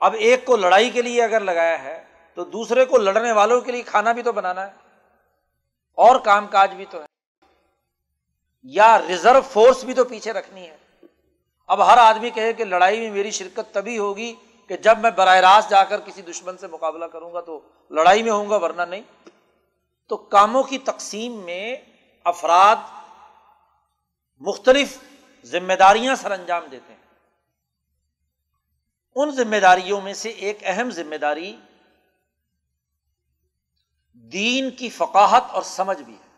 اب 0.00 0.14
ایک 0.18 0.44
کو 0.46 0.56
لڑائی 0.56 0.90
کے 0.90 1.02
لیے 1.02 1.22
اگر 1.22 1.40
لگایا 1.40 1.82
ہے، 1.82 2.04
تو 2.34 2.44
دوسرے 2.44 2.84
کو 2.84 2.98
لڑنے 2.98 3.32
والوں 3.32 3.60
کے 3.60 3.72
لیے 3.72 3.82
کھانا 3.82 4.12
بھی 4.12 4.22
تو 4.22 4.32
بنانا 4.32 4.66
ہے، 4.66 4.72
اور 5.94 6.20
کام 6.20 6.46
کاج 6.46 6.74
بھی 6.74 6.84
تو 6.90 7.00
ہے۔ 7.00 7.06
یا 8.62 8.98
ریزرو 9.08 9.40
فورس 9.40 9.84
بھی 9.84 9.94
تو 9.94 10.04
پیچھے 10.04 10.32
رکھنی 10.32 10.68
ہے۔ 10.68 10.76
اب 11.66 11.86
ہر 11.86 11.98
آدمی 11.98 12.30
کہے 12.30 12.52
کہ 12.52 12.64
لڑائی 12.64 13.00
میں 13.00 13.10
میری 13.10 13.30
شرکت 13.30 13.74
تبھی 13.74 13.98
ہوگی 13.98 14.34
کہ 14.68 14.76
جب 14.76 14.98
میں 14.98 15.10
براہ 15.10 15.36
راست 15.36 15.70
جا 15.70 15.84
کر 15.84 16.00
کسی 16.00 16.22
دشمن 16.22 16.58
سے 16.58 16.66
مقابلہ 16.66 17.04
کروں 17.04 17.32
گا 17.32 17.40
تو 17.40 17.60
لڑائی 17.90 18.22
میں 18.22 18.32
ہوں 18.32 18.50
گا، 18.50 18.56
ورنہ 18.56 18.82
نہیں۔ 18.82 19.02
تو 20.08 20.16
کاموں 20.16 20.62
کی 20.62 20.78
تقسیم 20.78 21.32
میں 21.32 21.76
افراد 22.24 22.76
مختلف 24.40 24.98
ذمہ 25.44 25.72
داریاں 25.72 26.14
سر 26.14 26.30
انجام 26.30 26.66
دیتے 26.70 26.92
ہیں۔ 26.92 27.00
ان 29.14 29.30
ذمہ 29.30 29.56
داریوں 29.56 30.00
میں 30.00 30.14
سے 30.14 30.28
ایک 30.28 30.58
اہم 30.62 30.90
ذمہ 30.90 31.16
داری 31.16 31.56
دین 34.14 34.70
کی 34.70 34.90
فقاہت 34.90 35.44
اور 35.50 35.62
سمجھ 35.62 36.02
بھی 36.02 36.14
ہے۔ 36.14 36.30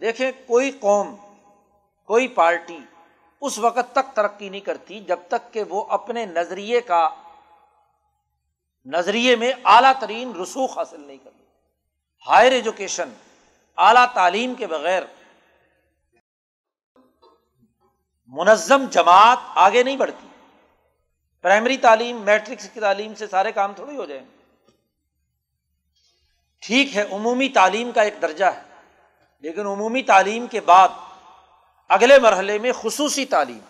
دیکھیں، 0.00 0.32
کوئی 0.46 0.70
قوم، 0.70 1.16
کوئی 2.04 2.28
پارٹی 2.28 2.78
اس 3.40 3.58
وقت 3.58 3.92
تک 3.92 4.16
ترقی 4.16 4.48
نہیں 4.48 4.60
کرتی 4.60 5.00
جب 5.00 5.18
تک 5.28 5.52
کہ 5.52 5.62
وہ 5.62 5.84
اپنے 5.88 6.26
نظریے 6.26 6.80
کا، 6.80 7.08
نظریے 8.86 9.36
میں 9.36 9.52
اعلیٰ 9.64 9.92
ترین 10.00 10.36
رسوخ 10.36 10.78
حاصل 10.78 11.06
نہیں 11.06 11.18
کرتی۔ 11.18 11.44
ہائر 12.28 12.52
ایجوکیشن 12.52 13.12
اعلیٰ 13.78 14.06
تعلیم 14.14 14.54
کے 14.54 14.66
بغیر 14.66 15.02
منظم 18.26 18.84
جماعت 18.90 19.38
آگے 19.54 19.82
نہیں 19.82 19.96
بڑھتی۔ 19.96 20.28
پرائمری 21.42 21.76
تعلیم، 21.76 22.16
میٹرکس 22.16 22.68
کی 22.68 22.80
تعلیم 22.80 23.14
سے 23.14 23.26
سارے 23.26 23.52
کام 23.52 23.72
تھوڑی 23.72 23.96
ہو 23.96 24.04
جائیں۔ 24.04 24.24
ٹھیک 26.62 26.96
ہے، 26.96 27.02
عمومی 27.10 27.48
تعلیم 27.48 27.92
کا 27.92 28.02
ایک 28.02 28.14
درجہ 28.22 28.44
ہے، 28.44 28.62
لیکن 29.40 29.66
عمومی 29.66 30.02
تعلیم 30.02 30.46
کے 30.46 30.60
بعد 30.60 30.88
اگلے 31.88 32.18
مرحلے 32.18 32.58
میں 32.58 32.72
خصوصی 32.72 33.24
تعلیم 33.24 33.60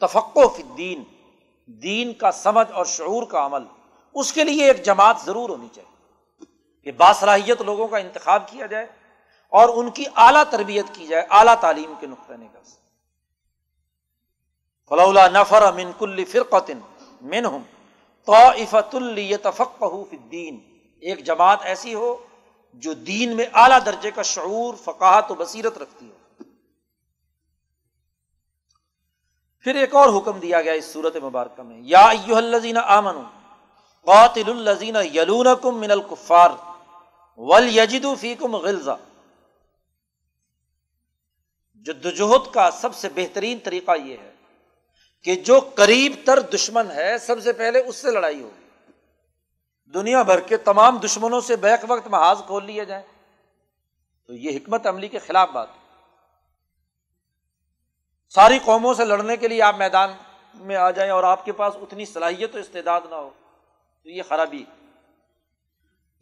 تفق 0.00 0.36
و 0.36 0.62
دین 0.78 1.02
دین 1.66 2.12
کا 2.14 2.32
سمجھ 2.32 2.72
اور 2.72 2.84
شعور 2.84 3.26
کا 3.26 3.46
عمل، 3.46 3.62
اس 4.14 4.32
کے 4.32 4.44
لیے 4.44 4.66
ایک 4.66 4.84
جماعت 4.84 5.16
ضرور 5.24 5.50
ہونی 5.50 5.68
چاہیے۔ 5.74 5.91
کہ 6.86 6.92
باصلاحیت 6.92 7.62
لوگوں 7.62 7.88
کا 7.88 7.98
انتخاب 7.98 8.48
کیا 8.48 8.66
جائے 8.66 8.86
اور 9.52 9.68
ان 9.68 9.90
کی 9.90 10.04
اعلیٰ 10.16 10.42
تربیت 10.50 10.94
کی 10.94 11.06
جائے، 11.06 11.26
اعلیٰ 11.30 11.54
تعلیم 11.60 11.92
کے 12.00 12.06
نقطۂ 12.06 12.32
نگر 12.32 12.62
سے۔ 12.64 12.80
فلولا 14.90 15.26
نفر 15.28 15.72
من 15.72 15.90
کل 15.98 16.24
فرقتن 16.24 16.78
من 17.20 17.44
ہوں 17.44 17.62
تو 18.28 18.34
الفق 18.34 19.82
الدین 19.82 20.58
ایک 21.02 21.24
جماعت 21.24 21.64
ایسی 21.64 21.94
ہو 21.94 22.16
جو 22.82 22.92
دین 22.92 23.36
میں 23.36 23.46
اعلیٰ 23.52 23.78
درجے 23.86 24.10
کا 24.10 24.22
شعور، 24.22 24.74
فقاہت 24.74 25.30
و 25.30 25.34
بصیرت 25.34 25.78
رکھتی 25.78 26.06
ہو۔ 26.06 26.44
پھر 29.66 29.74
ایک 29.74 29.94
اور 29.94 30.08
حکم 30.18 30.38
دیا 30.38 30.60
گیا 30.60 30.72
اس 30.72 30.92
صورت 30.92 31.16
مبارکہ 31.16 31.62
میں، 31.62 31.80
یا 31.84 32.06
الزین 32.36 32.76
آمن 32.76 33.22
قاتل 34.06 34.50
الزین 34.50 34.96
یلون 35.14 35.46
کم 35.62 35.78
من 35.78 35.90
الکفار۔ 35.90 36.50
ول 37.36 37.76
یجدو 37.78 38.14
فی 38.14 38.34
کم 38.34 38.56
غلزہ 38.56 38.96
جدوجہد 41.86 42.52
کا 42.54 42.70
سب 42.70 42.94
سے 42.94 43.08
بہترین 43.14 43.58
طریقہ 43.64 43.92
یہ 44.04 44.16
ہے 44.16 44.30
کہ 45.24 45.34
جو 45.34 45.60
قریب 45.74 46.12
تر 46.24 46.40
دشمن 46.40 46.90
ہے، 46.90 47.18
سب 47.18 47.42
سے 47.42 47.52
پہلے 47.52 47.78
اس 47.78 47.96
سے 47.96 48.10
لڑائی 48.10 48.42
ہوگی۔ 48.42 48.92
دنیا 49.94 50.22
بھر 50.22 50.40
کے 50.40 50.56
تمام 50.56 50.98
دشمنوں 50.98 51.40
سے 51.40 51.56
بیک 51.56 51.80
وقت 51.88 52.06
محاذ 52.08 52.38
کھول 52.46 52.64
لیے 52.64 52.84
جائیں۔ 52.84 53.04
تو 54.26 54.34
یہ 54.34 54.56
حکمت 54.56 54.86
عملی 54.86 55.08
کے 55.08 55.18
خلاف 55.18 55.48
بات 55.48 55.68
ساری 58.34 58.58
قوموں 58.64 58.94
سے 58.94 59.04
لڑنے 59.04 59.36
کے 59.36 59.48
لیے 59.48 59.62
آپ 59.62 59.76
میدان 59.76 60.10
میں 60.54 60.76
آ 60.76 60.90
جائیں 60.90 61.10
اور 61.10 61.24
آپ 61.24 61.44
کے 61.44 61.52
پاس 61.52 61.74
اتنی 61.76 62.04
صلاحیت 62.04 62.54
و 62.54 62.58
استعداد 62.58 63.00
نہ 63.10 63.14
ہو، 63.14 63.30
تو 64.02 64.08
یہ 64.08 64.22
خرابی 64.28 64.64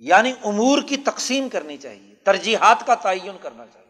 یعنی 0.01 0.33
امور 0.45 0.83
کی 0.83 0.97
تقسیم 0.97 1.49
کرنی 1.49 1.77
چاہیے، 1.77 2.15
ترجیحات 2.15 2.87
کا 2.87 2.95
تعین 2.95 3.37
کرنا 3.43 3.67
چاہیے 3.67 3.89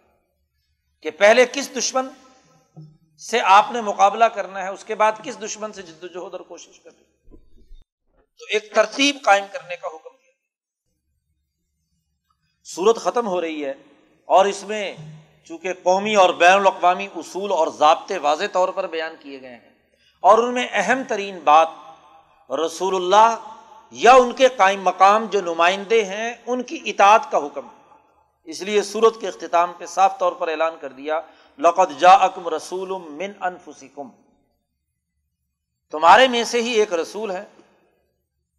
کہ 1.02 1.10
پہلے 1.10 1.44
کس 1.52 1.70
دشمن 1.78 2.08
سے 3.22 3.40
آپ 3.44 3.70
نے 3.72 3.80
مقابلہ 3.80 4.24
کرنا 4.24 4.62
ہے، 4.62 4.68
اس 4.68 4.84
کے 4.84 4.94
بعد 4.94 5.12
کس 5.22 5.40
دشمن 5.42 5.72
سے 5.72 5.82
جدوجہد 5.82 6.34
اور 6.34 6.40
کوشش 6.40 6.80
کرنی 6.80 7.36
تو 8.40 8.44
ایک 8.48 8.74
ترتیب 8.74 9.16
قائم 9.24 9.44
کرنے 9.52 9.76
کا 9.76 9.88
حکم 9.88 10.10
دیا۔ 10.10 10.32
سورت 12.64 12.96
ختم 12.96 13.26
ہو 13.26 13.40
رہی 13.40 13.64
ہے 13.64 13.74
اور 14.28 14.44
اس 14.44 14.62
میں 14.62 14.94
چونکہ 15.44 15.72
قومی 15.82 16.14
اور 16.14 16.30
بین 16.30 16.52
الاقوامی 16.52 17.08
اصول 17.16 17.50
اور 17.52 17.68
ضابطے 17.68 18.18
واضح 18.18 18.44
طور 18.52 18.68
پر 18.68 18.86
بیان 18.86 19.14
کیے 19.20 19.40
گئے 19.40 19.50
ہیں 19.50 19.70
اور 20.20 20.38
ان 20.38 20.54
میں 20.54 20.66
اہم 20.70 21.02
ترین 21.08 21.38
بات 21.38 21.68
رسول 22.50 22.94
اللہ 22.94 23.36
یا 23.92 24.12
ان 24.12 24.32
کے 24.32 24.48
قائم 24.48 24.82
مقام 24.82 25.24
جو 25.26 25.40
نمائندے 25.40 26.04
ہیں، 26.04 26.34
ان 26.46 26.62
کی 26.62 26.80
اطاعت 26.84 27.30
کا 27.30 27.38
حکم۔ 27.38 27.68
اس 28.48 28.60
لیے 28.62 28.82
سورت 28.82 29.20
کے 29.20 29.28
اختتام 29.28 29.72
پہ 29.78 29.86
صاف 29.86 30.18
طور 30.18 30.32
پر 30.32 30.48
اعلان 30.48 30.76
کر 30.80 30.92
دیا 30.92 31.20
لقت 31.58 31.98
جا 32.00 32.12
اکم 32.26 32.48
رسول 32.48 32.90
من 32.90 33.32
انفسکم۔ 33.40 34.08
تمہارے 35.92 36.28
میں 36.28 36.44
سے 36.44 36.62
ہی 36.62 36.72
ایک 36.72 36.92
رسول 36.92 37.30
ہے، 37.30 37.44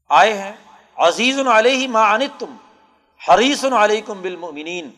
آئے 0.10 0.34
ہیں۔ 0.34 0.52
عزیز 0.98 1.40
علیہ 1.48 1.88
ما 1.88 2.04
انت 2.14 2.40
تم 2.40 2.56
حریث 3.22 3.64
علیکم 3.66 4.22
بالمؤمنین۔ 4.22 4.90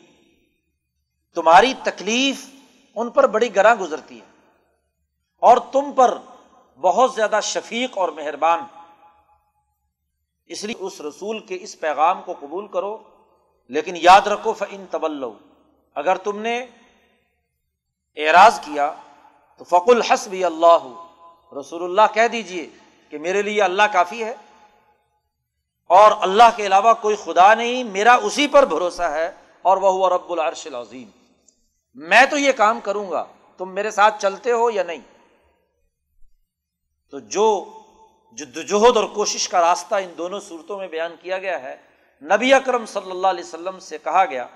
تمہاری 1.37 1.73
تکلیف 1.83 2.45
ان 2.95 3.09
پر 3.09 3.27
بڑی 3.27 3.55
گراں 3.55 3.75
گزرتی 3.75 4.19
ہے، 4.19 4.31
اور 5.41 5.57
تم 5.71 5.91
پر 5.91 6.17
بہت 6.79 7.13
زیادہ 7.15 7.39
شفیق 7.43 7.97
اور 7.97 8.09
مہربان۔ 8.09 8.59
اس 10.49 10.63
لیے 10.63 10.75
اس 10.79 10.99
رسول 11.01 11.39
کے 11.47 11.57
اس 11.61 11.79
پیغام 11.79 12.21
کو 12.21 12.33
قبول 12.39 12.67
کرو، 12.67 12.97
لیکن 13.71 13.95
یاد 13.97 14.27
رکھو 14.27 14.53
فن 14.53 14.85
طبل 14.91 15.23
اگر 15.95 16.17
تم 16.23 16.39
نے 16.41 16.55
اعراض 18.17 18.59
کیا، 18.59 18.91
تو 19.57 19.63
فق 19.63 19.89
الحسب 19.89 20.33
اللہ 20.45 20.87
رسول 21.51 21.83
اللہ 21.83 22.13
کہہ 22.13 22.27
دیجیے 22.31 22.65
کہ 23.13 23.17
میرے 23.19 23.41
لیے 23.41 23.61
اللہ 23.63 23.87
کافی 23.93 24.23
ہے، 24.23 24.33
اور 25.89 26.11
اللہ 26.21 26.49
کے 26.55 26.65
علاوہ 26.67 26.93
کوئی 27.01 27.15
خدا 27.23 27.53
نہیں، 27.53 27.83
میرا 27.91 28.13
اسی 28.23 28.47
پر 28.47 28.65
بھروسہ 28.65 29.09
ہے، 29.11 29.29
اور 29.61 29.77
وہ 29.77 30.09
رب 30.09 30.31
العرش 30.31 30.65
العظیم۔ 30.67 31.09
میں 31.97 32.25
تو 32.25 32.37
یہ 32.37 32.51
کام 32.57 32.79
کروں 32.83 33.09
گا، 33.11 33.23
تم 33.59 33.73
میرے 33.73 33.91
ساتھ 33.91 34.21
چلتے 34.21 34.51
ہو 34.51 34.69
یا 34.71 34.83
نہیں؟ 34.83 35.01
تو 37.13 37.19
جو 37.35 37.45
جدوجہد 38.37 38.97
اور 38.97 39.03
کوشش 39.03 39.49
کا 39.49 39.61
راستہ 39.61 39.95
ان 39.95 40.13
دونوں 40.17 40.39
صورتوں 40.39 40.77
میں 40.77 40.87
بیان 40.87 41.15
کیا 41.21 41.37
گیا 41.37 41.61
ہے۔ 41.61 41.81
نبی 42.21 42.53
اکرم 42.53 42.85
صلی 42.85 43.11
اللہ 43.11 43.27
علیہ 43.27 43.43
وسلم 43.43 43.79
سے 43.79 43.97
کہا 43.97 44.25
گیا 44.25 44.47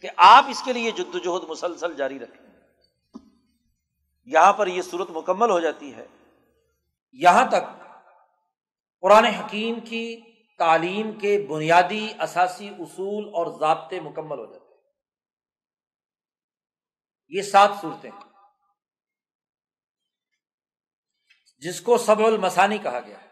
کہ 0.00 0.08
آپ 0.16 0.44
اس 0.48 0.62
کے 0.64 0.72
لیے 0.72 0.90
جدوجہد 0.90 1.50
مسلسل 1.50 1.94
جاری 1.94 2.18
رکھیں۔ 2.18 2.46
یہاں 4.24 4.52
پر 4.52 4.66
یہ 4.66 4.82
صورت 4.82 5.10
مکمل 5.10 5.50
ہو 5.50 5.60
جاتی 5.60 5.94
ہے۔ 5.94 6.06
یہاں 7.12 7.48
تک 7.48 7.84
قرآن 9.00 9.24
حکیم 9.24 9.80
کی 9.80 10.20
تعلیم 10.58 11.12
کے 11.12 11.46
بنیادی 11.50 12.08
اثاثی 12.18 12.68
اصول 12.68 13.28
اور 13.34 13.60
ضابطے 13.60 14.00
مکمل 14.00 14.38
ہو 14.38 14.52
جاتے 14.52 14.64
ہیں۔ 14.64 14.80
یہ 17.28 17.42
سات 17.42 17.70
صورتیں 17.80 18.10
جس 21.62 21.80
کو 21.80 21.98
سب 21.98 22.24
المسانی 22.24 22.78
کہا 22.78 23.00
گیا 23.00 23.22
ہے۔ 23.22 23.28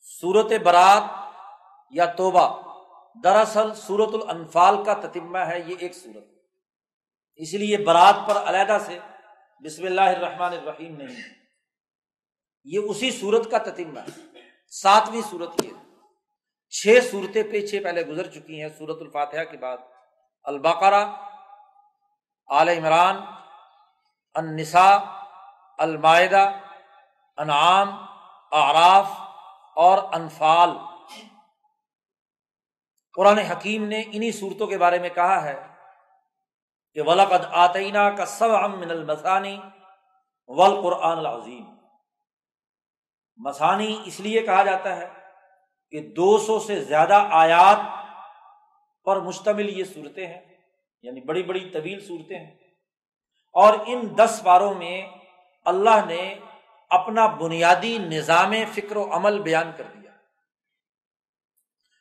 سورت 0.00 0.52
برات 0.64 1.02
یا 1.90 2.04
توبہ 2.04 2.46
دراصل 3.24 3.74
سورت 3.74 4.14
الانفال 4.14 4.84
کا 4.84 4.94
تتمہ 4.94 5.38
ہے، 5.38 5.60
یہ 5.66 5.76
ایک 5.78 5.94
صورت 5.94 6.24
اس 7.34 7.54
لیے 7.54 7.76
برات 7.76 8.14
پر 8.28 8.36
علیحدہ 8.36 8.78
سے 8.86 8.98
بسم 9.64 9.84
اللہ 9.84 10.00
الرحمن 10.00 10.52
الرحیم 10.52 10.96
نہیں۔ 10.96 11.16
یہ 12.64 12.80
اسی 12.88 13.10
صورت 13.10 13.50
کا 13.50 13.58
تتمہ 13.58 14.00
ہے۔ 14.00 14.40
ساتویں 14.68 15.22
صورت 15.30 15.64
یہ 15.64 15.70
چھ 16.68 16.98
صورتیں 17.10 17.42
پیچھے 17.42 17.80
پہلے 17.80 18.06
گزر 18.06 18.30
چکی 18.30 18.62
ہیں۔ 18.62 18.68
سورت 18.68 18.96
الفاتحہ 19.00 19.44
کے 19.44 19.56
بعد 19.56 19.78
البقرہ 20.42 21.04
عال 22.46 22.68
عمران، 22.68 23.16
النساء 24.34 25.23
المائدہ، 25.78 26.44
انعام، 27.38 27.88
اعراف 28.52 29.10
اور 29.76 29.98
انفال۔ 30.12 30.70
قرآن 33.16 33.38
حکیم 33.38 33.84
نے 33.84 34.02
انہیں 34.06 34.30
صورتوں 34.30 34.66
کے 34.66 34.78
بارے 34.78 34.98
میں 34.98 35.08
کہا 35.08 35.42
ہے 35.44 35.56
کہ 36.96 37.02
ولقد 37.02 37.44
آتئینہ 37.50 38.08
کا 38.16 38.26
سب 38.26 38.50
من 38.76 38.90
المسانی 38.90 39.56
ول 40.50 40.80
قرآن 40.82 41.18
العظیم 41.18 41.64
مسانی 43.38 44.02
اس 44.04 44.20
لیے 44.20 44.42
کہا 44.42 44.62
جاتا 44.62 44.96
ہے 44.96 45.08
کہ 45.92 46.00
دو 46.08 46.38
سو 46.38 46.58
سے 46.60 46.80
زیادہ 46.84 47.28
آیات 47.32 47.78
پر 49.06 49.20
مشتمل 49.20 49.68
یہ 49.78 49.84
صورتیں 49.84 50.26
ہیں 50.26 50.40
یعنی 51.04 51.20
بڑی 51.20 51.42
بڑی 51.42 51.68
طویل 51.70 52.00
صورتیں 52.00 52.38
ہیں، 52.38 52.54
اور 53.54 53.74
ان 53.86 54.06
دس 54.18 54.40
باروں 54.42 54.74
میں 54.74 54.96
اللہ 55.64 56.04
نے 56.06 56.38
اپنا 56.90 57.26
بنیادی 57.26 57.98
نظام 57.98 58.52
فکر 58.74 58.96
و 58.96 59.16
عمل 59.16 59.42
بیان 59.42 59.70
کر 59.76 59.84
دیا۔ 59.84 60.10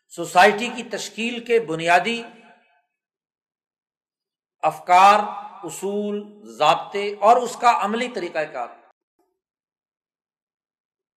سوسائٹی 0.09 0.69
کی 0.75 0.83
تشکیل 0.83 1.45
کے 1.45 1.59
بنیادی 1.59 2.23
افکار، 4.61 5.19
اصول، 5.63 6.41
ضابطے 6.43 7.15
اور 7.19 7.37
اس 7.37 7.55
کا 7.55 7.79
عملی 7.81 8.07
طریقہ 8.07 8.39
کار۔ 8.39 8.67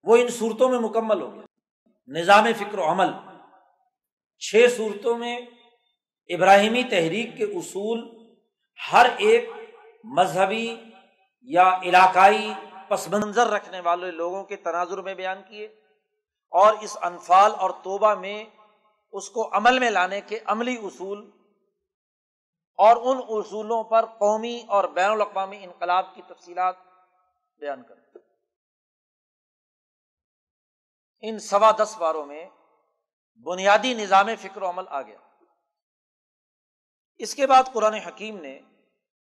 وہ 0.03 0.17
ان 0.17 0.29
صورتوں 0.29 0.69
میں 0.69 0.79
مکمل 0.79 1.23
ہو 1.23 1.35
گیا۔ 1.35 1.43
نظام 2.07 2.45
فکر 2.59 2.79
و 2.79 2.91
عمل۔ 2.91 3.09
چھ 4.39 4.67
صورتوں 4.77 5.19
میں 5.19 5.41
ابراہیمی 6.29 6.83
تحریک 6.83 7.37
کے 7.37 7.45
اصول، 7.45 8.27
ہر 8.93 9.07
ایک 9.19 9.51
مذہبی 10.05 10.77
یا 11.49 11.69
علاقائی 11.83 12.53
پس 12.89 13.09
منظر 13.09 13.47
رکھنے 13.47 13.81
والے 13.81 14.11
لوگوں 14.11 14.43
کے 14.45 14.57
تناظر 14.57 15.01
میں 15.03 15.15
بیان 15.15 15.43
کیے 15.43 15.67
اور 16.53 16.75
اس 16.83 16.97
انفال 17.03 17.53
اور 17.55 17.71
توبہ 17.83 18.15
میں 18.15 18.45
اس 19.13 19.31
کو 19.31 19.49
عمل 19.57 19.79
میں 19.79 19.91
لانے 19.91 20.21
کے 20.21 20.39
عملی 20.47 20.77
اصول 20.83 21.31
اور 22.79 22.97
ان 22.97 23.21
اصولوں 23.29 23.83
پر 23.85 24.07
قومی 24.19 24.63
اور 24.69 24.85
بین 24.85 25.11
الاقوامی 25.11 25.65
انقلاب 25.65 26.15
کی 26.15 26.23
تفصیلات 26.23 26.77
بیان 27.61 27.83
کر 27.83 27.95
ان 31.23 31.39
سوا 31.39 31.71
دس 31.73 31.97
باروں 31.99 32.27
میں 32.27 32.45
بنیادی 33.47 33.95
نظام 33.95 34.29
فکر 34.39 34.63
و 34.63 34.69
عمل 34.69 34.89
آ 34.89 35.03
گیا 35.03 35.19
اس 37.21 37.35
کے 37.35 37.47
بعد 37.47 37.73
قرآن 37.73 37.95
حکیم 37.95 38.37
نے 38.37 38.61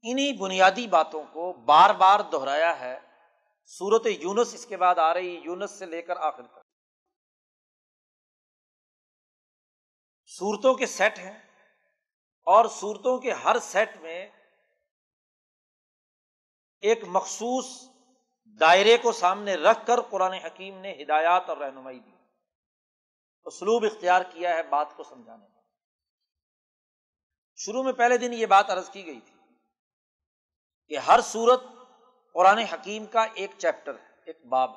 انہیں 0.06 0.32
بنیادی 0.32 0.86
باتوں 0.86 1.24
کو 1.32 1.52
بار 1.52 1.90
بار 1.90 2.20
دہرایا 2.20 2.80
ہے۔ 2.80 2.98
سورت 3.64 4.06
یونس 4.06 4.54
اس 4.54 4.66
کے 4.66 4.76
بعد 4.76 4.94
آ 4.98 5.14
رہی 5.14 5.40
یونس 5.44 5.70
سے 5.70 5.86
لے 5.86 6.02
کر 6.02 6.16
آخر 6.16 6.46
تک۔ 6.46 6.58
صورتوں 10.26 10.74
کے 10.74 10.86
سیٹ 10.86 11.18
ہیں 11.18 11.38
اور 12.46 12.64
صورتوں 12.68 13.18
کے 13.18 13.32
ہر 13.32 13.58
سیٹ 13.58 13.96
میں 13.96 14.30
ایک 16.80 17.04
مخصوص 17.06 17.88
دائرے 18.60 18.96
کو 18.96 19.12
سامنے 19.12 19.54
رکھ 19.54 19.86
کر 19.86 20.00
قرآن 20.00 20.32
حکیم 20.32 20.78
نے 20.78 20.92
ہدایات 21.02 21.48
اور 21.48 21.56
رہنمائی 21.56 21.98
دی۔ 21.98 22.10
اسلوب 23.44 23.84
اختیار 23.84 24.22
کیا 24.22 24.56
ہے 24.56 24.62
بات 24.62 24.96
کو 24.96 25.02
سمجھانے 25.02 25.46
کا 25.46 25.60
شروع 27.56 27.82
میں 27.82 27.92
پہلے 27.92 28.18
دن 28.18 28.32
یہ 28.32 28.46
بات 28.46 28.70
عرض 28.70 28.90
کی 28.90 29.06
گئی 29.06 29.20
تھی۔ 29.20 29.33
کہ 30.88 30.98
ہر 30.98 31.20
صورت 31.20 31.62
قرآن 32.32 32.58
حکیم 32.58 33.06
کا 33.06 33.26
ایک 33.34 33.50
چیپٹر 33.58 33.94
ہے، 33.94 34.08
ایک 34.26 34.46
باب۔ 34.46 34.70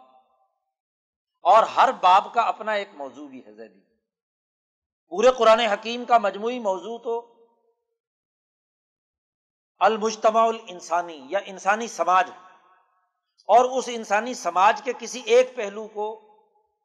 اور 1.42 1.64
ہر 1.64 1.92
باب 1.92 2.34
کا 2.34 2.42
اپنا 2.42 2.72
ایک 2.72 2.90
موضوع 2.94 3.28
بھی 3.28 3.46
ہے 3.46 3.54
زیدی۔ 3.54 3.80
پورے 5.10 5.28
قرآن 5.38 5.60
حکیم 5.60 6.06
کا 6.06 6.18
مجموعی 6.18 6.60
موضوع 6.60 6.98
تو 6.98 7.34
المجتمع 9.80 10.48
الانسانی 10.48 11.26
یا 11.30 11.40
انسانی 11.46 11.88
سماج 11.88 12.32
اور 13.46 13.78
اس 13.78 13.90
انسانی 13.94 14.34
سماج 14.34 14.82
کے 14.84 14.94
کسی 15.00 15.22
ایک 15.26 15.56
پہلو 15.56 15.88
کو 15.88 16.16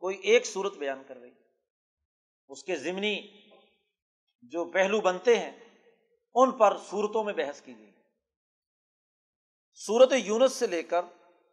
کوئی 0.00 0.16
ایک 0.16 0.46
صورت 0.46 0.74
بیان 0.74 1.02
کر 1.08 1.16
رہی۔ 1.16 1.32
اس 2.48 2.64
کے 2.64 2.76
ضمنی 2.76 3.28
جو 4.42 4.64
پہلو 4.64 5.00
بنتے 5.00 5.38
ہیں، 5.38 5.52
ان 6.34 6.50
پر 6.50 6.76
صورتوں 6.78 7.24
میں 7.24 7.32
بحث 7.32 7.60
کی 7.60 7.78
گئی۔ 7.78 7.91
سورت 9.74 10.12
یونس 10.12 10.52
سے 10.52 10.66
لے 10.66 10.82
کر 10.82 11.04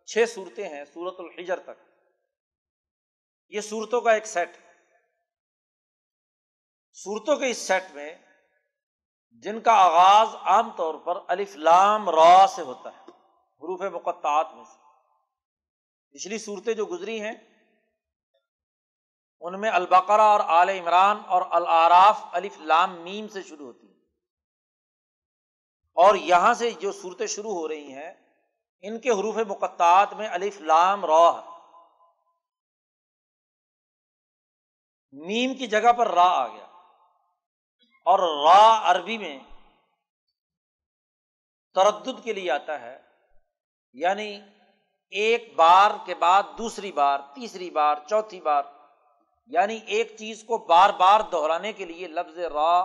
چھ 0.06 0.26
صورتیں 0.28 0.70
ہیں، 0.70 0.86
سورت 0.86 1.16
الحجر 1.20 1.60
تک۔ 1.60 1.84
یہ 3.50 3.62
صورتوں 3.62 4.02
کا 4.02 4.12
ایک 4.12 4.26
سیٹ 4.26 4.58
صورتوں 6.94 7.36
کے 7.36 7.50
اس 7.50 7.58
سیٹ 7.58 7.84
میں 7.94 8.16
جن 9.32 9.62
کا 9.62 9.74
آغاز 9.74 10.36
عام 10.36 10.72
طور 10.72 10.96
پر 10.96 11.18
الف 11.28 11.56
لام 11.56 12.10
را 12.10 12.48
سے 12.56 12.62
ہوتا 12.62 12.90
ہے، 12.90 13.04
حروف 13.62 13.82
مقطعات 13.82 14.54
میں 14.54 14.64
سے۔ 14.64 14.78
پچھلی 16.12 16.38
صورتیں 16.38 16.74
جو 16.74 16.86
گزری 16.86 17.22
ہیں، 17.22 17.34
ان 19.42 19.62
میں 19.62 19.70
البقرہ 19.70 20.22
اور 20.22 20.40
آل 20.40 20.70
عمران 20.70 21.18
اور 21.28 21.42
العراف 21.50 22.26
الف 22.32 22.58
لام 22.60 23.02
میم 23.02 23.28
سے 23.28 23.44
شروع 23.44 23.66
ہوتی 23.66 23.88
اور 26.00 26.16
یہاں 26.16 26.54
سے 26.54 26.72
جو 26.72 26.92
صورتیں 26.92 27.28
شروع 27.28 27.54
ہو 27.54 27.68
رہی 27.68 27.94
ہیں، 27.94 28.14
ان 28.82 29.00
کے 29.00 29.10
حروف 29.10 29.36
مقطعات 29.36 30.14
میں 30.14 30.28
الف 30.28 30.62
لام 30.62 31.06
رو 31.06 31.32
میم 35.12 35.54
کی 35.54 35.68
جگہ 35.68 35.94
پر 35.94 36.12
را 36.12 36.28
آ 36.28 36.48
گیا۔ 36.48 36.66
اور 38.06 38.20
را 38.20 38.92
عربی 38.92 39.18
میں 39.18 39.40
تردد 41.74 42.24
کے 42.24 42.34
لیے 42.34 42.52
آتا 42.52 42.82
ہے 42.82 43.02
یعنی 43.94 44.42
ایک 45.10 45.56
بار 45.56 45.92
کے 46.06 46.16
بعد 46.16 46.44
دوسری 46.58 46.92
بار، 46.92 47.20
تیسری 47.36 47.70
بار، 47.70 47.96
چوتھی 48.10 48.42
بار 48.42 48.64
یعنی 49.48 49.80
ایک 49.86 50.16
چیز 50.20 50.44
کو 50.44 50.58
بار 50.58 50.90
بار 50.90 51.20
دہرانے 51.20 51.74
کے 51.74 51.86
لیے 51.86 52.08
لفظ 52.08 52.38
را 52.38 52.80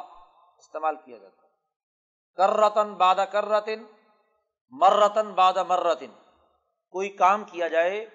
استعمال 0.59 0.97
کیا 1.05 1.19
جاتا 1.19 1.43
ہے۔ 1.43 1.44
کر 2.37 2.51
رتن 2.51 2.95
بادہ 2.95 3.25
کر 3.33 3.45
رتن 3.45 3.85
مر 4.71 4.93
کوئی 6.91 7.09
کام 7.09 7.45
کیا 7.45 7.69
جائے 7.69 8.07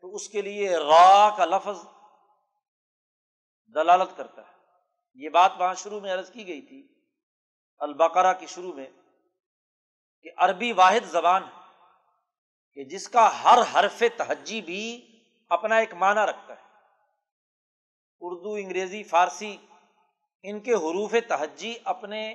تو 0.00 0.14
اس 0.14 0.28
کے 0.28 0.42
لیے 0.42 0.76
را 0.76 1.30
کا 1.36 1.44
لفظ 1.44 1.86
دلالت 3.74 4.16
کرتا 4.16 4.42
ہے۔ 4.42 4.56
یہ 5.14 5.28
بات 5.28 5.52
وہاں 5.58 5.74
شروع 5.74 6.00
میں 6.00 6.14
عرض 6.14 6.30
کی 6.30 6.46
گئی 6.46 6.60
تھی، 6.60 6.88
البقرہ 7.78 8.32
کی 8.32 8.46
شروع 8.46 8.72
میں، 8.72 8.86
کہ 10.22 10.30
عربی 10.36 10.72
واحد 10.72 11.04
زبان 11.04 11.42
ہے، 11.44 11.60
کہ 12.74 12.84
جس 12.84 13.08
کا 13.08 13.42
ہر 13.44 13.58
حرف 13.74 14.02
تہجی 14.16 14.60
بھی 14.60 14.82
اپنا 15.48 15.76
ایک 15.76 15.94
معنی 15.94 16.20
رکھتا 16.20 16.54
ہے۔ 16.54 16.62
اردو، 18.20 18.54
انگریزی، 18.54 19.02
فارسی، 19.02 19.56
ان 20.42 20.60
کے 20.60 20.74
حروف 20.74 21.14
تہجی 21.28 21.74
اپنے 21.84 22.34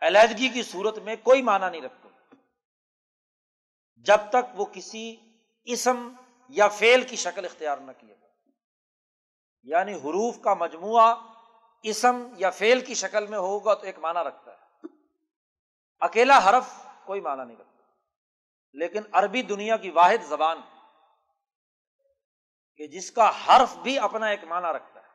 علیحدگی 0.00 0.48
کی 0.48 0.62
صورت 0.62 0.98
میں 0.98 1.16
کوئی 1.16 1.42
معنی 1.42 1.70
نہیں 1.70 1.80
رکھتے۔ 1.80 2.36
جب 3.96 4.18
تک 4.28 4.60
وہ 4.60 4.64
کسی 4.72 5.16
اسم 5.64 6.12
یا 6.48 6.68
فیل 6.68 7.02
کی 7.02 7.16
شکل 7.16 7.44
اختیار 7.44 7.78
نہ 7.78 7.92
کیے 7.98 8.16
یعنی 9.62 9.94
حروف 9.94 10.40
کا 10.40 10.54
مجموعہ 10.54 11.14
اسم 11.82 12.28
یا 12.36 12.50
فیل 12.50 12.84
کی 12.84 12.94
شکل 12.94 13.26
میں 13.26 13.38
ہوگا 13.38 13.74
تو 13.74 13.86
ایک 13.86 13.98
معنی 13.98 14.28
رکھتا 14.28 14.52
ہے۔ 14.52 14.86
اکیلا 16.00 16.48
حرف 16.48 16.86
کوئی 17.04 17.20
معنی 17.20 17.44
نہیں 17.44 17.56
رکھتا۔ 17.56 17.84
لیکن 18.72 19.02
عربی 19.12 19.42
دنیا 19.42 19.76
کی 19.76 19.90
واحد 19.90 20.24
زبان 20.28 20.60
کہ 22.76 22.86
جس 22.86 23.10
کا 23.10 23.30
حرف 23.46 23.76
بھی 23.76 23.98
اپنا 23.98 24.26
ایک 24.26 24.44
معنی 24.44 24.76
رکھتا 24.76 25.00
ہے۔ 25.00 25.06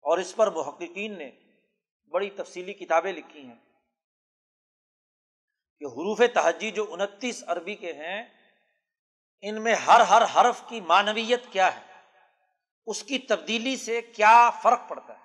اور 0.00 0.18
اس 0.18 0.36
پر 0.36 0.50
محققین 0.50 1.18
نے 1.18 1.30
بڑی 2.10 2.30
تفصیلی 2.30 2.72
کتابیں 2.72 3.12
لکھی 3.12 3.46
ہیں 3.46 3.58
کہ 5.78 5.84
حروف 5.84 6.20
تہجی 6.34 6.70
جو 6.70 6.92
انتیس 6.92 7.44
عربی 7.46 7.74
کے 7.74 7.92
ہیں، 7.92 8.22
ان 9.40 9.62
میں 9.62 9.74
ہر 9.74 10.00
ہر 10.00 10.22
حرف 10.34 10.62
کی 10.68 10.80
معنویت 10.80 11.42
کیا 11.52 11.74
ہے؟ 11.76 11.80
اس 12.86 13.02
کی 13.02 13.18
تبدیلی 13.18 13.76
سے 13.76 14.02
کیا 14.02 14.50
فرق 14.50 14.88
پڑتا 14.88 15.12
ہے؟ 15.12 15.24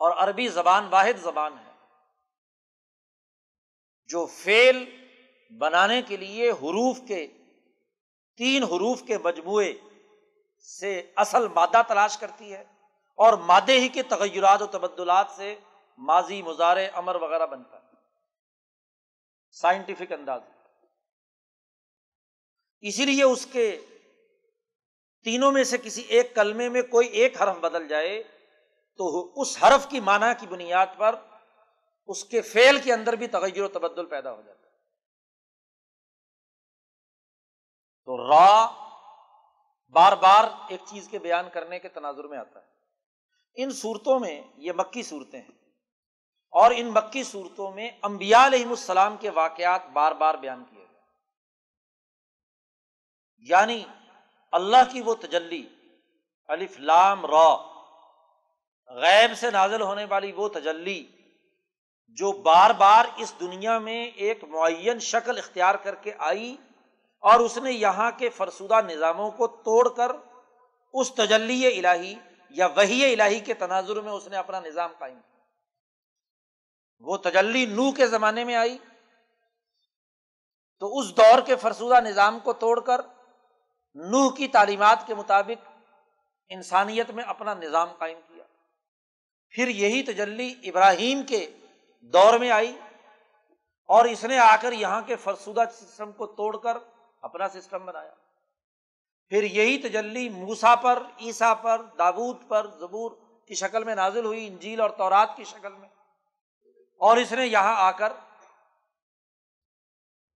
اور 0.00 0.12
عربی 0.16 0.48
زبان 0.48 0.88
واحد 0.90 1.18
زبان 1.18 1.58
ہے، 1.58 1.72
جو 4.08 4.26
فیل 4.26 4.84
بنانے 5.58 6.02
کے 6.02 6.16
لیے 6.16 6.50
حروف 6.50 6.98
کے 7.08 7.26
تین 8.36 8.62
حروف 8.62 9.02
کے 9.02 9.18
مجموعے 9.18 9.74
سے 10.60 11.12
اصل 11.16 11.48
مادہ 11.48 11.82
تلاش 11.88 12.18
کرتی 12.18 12.52
ہے۔ 12.52 12.64
اور 13.18 13.32
مادے 13.32 13.80
ہی 13.80 13.88
کے 13.88 14.02
تغیرات 14.02 14.62
و 14.62 14.66
تبدلات 14.66 15.26
سے 15.30 15.60
ماضی 15.98 16.42
مظاہرے 16.42 16.86
امر 16.86 17.14
وغیرہ 17.14 17.46
بنتا 17.46 17.76
ہے۔ 17.76 17.88
سائنٹیفک 19.50 20.12
انداز۔ 20.12 20.40
اسی 22.80 23.04
لیے 23.04 23.22
اس 23.22 23.46
کے 23.52 23.86
تینوں 25.24 25.52
میں 25.52 25.64
سے 25.64 25.78
کسی 25.78 26.00
ایک 26.00 26.34
کلمے 26.34 26.68
میں 26.68 26.82
کوئی 26.82 27.08
ایک 27.08 27.42
حرف 27.42 27.56
بدل 27.56 27.88
جائے 27.88 28.22
تو 28.96 29.32
اس 29.40 29.62
حرف 29.62 29.88
کی 29.88 30.00
معنی 30.00 30.26
کی 30.38 30.46
بنیاد 30.46 30.86
پر 30.96 31.14
اس 32.06 32.24
کے 32.24 32.40
فیل 32.40 32.80
کے 32.80 32.92
اندر 32.92 33.12
بھی 33.12 33.26
تغیر 33.26 33.62
و 33.62 33.68
تبدل 33.68 34.06
پیدا 34.06 34.32
ہو 34.32 34.42
جاتا 34.42 34.66
ہے۔ 34.66 34.76
تو 38.04 38.30
را 38.30 38.66
بار 39.88 40.12
بار 40.12 40.44
ایک 40.68 40.80
چیز 40.86 41.08
کے 41.08 41.18
بیان 41.18 41.50
کرنے 41.52 41.78
کے 41.78 41.88
تناظر 41.88 42.24
میں 42.24 42.38
آتا 42.38 42.60
ہے۔ 42.60 42.77
ان 43.60 43.70
صورتوں 43.70 44.20
میں 44.20 44.42
یہ 44.56 44.72
مکی 44.72 45.02
صورتیں 45.02 45.40
ہیں۔ 45.40 45.58
اور 46.50 46.70
ان 46.76 46.86
مکی 46.86 47.22
صورتوں 47.22 47.72
میں 47.72 47.90
امبیا 48.02 48.46
علیہ 48.46 48.66
السلام 48.66 49.16
کے 49.16 49.30
واقعات 49.30 49.86
بار 49.92 50.12
بار 50.12 50.34
بیان 50.34 50.64
کیے 50.70 50.84
گئے۔ 50.92 51.00
یعنی 53.38 53.84
اللہ 54.52 54.76
کی 54.92 55.00
وہ 55.00 55.14
تجلی، 55.14 55.68
الف 56.48 56.80
لام 56.80 57.26
را، 57.26 57.56
غیب 58.86 59.30
سے 59.36 59.50
نازل 59.50 59.80
ہونے 59.80 60.04
والی 60.04 60.32
وہ 60.32 60.48
تجلی 60.48 61.06
جو 62.08 62.32
بار 62.32 62.70
بار 62.70 63.04
اس 63.16 63.34
دنیا 63.40 63.78
میں 63.78 64.04
ایک 64.04 64.44
معین 64.44 64.98
شکل 64.98 65.38
اختیار 65.38 65.74
کر 65.74 65.94
کے 65.94 66.12
آئی 66.18 66.56
اور 67.20 67.40
اس 67.40 67.56
نے 67.56 67.72
یہاں 67.72 68.10
کے 68.18 68.28
فرسودہ 68.28 68.80
نظاموں 68.80 69.30
کو 69.30 69.46
توڑ 69.46 69.88
کر 69.88 70.12
اس 70.92 71.14
تجلی 71.14 71.66
الہی 71.66 72.14
یا 72.50 72.66
وہی 72.66 73.14
الہی 73.14 73.40
کے 73.40 73.54
تناظر 73.54 74.00
میں 74.00 74.12
اس 74.12 74.28
نے 74.28 74.36
اپنا 74.36 74.60
نظام 74.60 74.92
قائم 74.98 75.14
کیا۔ 75.14 75.44
وہ 77.00 77.16
تجلی 77.16 77.66
نو 77.66 77.92
کے 77.92 78.06
زمانے 78.06 78.44
میں 78.44 78.54
آئی۔ 78.54 78.78
تو 80.80 80.98
اس 80.98 81.16
دور 81.16 81.40
کے 81.46 81.56
فرسودہ 81.56 82.00
نظام 82.00 82.38
کو 82.38 82.52
توڑ 82.52 82.80
کر 82.80 83.00
نوح 83.94 84.36
کی 84.36 84.48
تعلیمات 84.48 84.98
کے 85.06 85.14
مطابق 85.14 85.68
انسانیت 86.48 87.10
میں 87.10 87.24
اپنا 87.24 87.54
نظام 87.54 87.88
قائم 87.98 88.20
کیا۔ 88.28 88.44
پھر 89.50 89.68
یہی 89.68 90.02
تجلی 90.02 90.54
ابراہیم 90.62 91.22
کے 91.22 91.56
دور 92.00 92.38
میں 92.38 92.50
آئی 92.50 92.78
اور 93.84 94.04
اس 94.04 94.24
نے 94.24 94.38
آ 94.38 94.56
کر 94.56 94.72
یہاں 94.72 95.02
کے 95.02 95.16
فرسودہ 95.16 95.60
سسٹم 95.72 96.12
کو 96.12 96.26
توڑ 96.26 96.56
کر 96.56 96.76
اپنا 97.20 97.48
سسٹم 97.48 97.86
بنایا۔ 97.86 98.14
پھر 99.28 99.42
یہی 99.42 99.78
تجلی 99.78 100.28
موسا 100.28 100.74
پر 100.74 101.02
عیسا 101.20 101.54
پر 101.54 101.82
دابود 101.82 102.48
پر 102.48 102.66
زبور 102.66 103.10
کی 103.46 103.54
شکل 103.54 103.84
میں 103.84 103.94
نازل 103.94 104.24
ہوئی، 104.24 104.46
انجیل 104.46 104.80
اور 104.80 104.90
تورات 104.90 105.36
کی 105.36 105.44
شکل 105.44 105.72
میں۔ 105.72 105.88
اور 106.98 107.16
اس 107.16 107.32
نے 107.32 107.46
یہاں 107.46 107.74
آ 107.76 107.90
کر 107.90 108.12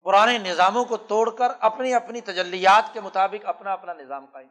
پرانے 0.03 0.39
نظاموں 0.39 0.85
کو 0.85 0.97
توڑ 0.97 1.37
کر 1.37 1.49
اپنی 1.61 1.95
اپنی 1.95 2.21
تجلیات 2.21 2.93
کے 2.93 3.01
مطابق 3.01 3.47
اپنا 3.47 3.73
اپنا 3.73 3.93
نظام 3.93 4.27
قائم۔ 4.27 4.49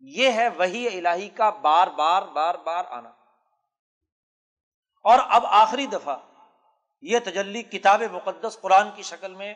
یہ 0.00 0.32
ہے 0.32 0.48
وہی 0.48 0.98
الہی 0.98 1.28
کا 1.28 1.50
بار 1.50 1.86
بار 1.86 2.22
بار 2.22 2.54
بار 2.54 2.84
آنا۔ 2.88 3.08
اور 5.02 5.18
اب 5.28 5.46
آخری 5.46 5.86
دفعہ 5.86 6.16
یہ 7.00 7.18
تجلی 7.18 7.62
کتاب 7.62 8.02
مقدس 8.12 8.58
قرآن 8.60 8.90
کی 8.94 9.02
شکل 9.02 9.34
میں 9.34 9.54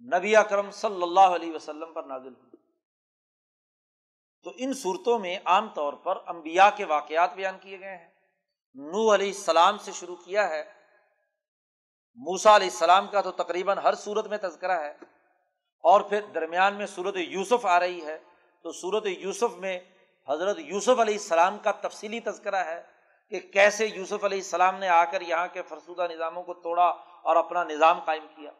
نبی 0.00 0.36
اکرم 0.36 0.70
صلی 0.70 1.02
اللہ 1.02 1.20
علیہ 1.20 1.52
وسلم 1.52 1.92
پر 1.92 2.02
نازل 2.02 2.34
ہوئی۔ 2.34 2.56
تو 4.42 4.52
ان 4.56 4.72
صورتوں 4.72 5.18
میں 5.18 5.38
عام 5.44 5.68
طور 5.68 5.92
پر 5.92 6.18
انبیاء 6.26 6.68
کے 6.76 6.84
واقعات 6.84 7.34
بیان 7.34 7.58
کیے 7.58 7.80
گئے 7.80 7.96
ہیں۔ 7.96 8.08
نو 8.74 9.14
علیہ 9.14 9.26
السلام 9.26 9.78
سے 9.78 9.92
شروع 9.92 10.16
کیا 10.16 10.48
ہے۔ 10.48 10.64
موسا 12.14 12.56
علیہ 12.56 12.70
السلام 12.72 13.06
کا 13.06 13.20
تو 13.20 13.32
تقریباً 13.32 13.78
ہر 13.78 13.94
صورت 13.94 14.26
میں 14.26 14.38
تذکرہ 14.38 14.80
ہے۔ 14.80 14.90
اور 15.80 16.00
پھر 16.00 16.20
درمیان 16.34 16.74
میں 16.74 16.86
صورت 16.86 17.16
یوسف 17.16 17.66
آ 17.66 17.80
رہی 17.80 18.06
ہے۔ 18.06 18.18
تو 18.62 18.72
صورت 18.72 19.06
یوسف 19.06 19.58
میں 19.58 19.80
حضرت 20.28 20.58
یوسف 20.58 21.00
علیہ 21.00 21.14
السلام 21.14 21.58
کا 21.58 21.72
تفصیلی 21.72 22.20
تذکرہ 22.20 22.56
ہے 22.56 22.82
کہ 23.30 23.40
کیسے 23.40 23.86
یوسف 23.86 24.24
علیہ 24.24 24.38
السلام 24.38 24.76
نے 24.76 24.88
آ 24.88 25.04
کر 25.04 25.20
یہاں 25.20 25.48
کے 25.52 25.62
فرسودہ 25.62 26.06
نظاموں 26.10 26.42
کو 26.42 26.54
توڑا 26.54 26.88
اور 27.22 27.36
اپنا 27.36 27.64
نظام 27.64 28.00
قائم 28.04 28.26
کیا۔ 28.36 28.50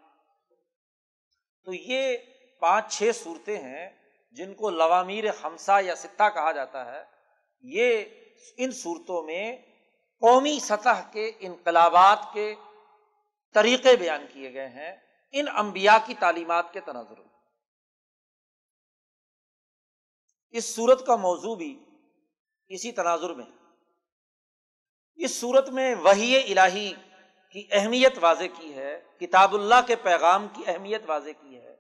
تو 1.65 1.75
یہ 1.75 2.17
پانچ 2.61 2.99
چھ 2.99 3.11
صورتیں 3.15 3.59
ہیں 3.59 3.91
جن 4.33 4.55
کو 4.55 4.71
لوامیر 4.71 5.33
خمسہ 5.33 5.83
یا 5.85 5.95
ستہ 5.95 6.29
کہا 6.35 6.53
جاتا 6.53 6.93
ہے۔ 6.93 7.05
یہ 7.61 8.05
ان 8.57 8.71
صورتوں 8.71 9.23
میں 9.23 9.57
قومی 10.21 10.59
سطح 10.61 11.11
کے 11.13 11.33
انقلابات 11.41 12.19
کے 12.33 12.55
طریقے 13.55 13.97
بیان 13.97 14.27
کیے 14.33 14.53
گئے 14.53 14.69
ہیں۔ 14.69 14.97
ان 15.33 15.47
امبیا 15.55 15.99
کی 16.07 16.15
تعلیمات 16.15 16.73
کے 16.73 16.81
تناظر۔ 16.81 17.19
میں 17.19 17.29
اس 20.51 20.75
صورت 20.75 21.07
کا 21.07 21.17
موضوع 21.17 21.57
بھی 21.57 21.85
اسی 22.69 22.93
تناظر 22.93 23.31
میں۔ 23.31 23.47
اس 25.17 25.41
صورت 25.41 25.69
میں 25.69 25.95
وہی 25.95 26.53
الہی 26.53 26.93
کی 27.53 27.67
اہمیت 27.71 28.19
واضح 28.21 28.45
کی 28.61 28.75
ہے۔ 28.75 28.90
کتاب 29.21 29.55
اللہ 29.55 29.75
کے 29.87 29.97
پیغام 29.97 30.47
کی 30.53 30.63
اہمیت 30.67 31.03
واضح 31.07 31.31
کی 31.41 31.57
ہے 31.57 31.73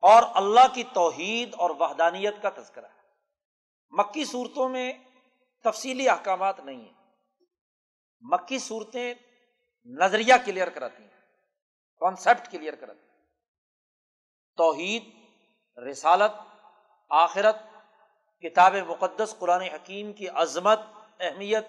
اور 0.00 0.22
اللہ 0.34 0.74
کی 0.74 0.84
توحید 0.84 1.54
اور 1.54 1.70
وحدانیت 1.70 2.34
کا 2.42 2.50
تذکرہ 2.50 2.86
ہے۔ 2.86 3.02
مکی 3.90 4.24
صورتوں 4.24 4.68
میں 4.68 4.92
تفصیلی 5.64 6.08
احکامات 6.08 6.60
نہیں 6.60 6.80
ہیں۔ 6.80 6.92
مکی 8.20 8.58
صورتیں 8.58 9.14
نظریہ 9.84 10.34
کلیئر 10.44 10.70
کراتی 10.70 11.02
ہیں 11.02 11.20
کانسیپٹ 12.00 12.50
کلیئر 12.50 12.74
کراتی 12.74 13.08
ہیں۔ 13.10 13.26
توحید، 14.56 15.10
رسالت، 15.78 16.32
آخرت، 17.10 17.56
کتاب 18.40 18.74
مقدس، 18.74 19.34
قرآن 19.38 19.60
حکیم 19.60 20.12
کی 20.12 20.28
عظمت، 20.28 20.80
اہمیت 21.20 21.66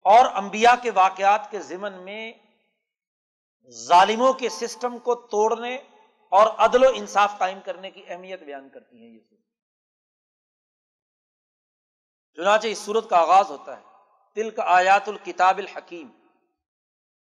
اور 0.00 0.24
انبیاء 0.34 0.74
کے 0.82 0.90
واقعات 0.90 1.50
کے 1.50 1.60
ضمن 1.60 1.92
میں 1.92 2.32
ظالموں 3.68 4.32
کے 4.32 4.48
سسٹم 4.48 4.98
کو 4.98 5.14
توڑنے 5.14 5.76
اور 6.28 6.50
عدل 6.58 6.84
و 6.84 6.88
انصاف 6.94 7.38
قائم 7.38 7.60
کرنے 7.60 7.90
کی 7.90 8.04
اہمیت 8.06 8.42
بیان 8.42 8.68
کرتی 8.68 8.96
ہیں 8.96 9.14
یہ 9.14 9.20
چنانچہ 12.34 12.66
اس 12.66 12.78
صورت 12.78 13.10
کا 13.10 13.18
آغاز 13.18 13.50
ہوتا 13.50 13.76
ہے۔ 13.76 13.82
تل 14.34 14.50
کا 14.50 14.62
آیات 14.66 15.08
الکتاب 15.08 15.58
الحکیم۔ 15.58 16.08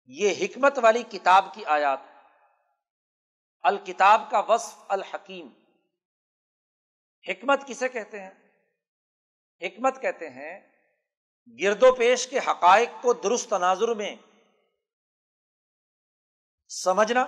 یہ 0.07 0.35
حکمت 0.41 0.79
والی 0.83 1.03
کتاب 1.03 1.55
کی 1.55 1.65
آیات۔ 1.65 1.99
الکتاب 3.63 4.23
کا 4.31 4.41
وصف 4.41 4.79
الحکیم۔ 4.89 5.49
حکمت 7.29 7.67
کسے 7.67 7.89
کہتے 7.89 8.21
ہیں؟ 8.21 8.31
حکمت 9.63 10.01
کہتے 10.01 10.29
ہیں 10.31 10.78
گرد 11.63 11.83
و 11.83 11.93
پیش 11.93 12.27
کے 12.27 12.39
حقائق 12.39 12.89
کو 13.03 13.13
درست 13.13 13.51
تناظر 13.51 13.95
میں 13.95 14.17
سمجھنا 16.69 17.23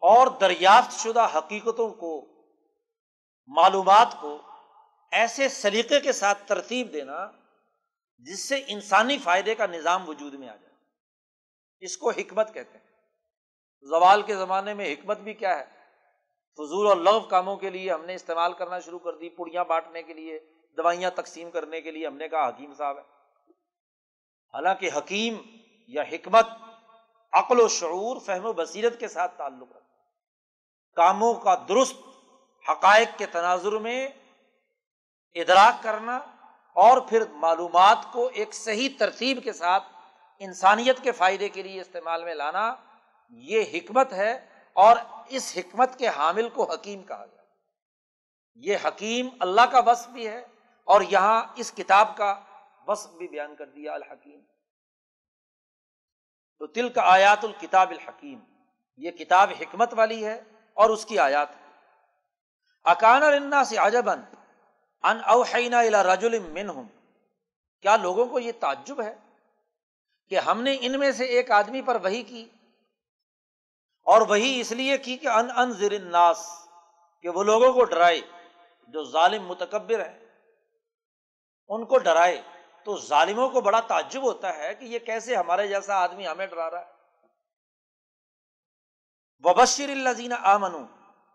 اور 0.00 0.26
دریافت 0.26 0.92
شدہ 0.92 1.28
حقیقتوں 1.34 1.90
کو، 1.90 2.26
معلومات 3.46 4.16
کو 4.20 4.38
ایسے 5.12 5.48
سلیقے 5.48 6.00
کے 6.00 6.12
ساتھ 6.12 6.38
ترتیب 6.46 6.92
دینا 6.92 7.30
جس 8.18 8.48
سے 8.48 8.64
انسانی 8.66 9.18
فائدے 9.18 9.54
کا 9.54 9.66
نظام 9.66 10.08
وجود 10.08 10.34
میں 10.34 10.48
آ 10.48 10.56
جائے۔ 10.56 10.74
اس 11.80 11.96
کو 11.96 12.10
حکمت 12.10 12.54
کہتے 12.54 12.78
ہیں۔ 12.78 12.90
زوال 13.82 14.22
کے 14.22 14.36
زمانے 14.36 14.74
میں 14.74 14.92
حکمت 14.92 15.18
بھی 15.18 15.34
کیا 15.34 15.58
ہے؟ 15.58 15.64
فضول 16.56 16.86
اور 16.86 16.96
لغ 16.96 17.28
کاموں 17.28 17.56
کے 17.56 17.70
لیے 17.70 17.92
ہم 17.92 18.04
نے 18.04 18.14
استعمال 18.14 18.52
کرنا 18.52 18.80
شروع 18.80 18.98
کر 18.98 19.12
دی 19.12 19.28
پڑیاں 19.28 19.64
بانٹنے 19.64 20.02
کے 20.02 20.14
لیے۔ 20.14 20.51
دوائیاں 20.76 21.10
تقسیم 21.10 21.50
کرنے 21.50 21.80
کے 21.80 21.90
لیے 21.90 22.06
ہم 22.06 22.16
نے 22.16 22.28
کہا 22.28 22.48
حکیم 22.48 22.74
صاحب 22.74 22.98
ہے 22.98 23.02
حالانکہ 24.54 24.90
حکیم 24.96 25.36
یا 25.86 26.02
حکمت 26.02 26.46
عقل 27.32 27.60
و 27.60 27.68
شعور، 27.68 28.20
فہم 28.20 28.44
و 28.44 28.52
بصیرت 28.52 29.00
کے 29.00 29.08
ساتھ 29.08 29.38
تعلق 29.38 29.76
رکھتا 29.76 29.80
کاموں 30.96 31.34
کا 31.34 31.54
درست 31.68 31.96
حقائق 32.70 33.18
کے 33.18 33.26
تناظر 33.26 33.72
میں 33.72 34.08
ادراک 35.34 35.82
کرنا 35.82 36.16
اور 36.76 37.00
پھر 37.00 37.22
معلومات 37.30 37.98
کو 38.12 38.30
ایک 38.32 38.54
صحیح 38.54 38.88
ترتیب 38.98 39.44
کے 39.44 39.52
ساتھ 39.52 39.84
انسانیت 40.38 41.02
کے 41.02 41.12
فائدے 41.12 41.48
کے 41.48 41.62
لیے 41.62 41.80
استعمال 41.80 42.24
میں 42.24 42.34
لانا، 42.34 42.74
یہ 43.28 43.64
حکمت 43.74 44.12
ہے 44.12 44.46
اور 44.72 44.96
اس 45.28 45.52
حکمت 45.56 45.98
کے 45.98 46.08
حامل 46.08 46.48
کو 46.48 46.72
حکیم 46.72 47.02
کہا 47.02 47.26
گیا۔ 47.26 47.42
یہ 48.54 48.76
حکیم 48.84 49.28
اللہ 49.40 49.60
کا 49.60 49.80
وصف 49.86 50.08
بھی 50.08 50.28
ہے 50.28 50.46
اور 50.88 51.00
یہاں 51.00 51.42
اس 51.56 51.72
کتاب 51.72 52.16
کا 52.16 52.34
وصف 52.86 53.10
بھی 53.10 53.28
بیان 53.28 53.54
کر 53.56 53.66
دیا 53.66 53.92
الحکیم۔ 53.94 54.40
تو 56.60 56.66
تل 56.66 56.88
کا 56.88 57.02
آیات 57.04 57.44
الکتاب 57.44 57.90
الحکیم، 57.90 58.38
یہ 58.98 59.10
کتاب 59.10 59.50
حکمت 59.60 59.94
والی 59.96 60.24
ہے 60.24 60.40
اور 60.76 60.90
اس 60.90 61.04
کی 61.06 61.18
آیات 61.18 61.50
ہے 61.50 61.60
اکان 62.84 63.22
النا 63.22 63.62
سے 63.64 63.76
عجبن 63.76 64.20
ان 65.04 65.20
اوحینا 65.24 65.80
الا 65.80 66.02
رجل 66.04 66.38
منہم۔ 66.38 66.86
کیا 67.84 67.96
لوگوں 67.96 68.26
کو 68.26 68.38
یہ 68.38 68.52
تعجب 68.60 69.02
ہے 69.02 69.14
کہ 70.30 70.38
ہم 70.38 70.62
نے 70.62 70.76
ان 70.80 70.98
میں 70.98 71.10
سے 71.12 71.24
ایک 71.26 71.50
آدمی 71.50 71.82
پر 71.82 71.96
وہی 72.02 72.22
کی 72.22 72.48
اور 74.06 74.20
وہی 74.20 74.60
اس 74.60 74.72
لیے 74.72 74.98
کی 74.98 75.16
کہ 75.16 75.28
ان 75.28 75.50
ان 75.50 75.72
الناس، 75.82 76.46
کہ 77.24 77.28
وہ 77.28 77.42
لوگوں 77.44 77.72
کو 77.72 77.84
ڈرائے 77.84 78.20
جو 78.88 79.04
ظالم 79.04 79.46
متکبر 79.46 80.00
ہے 80.00 80.21
ان 81.68 81.84
کو 81.84 81.98
ڈرائے 81.98 82.42
تو 82.84 82.96
ظالموں 82.96 83.50
کو 83.50 83.60
بڑا 83.60 83.80
تعجب 83.80 84.22
ہوتا 84.22 84.56
ہے 84.56 84.74
کہ 84.74 84.84
یہ 84.84 84.98
کیسے 84.98 85.36
ہمارے 85.36 85.68
جیسا 85.68 85.94
آدمی 85.94 86.26
ہمیں 86.26 86.46
ڈرا 86.46 86.70
رہا 86.70 86.80
ہے۔ 86.80 86.92
وبشر 89.38 89.88
اللہ 89.88 90.12
زین 90.12 90.32
آمن 90.32 90.74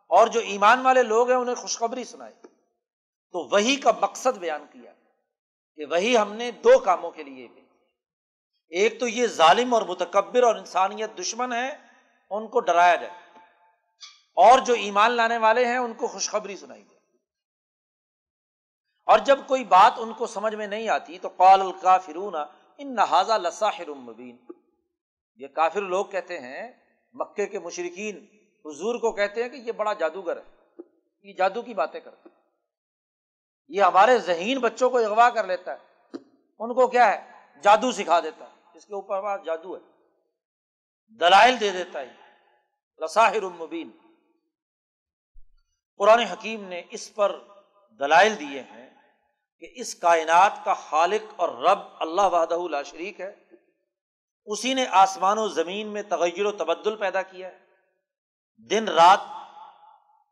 اور 0.07 0.27
جو 0.27 0.39
ایمان 0.39 0.81
والے 0.81 1.03
لوگ 1.03 1.29
ہیں 1.29 1.37
انہیں 1.37 1.55
خوشخبری 1.55 2.03
سنائی 2.03 2.33
تو 3.31 3.49
وہی 3.49 3.75
کا 3.75 3.91
مقصد 4.01 4.37
بیان 4.37 4.65
کیا 4.71 4.93
کہ 5.75 5.85
وہی 5.85 6.17
ہم 6.17 6.33
نے 6.33 6.51
دو 6.51 6.79
کاموں 6.79 7.11
کے 7.11 7.23
لیے 7.23 7.47
بھی۔ 7.47 7.61
ایک 8.69 8.99
تو 8.99 9.07
یہ 9.07 9.27
ظالم 9.27 9.73
اور 9.73 9.81
متکبر 9.81 10.43
اور 10.43 10.55
انسانیت 10.55 11.19
دشمن 11.19 11.53
ہے 11.53 11.77
ان 12.29 12.47
کو 12.47 12.59
ڈرایا 12.59 12.95
جائے۔ 12.95 13.13
اور 14.35 14.59
جو 14.59 14.73
ایمان 14.73 15.11
لانے 15.11 15.37
والے 15.37 15.65
ہیں، 15.65 15.77
ان 15.77 15.93
کو 15.93 16.07
خوشخبری 16.07 16.57
سنائی 16.57 16.83
جائے۔ 16.83 16.96
اور 19.07 19.19
جب 19.19 19.39
کوئی 19.47 19.63
بات 19.63 19.93
ان 19.97 20.13
کو 20.13 20.27
سمجھ 20.27 20.55
میں 20.55 20.67
نہیں 20.67 20.89
آتی 20.89 21.19
تو 21.19 21.27
قال 21.27 21.61
الکافرون، 21.61 22.35
ان 22.77 22.95
نہذا 22.95 23.37
لساحر 23.37 23.87
مبین۔ 23.87 24.37
یہ 25.35 25.47
کافر 25.47 25.81
لوگ 25.81 26.05
کہتے 26.05 26.39
ہیں، 26.39 26.71
مکے 27.13 27.45
کے 27.45 27.59
مشرقین 27.59 28.25
حضور 28.65 28.95
کو 28.95 29.11
کہتے 29.11 29.41
ہیں 29.43 29.49
کہ 29.49 29.55
یہ 29.55 29.71
بڑا 29.71 29.93
جادوگر 29.93 30.37
ہے۔ 30.37 30.81
یہ 31.23 31.33
جادو 31.33 31.61
کی 31.61 31.73
باتیں 31.73 31.99
کرتا 31.99 32.29
ہے۔ 32.29 32.35
یہ 33.67 33.81
ہمارے 33.81 34.17
ذہین 34.17 34.59
بچوں 34.59 34.89
کو 34.89 34.97
اغوا 34.97 35.29
کر 35.29 35.47
لیتا 35.47 35.73
ہے۔ 35.73 35.77
ان 36.59 36.73
کو 36.73 36.87
کیا 36.87 37.11
ہے؟ 37.11 37.31
جادو 37.61 37.91
سکھا 37.91 38.19
دیتا 38.19 38.45
ہے۔ 38.45 38.55
اس 38.73 38.85
کے 38.85 38.93
اوپر 38.93 39.21
بات 39.21 39.45
جادو 39.45 39.75
ہے۔ 39.75 39.81
دلائل 41.19 41.59
دے 41.59 41.69
دیتا 41.69 42.01
ہے۔ 42.01 42.13
لساحر 43.03 43.41
مبین۔ 43.41 43.89
قرآن 45.97 46.19
حکیم 46.19 46.63
نے 46.63 46.81
اس 46.89 47.15
پر 47.15 47.39
دلائل 47.99 48.39
دیے 48.39 48.61
ہیں۔ 48.61 48.96
کہ 49.59 49.67
اس 49.75 49.95
کائنات 49.95 50.65
کا 50.65 50.73
خالق 50.73 51.33
اور 51.35 51.49
رب 51.49 51.79
اللہ 51.99 52.21
وحدہ 52.21 52.57
لا 52.69 52.83
شریک 52.83 53.21
ہے، 53.21 53.35
اسی 54.45 54.73
نے 54.73 54.85
آسمان 54.91 55.37
و 55.37 55.47
زمین 55.47 55.87
میں 55.87 56.03
تغیر 56.03 56.45
و 56.45 56.51
تبدل 56.51 56.95
پیدا 56.95 57.21
کیا 57.21 57.47
ہے۔ 57.47 57.59
دن، 58.57 58.87
رات 58.87 59.19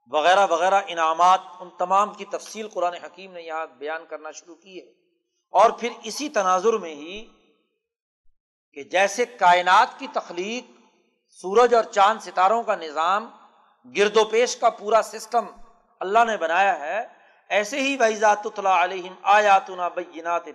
وغیرہ 0.07 0.47
وغیرہ 0.49 0.81
انعامات، 0.87 1.39
ان 1.59 1.69
تمام 1.69 2.13
کی 2.13 2.25
تفصیل 2.25 2.67
قرآن 2.67 2.93
حکیم 2.93 3.33
نے 3.33 3.41
یہاں 3.41 3.65
بیان 3.65 4.05
کرنا 4.05 4.31
شروع 4.31 4.55
کی 4.55 4.81
ہے۔ 4.81 4.91
اور 5.51 5.71
پھر 5.71 5.89
اسی 6.03 6.29
تناظر 6.29 6.73
میں 6.73 6.95
ہی 6.95 7.25
کہ 8.73 8.83
جیسے 8.83 9.25
کائنات 9.25 9.99
کی 9.99 10.07
تخلیق، 10.13 10.71
سورج 11.29 11.73
اور 11.73 11.83
چاند 11.83 12.19
ستاروں 12.19 12.63
کا 12.63 12.75
نظام، 12.75 13.29
گرد 13.97 14.17
و 14.17 14.25
پیش 14.25 14.57
کا 14.57 14.69
پورا 14.69 15.01
سسٹم 15.01 15.45
اللہ 15.99 16.19
نے 16.27 16.37
بنایا 16.37 16.79
ہے 16.79 17.14
ایسے 17.49 17.81
ہی 17.81 17.97
وحیزات 17.97 18.59
علیہم 18.59 19.15
آیات 19.21 19.69
بینات 19.95 20.47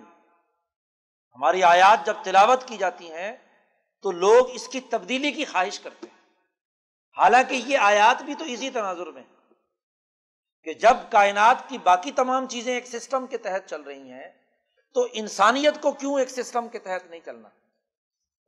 ہماری 1.35 1.63
آیات 1.63 2.05
جب 2.05 2.13
تلاوت 2.23 2.67
کی 2.67 2.77
جاتی 2.77 3.11
ہیں، 3.11 3.37
تو 4.01 4.11
لوگ 4.11 4.49
اس 4.49 4.67
کی 4.67 4.79
تبدیلی 4.79 5.31
کی 5.31 5.45
خواہش 5.45 5.79
کرتے 5.79 6.07
ہیں۔ 6.07 6.19
حالانکہ 7.17 7.53
یہ 7.53 7.77
آیات 7.77 8.21
بھی 8.21 8.35
تو 8.35 8.43
اسی 8.43 8.69
تناظر 8.69 9.07
میں 9.07 9.23
کہ 10.63 10.73
جب 10.73 10.97
کائنات 11.11 11.69
کی 11.69 11.77
باقی 11.77 12.11
تمام 12.11 12.47
چیزیں 12.47 12.73
ایک 12.73 12.87
سسٹم 12.87 13.27
کے 13.27 13.37
تحت 13.37 13.69
چل 13.69 13.81
رہی 13.81 14.11
ہیں، 14.11 14.29
تو 14.93 15.07
انسانیت 15.13 15.81
کو 15.81 15.91
کیوں 15.91 16.19
ایک 16.19 16.29
سسٹم 16.29 16.67
کے 16.67 16.79
تحت 16.79 17.09
نہیں 17.09 17.19
چلنا؟ 17.25 17.49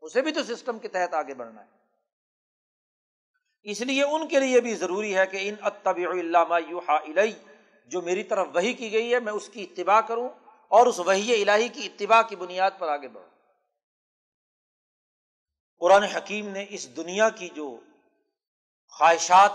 اسے 0.01 0.21
بھی 0.21 0.31
تو 0.31 0.43
سسٹم 0.43 0.79
کے 0.79 0.87
تحت 0.87 1.13
آگے 1.13 1.33
بڑھنا 1.33 1.61
ہے۔ 1.61 1.67
اس 3.63 3.81
لیے 3.81 4.03
ان 4.03 4.27
کے 4.27 4.39
لیے 4.39 4.61
بھی 4.61 4.75
ضروری 4.75 5.17
ہے 5.17 5.25
کہ 5.25 5.49
ان 5.49 5.55
اتبع 5.61 6.09
اللہ 6.09 7.52
جو 7.85 8.01
میری 8.01 8.23
طرف 8.23 8.47
وہی 8.53 8.73
کی 8.73 8.91
گئی 8.91 9.13
ہے، 9.13 9.19
میں 9.19 9.33
اس 9.33 9.49
کی 9.49 9.63
اتباع 9.63 10.01
کروں 10.01 10.29
اور 10.67 10.87
اس 10.87 10.99
وہی 10.99 11.41
الہی 11.41 11.67
کی 11.67 11.85
اتباع 11.85 12.21
کی 12.21 12.35
بنیاد 12.35 12.71
پر 12.77 12.87
آگے 12.87 13.07
بڑھوں۔ 13.07 13.29
قرآن 15.79 16.03
حکیم 16.03 16.49
نے 16.49 16.65
اس 16.69 16.95
دنیا 16.95 17.29
کی 17.29 17.49
جو 17.49 17.79
خواہشات 18.87 19.51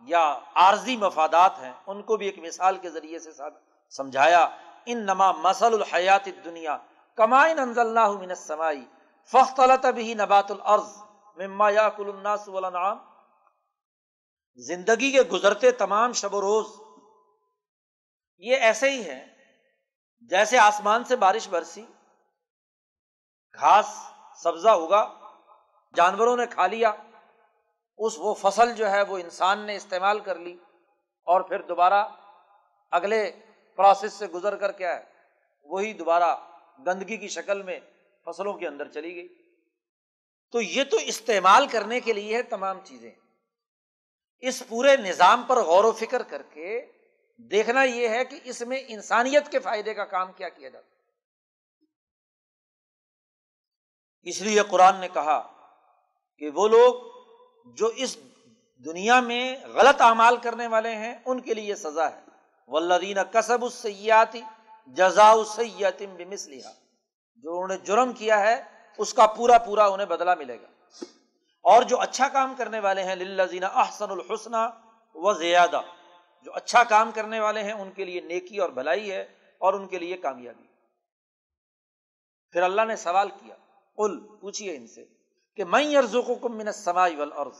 یا 0.00 0.38
عارضی 0.54 0.96
مفادات 0.96 1.58
ہیں، 1.58 1.72
ان 1.86 2.02
کو 2.02 2.16
بھی 2.16 2.26
ایک 2.26 2.38
مثال 2.38 2.78
کے 2.78 2.90
ذریعے 2.90 3.18
سے 3.18 3.32
سمجھایا۔ 3.90 4.48
ان 4.86 4.98
نما 4.98 5.32
مسل 5.32 5.74
الحیات 5.74 6.26
دنیا 6.44 6.76
کمائن 7.14 7.58
انزل 7.58 7.94
من 7.94 8.30
السمائی 8.30 8.84
فخت 9.32 9.60
بھی 9.94 10.14
نبات 10.14 10.50
العرض 10.50 10.96
مما 11.36 11.70
یا 11.70 11.88
کل 11.88 12.08
الناس 12.08 12.48
والانعام۔ 12.48 12.98
زندگی 14.58 15.10
کے 15.12 15.22
گزرتے 15.22 15.70
تمام 15.70 16.12
شب 16.12 16.34
و 16.34 16.40
روز 16.40 16.66
یہ 18.38 18.56
ایسے 18.56 18.90
ہی 18.90 19.04
ہے 19.04 19.26
جیسے 20.20 20.58
آسمان 20.58 21.04
سے 21.04 21.16
بارش 21.16 21.48
برسی، 21.48 21.86
گھاس 23.54 23.86
سبزہ 24.42 24.68
ہوگا 24.68 25.14
جانوروں 25.94 26.36
نے 26.36 26.46
کھا 26.50 26.66
لیا، 26.66 26.92
اس 27.98 28.18
وہ 28.18 28.34
فصل 28.34 28.74
جو 28.74 28.90
ہے 28.90 29.02
وہ 29.02 29.18
انسان 29.18 29.58
نے 29.58 29.76
استعمال 29.76 30.20
کر 30.20 30.38
لی 30.38 30.56
اور 31.22 31.40
پھر 31.40 31.62
دوبارہ 31.62 32.08
اگلے 32.90 33.32
پروسیس 33.76 34.12
سے 34.12 34.26
گزر 34.26 34.56
کر 34.56 34.72
کیا 34.72 34.96
ہے 34.96 35.04
وہی 35.62 35.92
دوبارہ 35.92 36.36
گندگی 36.86 37.16
کی 37.16 37.28
شکل 37.28 37.62
میں 37.62 37.80
فصلوں 38.24 38.54
کے 38.54 38.66
اندر 38.66 38.88
چلی 38.88 39.14
گئی۔ 39.14 39.28
تو 40.52 40.60
یہ 40.60 40.84
تو 40.84 40.96
استعمال 40.96 41.66
کرنے 41.66 42.00
کے 42.00 42.12
لیے 42.12 42.36
ہے 42.36 42.42
تمام 42.42 42.80
چیزیں۔ 42.84 43.10
اس 44.38 44.62
پورے 44.68 44.96
نظام 44.96 45.42
پر 45.42 45.56
غور 45.56 45.84
و 45.84 45.92
فکر 45.92 46.22
کر 46.22 46.42
کے 46.42 46.92
دیکھنا 47.38 47.82
یہ 47.82 48.08
ہے 48.08 48.24
کہ 48.24 48.40
اس 48.44 48.60
میں 48.60 48.82
انسانیت 48.88 49.50
کے 49.50 49.58
فائدے 49.58 49.94
کا 49.94 50.04
کام 50.04 50.32
کیا 50.32 50.48
کیا 50.48 50.68
جاتا 50.68 50.96
اس 54.22 54.40
لیے 54.40 54.62
قرآن 54.62 54.96
نے 54.96 55.08
کہا 55.08 55.52
کہ 56.38 56.50
وہ 56.50 56.68
لوگ 56.68 57.16
جو 57.74 57.86
اس 57.86 58.18
دنیا 58.84 59.20
میں 59.20 59.56
غلط 59.66 60.00
اعمال 60.00 60.36
کرنے 60.36 60.66
والے 60.66 60.96
ہیں، 60.96 61.14
ان 61.26 61.40
کے 61.40 61.54
لیے 61.54 61.74
سزا 61.74 62.10
ہے۔ 62.10 62.20
ولدین 62.66 63.16
کسب 63.32 63.62
السیاتی 63.62 64.42
جزا 64.86 65.44
سیاتم 65.44 66.16
بمثلها۔ 66.16 66.72
جو 67.36 67.52
انہوں 67.52 67.68
نے 67.68 67.76
جرم 67.76 68.12
کیا 68.12 68.40
ہے، 68.40 68.62
اس 68.98 69.14
کا 69.14 69.26
پورا 69.26 69.58
پورا 69.58 69.86
انہیں 69.86 70.06
بدلا 70.06 70.34
ملے 70.34 70.60
گا۔ 70.60 70.66
اور 71.62 71.82
جو 71.82 72.00
اچھا 72.00 72.28
کام 72.28 72.54
کرنے 72.58 72.80
والے 72.80 73.02
ہیں 73.02 73.14
للذین 73.14 73.64
احسن 73.64 74.10
الحسن 74.10 74.54
و 75.14 75.32
زیادہ 75.32 75.80
جو 76.42 76.52
اچھا 76.54 76.84
کام 76.84 77.10
کرنے 77.12 77.40
والے 77.40 77.62
ہیں، 77.62 77.72
ان 77.72 77.90
کے 77.90 78.04
لیے 78.04 78.20
نیکی 78.20 78.58
اور 78.58 78.68
بھلائی 78.68 79.12
ہے 79.12 79.34
اور 79.58 79.74
ان 79.74 79.86
کے 79.86 79.98
لیے 79.98 80.16
کامیابی۔ 80.16 80.66
پھر 82.50 82.62
اللہ 82.62 82.82
نے 82.82 82.96
سوال 82.96 83.28
کیا، 83.28 83.54
قل 83.96 84.38
پوچھیے 84.40 84.76
ان 84.76 84.86
سے 84.86 85.04
کہ 85.54 85.64
میں 85.64 85.96
ارزقکم 85.96 86.56
من 86.56 86.66
السماء 86.66 87.08
والارض؟ 87.16 87.58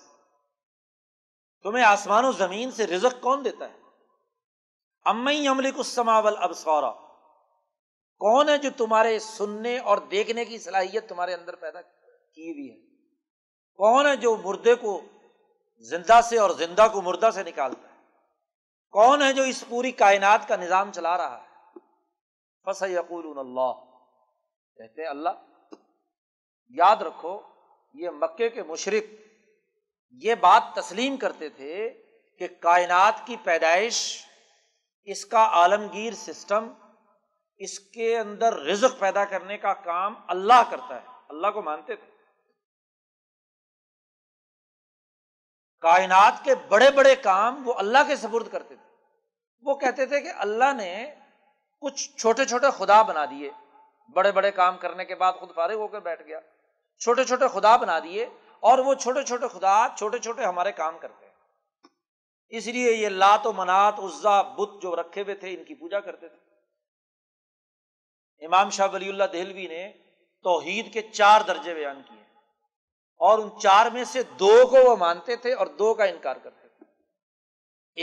تمہیں 1.63 1.85
آسمان 1.85 2.25
و 2.25 2.33
زمین 2.33 2.71
سے 2.71 2.87
رزق 2.87 3.23
کون 3.23 3.45
دیتا 3.45 3.69
ہے؟ 3.69 3.79
امئی 5.05 5.49
املک 5.49 5.75
السما 5.77 6.19
والابصار؟ 6.19 6.83
کون 8.21 8.49
ہے 8.49 8.59
جو 8.59 8.71
تمہارے 8.77 9.19
سننے 9.19 9.79
اور 9.79 9.99
دیکھنے 9.99 10.45
کی 10.45 10.59
صلاحیت 10.59 11.09
تمہارے 11.09 11.35
اندر 11.35 11.57
پیدا 11.57 11.81
کی 11.81 12.53
ہوئی 12.53 12.71
ہے؟ 12.71 12.77
کون 13.75 14.07
ہے 14.07 14.17
جو 14.17 14.37
مردے 14.37 14.75
کو 14.75 15.01
زندہ 15.79 16.21
سے 16.25 16.39
اور 16.39 16.51
زندہ 16.51 16.87
کو 16.93 17.03
مردہ 17.03 17.31
سے 17.35 17.43
نکالتا 17.43 17.89
ہے؟ 17.89 17.96
کون 18.97 19.23
ہے 19.23 19.33
جو 19.33 19.43
اس 19.43 19.65
پوری 19.69 19.93
کائنات 19.93 20.49
کا 20.49 20.57
نظام 20.57 20.93
چلا 20.93 21.17
رہا 21.17 21.43
ہے؟ 21.43 21.79
فص 22.65 22.83
یقول 22.83 23.39
اللہ 23.39 23.73
کہتے 24.77 25.03
ہیں 25.03 25.09
اللہ، 25.09 25.29
یاد 26.69 26.97
رکھو، 26.97 27.41
یہ 27.95 28.11
مکے 28.11 28.49
کے 28.49 28.63
مشرق 28.63 29.05
یہ 30.11 30.35
بات 30.35 30.63
تسلیم 30.75 31.17
کرتے 31.17 31.49
تھے 31.49 32.03
کہ 32.39 32.49
کائنات 32.61 33.15
کی 33.25 33.37
پیدائش، 33.45 34.27
اس 35.05 35.27
کا 35.27 35.49
عالمگیر 35.53 36.13
سسٹم، 36.13 36.73
اس 37.57 37.81
کے 37.81 38.19
اندر 38.19 38.53
رزق 38.53 39.01
پیدا 39.01 39.25
کرنے 39.25 39.59
کا 39.59 39.75
کام 39.75 40.15
اللہ 40.29 40.71
کرتا 40.71 41.03
ہے۔ 41.03 41.07
اللہ 41.29 41.47
کو 41.47 41.63
مانتے 41.63 41.97
تھے۔ 41.97 42.11
کائنات 45.81 46.45
کے 46.45 46.55
بڑے 46.55 46.91
بڑے 46.91 47.17
کام 47.17 47.69
وہ 47.69 47.75
اللہ 47.75 47.99
کے 48.09 48.17
سپرد 48.17 48.49
کرتے 48.53 48.77
تھے۔ 48.77 48.86
وہ 49.61 49.75
کہتے 49.75 50.07
تھے 50.07 50.21
کہ 50.21 50.33
اللہ 50.37 50.73
نے 50.77 51.15
کچھ 51.81 52.17
چھوٹے 52.17 52.45
چھوٹے 52.45 52.67
خدا 52.79 53.03
بنا 53.03 53.25
دیے۔ 53.25 53.51
بڑے 54.13 54.33
بڑے 54.33 54.51
کام 54.51 54.77
کرنے 54.77 55.05
کے 55.05 55.15
بعد 55.15 55.33
خود 55.33 55.55
فارغ 55.55 55.75
ہو 55.75 55.89
کر 55.89 56.01
بیٹھ 56.01 56.23
گیا۔ 56.23 56.41
چھوٹے 56.99 57.25
چھوٹے 57.25 57.49
خدا 57.49 57.77
بنا 57.77 57.99
دیے 57.99 58.27
اور 58.61 58.79
وہ 58.79 58.95
چھوٹے 58.95 59.23
چھوٹے 59.23 59.49
خدا 59.49 59.87
چھوٹے 59.97 60.19
چھوٹے 60.19 60.45
ہمارے 60.45 60.73
کام 60.73 60.99
کرتے 60.99 61.27
ہیں۔ 61.27 61.33
اس 62.49 62.67
لیے 62.67 62.93
یہ 62.93 63.09
لات 63.09 63.47
و 63.47 63.53
منات 63.53 63.95
عزا 63.99 64.43
بت 64.43 64.83
جو 64.83 64.97
رکھے 64.97 65.23
ہوئے 65.23 65.35
تھے، 65.35 65.55
ان 65.55 65.65
کی 65.65 65.75
پوجا 65.75 66.01
کرتے 66.01 66.29
تھے۔ 66.29 66.47
امام 68.47 68.71
شاہ 68.71 68.89
ولی 68.93 69.09
اللہ 69.09 69.25
دہلوی 69.25 69.67
نے 69.67 69.93
توحید 70.43 70.93
کے 70.93 71.03
چار 71.03 71.41
درجے 71.41 71.75
بیان 71.75 72.03
کیے۔ 72.09 72.23
اور 73.17 73.39
ان 73.39 73.61
چار 73.61 73.87
میں 73.87 74.05
سے 74.05 74.23
دو 74.23 74.67
کو 74.71 74.91
وہ 74.91 74.97
مانتے 74.97 75.37
تھے 75.37 75.53
اور 75.53 75.67
دو 75.67 75.95
کا 75.95 76.05
انکار 76.05 76.37
کرتے 76.37 76.69
تھے۔ 76.69 76.85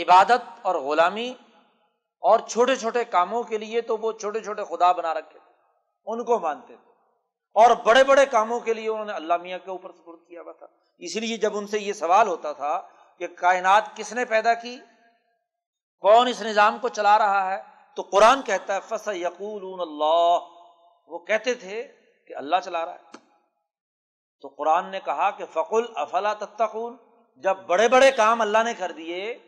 عبادت 0.02 0.60
اور 0.62 0.74
غلامی 0.74 1.34
اور 2.24 2.38
چھوٹے 2.38 2.76
چھوٹے 2.76 3.04
کاموں 3.04 3.42
کے 3.42 3.58
لیے 3.58 3.80
تو 3.80 3.96
وہ 3.96 4.12
چھوٹے 4.12 4.40
چھوٹے 4.40 4.62
خدا 4.64 4.92
بنا 4.92 5.14
رکھے 5.14 5.38
تھے، 5.38 5.52
ان 6.06 6.24
کو 6.24 6.38
مانتے 6.38 6.66
تھے۔ 6.66 6.90
اور 7.54 7.70
بڑے 7.70 8.04
بڑے 8.04 8.26
کاموں 8.26 8.60
کے 8.60 8.74
لیے 8.74 8.88
انہوں 8.88 9.04
نے 9.04 9.12
اللہ 9.12 9.36
میاں 9.36 9.58
کے 9.64 9.70
اوپر 9.70 9.92
سپرد 9.92 10.28
کیا 10.28 10.42
ہوا 10.42 10.52
تھا۔ 10.52 10.66
اس 10.98 11.16
لیے 11.16 11.36
جب 11.36 11.56
ان 11.56 11.66
سے 11.66 11.78
یہ 11.78 11.92
سوال 11.92 12.28
ہوتا 12.28 12.52
تھا 12.52 12.82
کہ 13.18 13.26
کائنات 13.26 13.96
کس 13.96 14.12
نے 14.12 14.24
پیدا 14.24 14.54
کی، 14.54 14.78
کون 16.00 16.28
اس 16.28 16.42
نظام 16.42 16.78
کو 16.78 16.88
چلا 16.88 17.18
رہا 17.18 17.54
ہے، 17.54 17.62
تو 17.96 18.02
قرآن 18.02 18.42
کہتا 18.42 18.74
ہے 18.74 18.80
فص 18.88 19.08
یقول 19.08 19.80
اللہ 19.80 20.38
وہ 21.08 21.18
کہتے 21.18 21.54
تھے 21.54 21.92
کہ 22.26 22.36
اللہ 22.36 22.56
چلا 22.64 22.86
رہا 22.86 22.94
ہے۔ 22.94 23.18
تو 24.40 24.48
قرآن 24.48 24.86
نے 24.86 25.00
کہا 25.00 25.30
کہ 25.30 25.44
فقل 25.52 25.84
افلا 25.94 26.34
تتقون۔ 26.34 26.96
جب 27.36 27.56
بڑے 27.56 27.88
بڑے 27.88 28.10
کام 28.10 28.40
اللہ 28.40 28.58
نے 28.64 28.74
کر 28.74 28.92
دیے، 28.92 29.38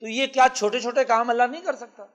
تو 0.00 0.06
یہ 0.06 0.26
کیا 0.26 0.46
چھوٹے 0.54 0.80
چھوٹے 0.80 1.04
کام 1.04 1.30
اللہ 1.30 1.42
نہیں 1.42 1.62
کر 1.62 1.76
سکتا؟ 1.76 2.06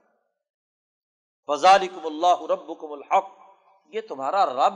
فضالکم 1.47 2.05
اللہ 2.05 2.41
ربکم 2.41 2.91
الحق۔ 2.91 3.29
یہ 3.87 4.01
تمہارا 4.01 4.45
رب 4.45 4.73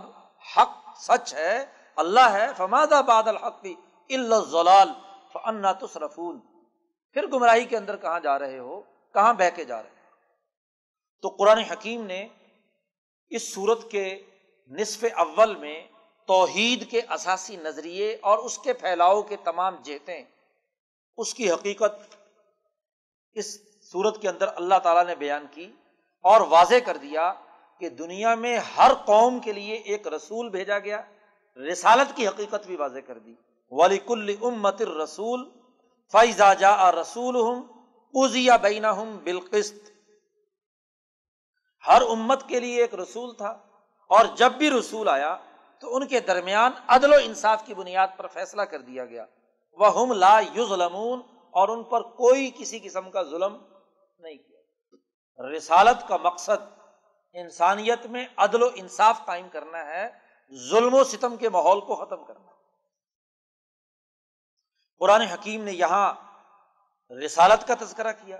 حق 0.58 0.98
سچ 0.98 1.34
ہے، 1.34 1.66
اللہ 1.96 2.30
ہے۔ 2.32 2.48
فماد 2.58 2.88
باد 2.88 3.24
الحق 3.24 3.66
اللہ 4.10 4.84
فنا 5.34 5.72
تصرفون۔ 5.72 6.40
پھر 7.14 7.28
گمراہی 7.28 7.66
کے 7.66 7.78
اندر 7.78 7.98
کہاں 7.98 8.20
جا 8.20 8.40
رہے 8.40 8.60
ہو؟ 8.60 8.82
کہاں 9.14 9.34
بہ 9.34 9.56
کے 9.56 9.66
جا 9.66 9.84
رہے 9.84 9.90
تو 11.22 11.30
قرآن 11.30 11.58
حکیم 11.58 12.06
نے 12.06 12.28
اس 13.30 13.54
صورت 13.54 13.92
کے 13.92 14.24
نصف 14.68 15.06
اول 15.16 15.56
میں 15.56 15.88
توحید 16.28 16.92
کے 16.92 17.02
اثاثی 17.02 17.56
نظریے 17.56 18.18
اور 18.22 18.38
اس 18.38 18.58
کے 18.58 18.74
پھیلاؤ 18.74 19.22
کے 19.22 19.36
تمام 19.36 19.76
جہتیں، 19.84 20.24
اس 21.18 21.34
کی 21.34 21.52
حقیقت 21.52 22.16
اس 23.34 23.60
صورت 23.92 24.22
کے 24.22 24.30
اندر 24.30 24.48
اللہ 24.56 24.76
تعالیٰ 24.84 25.06
نے 25.06 25.16
بیان 25.16 25.46
کی۔ 25.52 25.72
اور 26.26 26.42
واضح 26.42 26.76
کر 26.86 26.98
دیا 26.98 27.34
کہ 27.80 27.90
دنیا 27.90 28.36
میں 28.36 28.60
ہر 28.78 28.92
قوم 29.06 29.40
کے 29.40 29.52
لیے 29.52 29.76
ایک 29.76 30.08
رسول 30.08 30.50
بھیجا 30.50 30.80
گیا، 30.80 31.02
رسالت 31.58 32.16
کی 32.16 32.28
حقیقت 32.28 32.66
بھی 32.66 32.76
واضح 32.76 33.00
کر 33.00 33.18
دی۔ 33.20 33.34
ولی 33.72 33.98
کل 33.98 34.36
امت 34.42 34.82
رسول 34.82 35.50
فیضا 36.12 36.54
جا 36.54 36.92
رسول 36.92 37.36
ہوں 37.36 37.64
بینا 38.62 38.92
ہوں 38.92 39.20
بالقست 39.24 39.92
ہر 41.88 42.02
امت 42.02 42.50
کے 42.50 42.60
لیے 42.60 42.82
ایک 42.82 42.94
رسول 42.96 43.36
تھا 43.36 43.50
اور 44.10 44.26
جب 44.36 44.52
بھی 44.52 44.70
رسول 44.70 45.10
آیا 45.10 45.38
تو 45.80 45.96
ان 45.96 46.08
کے 46.08 46.20
درمیان 46.20 46.72
عدل 46.88 47.14
و 47.14 47.18
انصاف 47.24 47.66
کی 47.66 47.74
بنیاد 47.74 48.08
پر 48.18 48.28
فیصلہ 48.28 48.62
کر 48.62 48.82
دیا 48.82 49.06
گیا۔ 49.06 49.26
وہ 49.74 50.02
ہم 50.02 50.12
لا 50.14 50.40
یو 50.54 50.74
اور 51.54 51.70
ان 51.70 51.84
پر 51.84 52.02
کوئی 52.02 52.52
کسی 52.58 52.80
قسم 52.80 53.12
کا 53.12 53.24
ظلم 53.24 53.58
نہیں 54.20 54.38
کیا۔ 54.38 54.55
رسالت 55.40 56.08
کا 56.08 56.18
مقصد 56.18 56.80
انسانیت 57.34 58.06
میں 58.06 58.28
عدل 58.38 58.64
و 58.64 58.70
انصاف 58.76 59.26
قائم 59.26 59.50
کرنا 59.50 59.86
ہے، 59.86 60.10
ظلم 60.70 60.94
و 60.94 61.04
ستم 61.04 61.38
کے 61.38 61.50
ماحول 61.50 61.82
کو 61.82 61.96
ختم 61.96 62.26
کرنا۔ 62.26 62.52
قرآن 65.00 65.22
حکیم 65.22 65.64
نے 65.64 65.72
یہاں 65.72 66.14
رسالت 67.26 67.68
کا 67.68 67.74
تذکرہ 67.80 68.12
کیا 68.12 68.40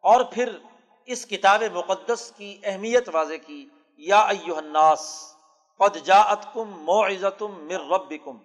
اور 0.00 0.20
پھر 0.32 0.58
اس 1.06 1.26
کتاب 1.26 1.62
مقدس 1.74 2.32
کی 2.36 2.60
اہمیت 2.64 3.08
واضح 3.12 3.34
کی۔ 3.46 3.68
یا 3.96 4.20
الناس، 4.20 5.34
قد 5.78 5.96
جاءتکم 6.04 6.64
موعظتم 6.64 7.64
من 7.64 7.90
ربکم۔ 7.92 8.38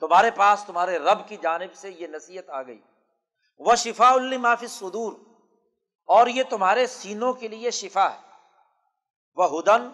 تمہارے 0.00 0.30
پاس 0.30 0.64
تمہارے 0.66 0.98
رب 0.98 1.28
کی 1.28 1.36
جانب 1.36 1.74
سے 1.74 1.90
یہ 1.90 2.06
نصیحت 2.06 2.50
آ 2.50 2.62
گئی۔ 2.62 2.80
وہ 3.58 3.74
شفا 3.74 4.08
المافی 4.08 4.66
صدور 4.66 5.12
اور 6.06 6.26
یہ 6.26 6.42
تمہارے 6.42 6.86
سینوں 6.86 7.32
کے 7.32 7.48
لیے 7.48 7.70
شفا 7.70 8.14
ہے۔ 8.14 8.20
وہ 9.34 9.60
ہدن 9.60 9.88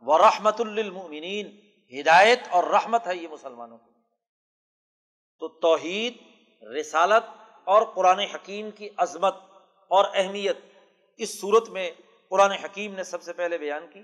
و 0.00 0.18
رحمت 0.18 0.60
المنین 0.60 1.60
ہدایت 2.00 2.40
اور 2.50 2.64
رحمت 2.64 3.06
ہے 3.06 3.16
یہ 3.16 3.28
مسلمانوں 3.28 3.78
کی 3.78 3.90
تو 5.38 5.48
توحید، 5.48 6.16
رسالت 6.80 7.22
اور 7.64 7.82
قرآن 7.94 8.18
حکیم 8.18 8.70
کی 8.70 8.88
عظمت 8.96 9.36
اور 9.88 10.04
اہمیت۔ 10.14 10.58
اس 11.16 11.40
صورت 11.40 11.68
میں 11.68 11.90
قرآن 12.30 12.50
حکیم 12.50 12.94
نے 12.94 13.04
سب 13.04 13.22
سے 13.22 13.32
پہلے 13.32 13.58
بیان 13.58 13.86
کی۔ 13.92 14.00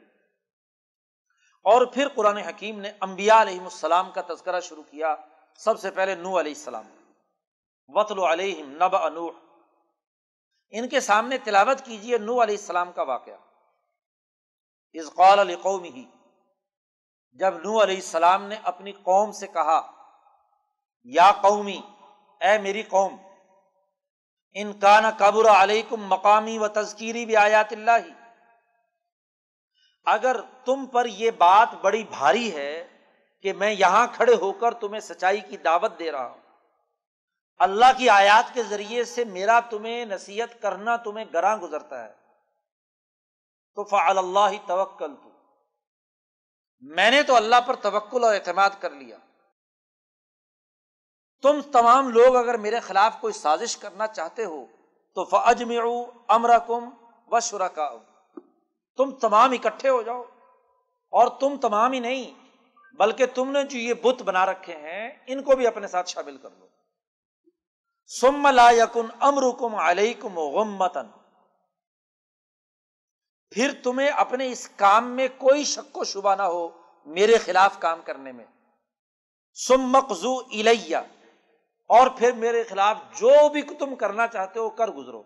اور 1.64 1.86
پھر 1.86 2.08
قرآن 2.14 2.36
حکیم 2.36 2.80
نے 2.80 2.92
امبیا 3.00 3.42
علیہ 3.42 3.60
السلام 3.60 4.10
کا 4.10 4.20
تذکرہ 4.34 4.60
شروع 4.60 4.82
کیا۔ 4.82 5.16
سب 5.56 5.80
سے 5.80 5.90
پہلے 5.90 6.14
نو 6.14 6.40
علیہ 6.40 6.52
السلام۔ 6.52 6.86
وطل 7.88 8.18
علیہ 8.18 8.62
نب 8.62 8.96
انوح 8.96 9.30
ان 10.70 10.88
کے 10.88 11.00
سامنے 11.00 11.38
تلاوت 11.38 11.84
کیجیے 11.84 12.18
نو 12.18 12.42
علیہ 12.42 12.56
السلام 12.56 12.92
کا 12.92 13.02
واقعہ۔ 13.02 13.34
از 14.94 15.10
قال 15.14 15.38
علی 15.38 15.56
قوم 15.56 15.82
ہی 15.84 16.04
جب 17.32 17.54
نو 17.54 17.82
علیہ 17.82 17.94
السلام 17.94 18.44
نے 18.44 18.56
اپنی 18.62 18.92
قوم 18.92 19.32
سے 19.32 19.46
کہا، 19.46 19.80
یا 21.04 21.32
قومی، 21.40 21.80
اے 22.40 22.58
میری 22.58 22.82
قوم، 22.82 23.16
ان 24.52 24.72
کا 24.72 25.00
نہ 25.00 25.06
قبر 25.18 25.44
علیکم 25.44 26.02
مقامی 26.02 26.58
و 26.58 26.68
تذکیری 26.68 27.26
بھی 27.26 27.36
آیات 27.36 27.72
اللہ۔ 27.72 27.98
ہی 28.06 28.12
اگر 30.04 30.40
تم 30.64 30.86
پر 30.86 31.06
یہ 31.06 31.30
بات 31.30 31.74
بڑی 31.74 32.04
بھاری 32.04 32.54
ہے 32.54 32.86
کہ 33.40 33.52
میں 33.52 33.72
یہاں 33.72 34.06
کھڑے 34.12 34.34
ہو 34.34 34.52
کر 34.52 34.74
تمہیں 34.74 35.00
سچائی 35.00 35.40
کی 35.40 35.56
دعوت 35.56 35.98
دے 35.98 36.12
رہا 36.12 36.26
ہوں 36.26 36.49
اللہ 37.60 37.84
کی 37.98 38.08
آیات 38.08 38.54
کے 38.54 38.62
ذریعے 38.62 39.04
سے 39.04 39.24
میرا 39.24 39.60
تمہیں 39.60 40.04
نصیحت 40.04 40.62
کرنا 40.62 40.96
تمہیں 40.96 41.24
گراں 41.32 41.56
گزرتا 41.56 42.04
ہے۔ 42.04 42.12
تو 43.74 43.84
فعل 43.84 44.18
اللہ 44.18 44.66
توکل 44.66 45.16
تو 45.16 45.30
میں 46.80 47.10
نے 47.10 47.22
تو 47.22 47.36
اللہ 47.36 47.56
پر 47.66 47.74
توکل 47.74 48.24
اور 48.24 48.34
اعتماد 48.34 48.70
کر 48.80 48.90
لیا۔ 48.90 49.16
تم 51.42 51.60
تمام 51.72 52.08
لوگ 52.08 52.36
اگر 52.36 52.56
میرے 52.56 52.80
خلاف 52.80 53.16
کوئی 53.20 53.32
سازش 53.32 53.76
کرنا 53.76 54.06
چاہتے 54.06 54.44
ہو، 54.44 54.66
تو 55.14 55.24
فجم 55.24 55.72
امر 56.28 56.58
کم 56.66 56.90
و 57.26 57.40
شرکا 57.40 57.90
تم 58.96 59.10
تمام 59.10 59.52
اکٹھے 59.52 59.88
ہو 59.88 60.02
جاؤ۔ 60.02 60.22
اور 61.10 61.28
تم 61.40 61.56
تمام 61.56 61.92
ہی 61.92 62.00
نہیں، 62.00 62.34
بلکہ 62.96 63.26
تم 63.26 63.50
نے 63.50 63.62
جو 63.62 63.78
یہ 63.78 63.94
بت 63.94 64.22
بنا 64.22 64.46
رکھے 64.46 64.76
ہیں، 64.76 65.10
ان 65.26 65.42
کو 65.42 65.56
بھی 65.56 65.66
اپنے 65.66 65.88
ساتھ 65.88 66.08
شامل 66.08 66.36
کر 66.36 66.50
لو۔ 66.50 66.66
سم 68.12 68.46
لا 68.46 68.70
یقن 68.70 69.06
امر 69.20 69.42
کم 69.58 69.74
علیکم 69.74 70.38
غمتن 70.38 71.06
پھر 73.50 73.70
تمہیں 73.84 74.08
اپنے 74.08 74.50
اس 74.50 74.68
کام 74.76 75.10
میں 75.10 75.28
کوئی 75.38 75.64
شک 75.64 75.98
و 75.98 76.04
شبہ 76.04 76.34
نہ 76.34 76.42
ہو 76.42 76.68
میرے 77.06 77.38
خلاف 77.38 77.78
کام 77.78 78.02
کرنے 78.02 78.32
میں۔ 78.32 78.44
سم 79.54 79.80
مقزو 79.80 80.38
الیہ۔ 80.38 80.96
اور 81.86 82.06
پھر 82.18 82.32
میرے 82.32 82.64
خلاف 82.64 82.96
جو 83.18 83.48
بھی 83.48 83.62
تم 83.62 83.96
کرنا 83.96 84.26
چاہتے 84.26 84.58
ہو 84.58 84.70
کر 84.70 84.88
گزرو۔ 84.88 85.22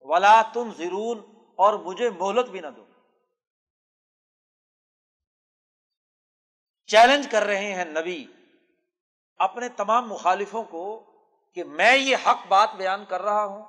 ولا 0.00 0.42
تم 0.54 0.70
ضرور 0.78 1.16
اور 1.56 1.74
مجھے 1.74 2.10
مہلت 2.10 2.48
بھی 2.48 2.60
نہ 2.60 2.66
دو۔ 2.76 2.84
چیلنج 6.86 7.28
کر 7.30 7.42
رہے 7.42 7.74
ہیں 7.74 7.84
نبی۔ 7.84 8.26
اپنے 9.38 9.68
تمام 9.68 10.08
مخالفوں 10.08 10.62
کو 10.62 11.06
کہ 11.54 11.64
میں 11.64 11.96
یہ 11.96 12.16
حق 12.26 12.46
بات 12.48 12.74
بیان 12.74 13.04
کر 13.04 13.22
رہا 13.22 13.44
ہوں 13.44 13.66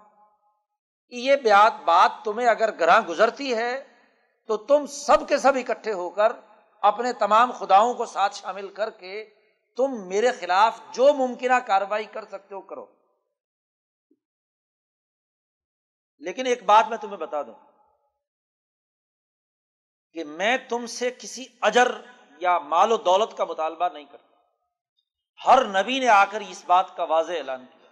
یہ 1.10 1.36
بات 1.36 1.74
بات 1.84 2.12
تمہیں 2.26 2.48
اگر 2.48 2.72
گراں 2.80 3.02
گزرتی 3.02 3.56
ہے 3.56 3.84
تو 4.48 4.58
تم 4.58 4.86
سب 4.86 5.28
کے 5.28 5.38
سب 5.38 5.54
اکٹھے 5.56 5.94
ہو 5.94 6.10
کر 6.10 6.32
اپنے 6.82 7.14
تمام 7.14 7.52
خداؤں 7.52 7.94
کو 7.94 8.06
ساتھ 8.06 8.36
شامل 8.36 8.70
کر 8.70 8.90
کے 8.90 9.30
تم 9.78 10.08
میرے 10.08 10.32
خلاف 10.32 10.80
جو 10.92 11.14
ممکنہ 11.14 11.60
کاروائی 11.68 12.06
کر 12.06 12.26
سکتے 12.26 12.56
ہو 12.56 12.62
کرو۔ 12.62 12.86
لیکن 16.20 16.46
ایک 16.46 16.64
بات 16.64 16.86
میں 16.90 16.98
تمہیں 16.98 17.18
بتا 17.18 17.42
دوں 17.42 17.54
کہ 20.14 20.24
میں 20.24 20.58
تم 20.70 20.86
سے 20.86 21.12
کسی 21.12 21.46
اجر 21.62 21.92
یا 22.38 22.60
مال 22.60 22.92
و 22.92 22.98
دولت 22.98 23.38
کا 23.38 23.46
مطالبہ 23.46 23.90
نہیں 23.94 24.06
کرتا۔ 24.06 24.31
ہر 25.46 25.66
نبی 25.66 26.00
نے 26.00 26.08
آ 26.08 26.24
کر 26.26 26.42
اس 26.42 26.64
بات 26.66 26.96
کا 26.96 27.04
واضح 27.04 27.32
اعلان 27.32 27.66
کیا 27.66 27.90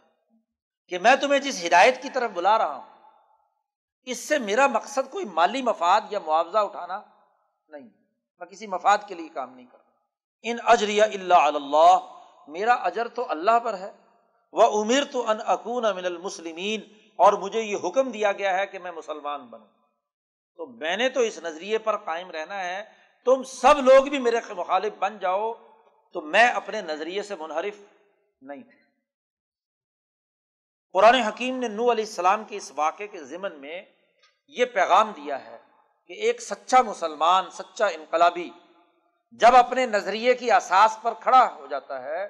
کہ 0.88 1.00
میں 1.00 1.16
تمہیں 1.16 1.40
جس 1.40 1.64
ہدایت 1.66 2.02
کی 2.02 2.10
طرف 2.10 2.32
بلا 2.32 2.58
رہا 2.58 2.76
ہوں، 2.76 2.88
اس 4.08 4.20
سے 4.28 4.38
میرا 4.40 4.68
مقصد 4.68 5.12
کوئی 5.12 5.26
مالی 5.26 5.62
مفاد 5.62 6.02
یا 6.10 6.20
معاوضہ 6.26 6.58
اٹھانا 6.58 7.02
نہیں، 7.70 7.88
میں 8.42 8.48
کسی 8.48 8.68
مفاد 8.68 8.98
کے 9.08 9.16
لیے 9.16 9.30
کام 9.30 9.54
نہیں 9.56 9.66
کرتا۔ 9.66 9.92
ان 10.46 10.58
اجریا 10.66 11.06
اللہ 11.06 11.50
اللہ، 11.54 11.98
میرا 12.48 12.74
اجر 12.74 13.08
تو 13.08 13.26
اللہ 13.30 13.60
پر 13.64 13.78
ہے۔ 13.78 13.92
وہ 14.54 14.82
امیر 14.82 15.04
تو 15.04 15.28
ان 15.30 15.38
اکون 15.46 15.84
من 15.96 16.06
المسلمین، 16.06 16.82
اور 17.20 17.34
مجھے 17.34 17.62
یہ 17.62 17.78
حکم 17.84 18.12
دیا 18.12 18.32
گیا 18.32 18.58
ہے 18.58 18.66
کہ 18.68 18.80
میں 18.80 18.92
مسلمان 18.92 19.46
بنوں۔ 19.48 19.68
تو 20.60 20.66
میں 20.66 20.96
نے 20.98 21.10
تو 21.10 21.20
اس 21.20 21.40
نظریے 21.44 21.78
پر 21.78 21.98
قائم 21.98 22.32
رہنا 22.32 22.60
ہے، 22.60 22.84
تم 23.26 23.44
سب 23.44 23.80
لوگ 23.80 24.06
بھی 24.06 24.20
میرے 24.20 24.40
مخالف 24.54 24.94
بن 25.00 25.18
جاؤ۔ 25.18 25.54
تو 26.14 26.22
میں 26.22 26.48
اپنے 26.50 26.82
نظریے 26.82 27.24
سے 27.24 27.36
منحرف 27.36 27.76
نہیں 28.42 28.64
قرآن 30.94 31.16
حکیم 31.16 31.58
نے 31.58 31.68
نو 31.68 31.92
علیہ 31.92 32.04
السلام 32.04 32.44
کے 32.44 32.58
اس 32.58 32.72
واقعے 32.76 33.08
کے 33.08 33.24
ضمن 33.24 33.62
میں 33.62 33.86
یہ 34.48 34.66
پیغام 34.66 35.12
دیا 35.12 35.46
ہے 35.46 35.58
کہ 36.08 36.14
ایک 36.14 36.42
سچا 36.42 36.82
مسلمان، 36.82 37.50
سچا 37.50 37.88
انقلابی 37.88 38.50
جب 39.32 39.56
اپنے 39.56 39.86
نظریے 39.86 40.34
کی 40.34 40.52
اساس 40.52 40.98
پر 41.02 41.14
کھڑا 41.14 41.54
ہو 41.56 41.68
جاتا 41.68 42.02
ہے 42.02 42.28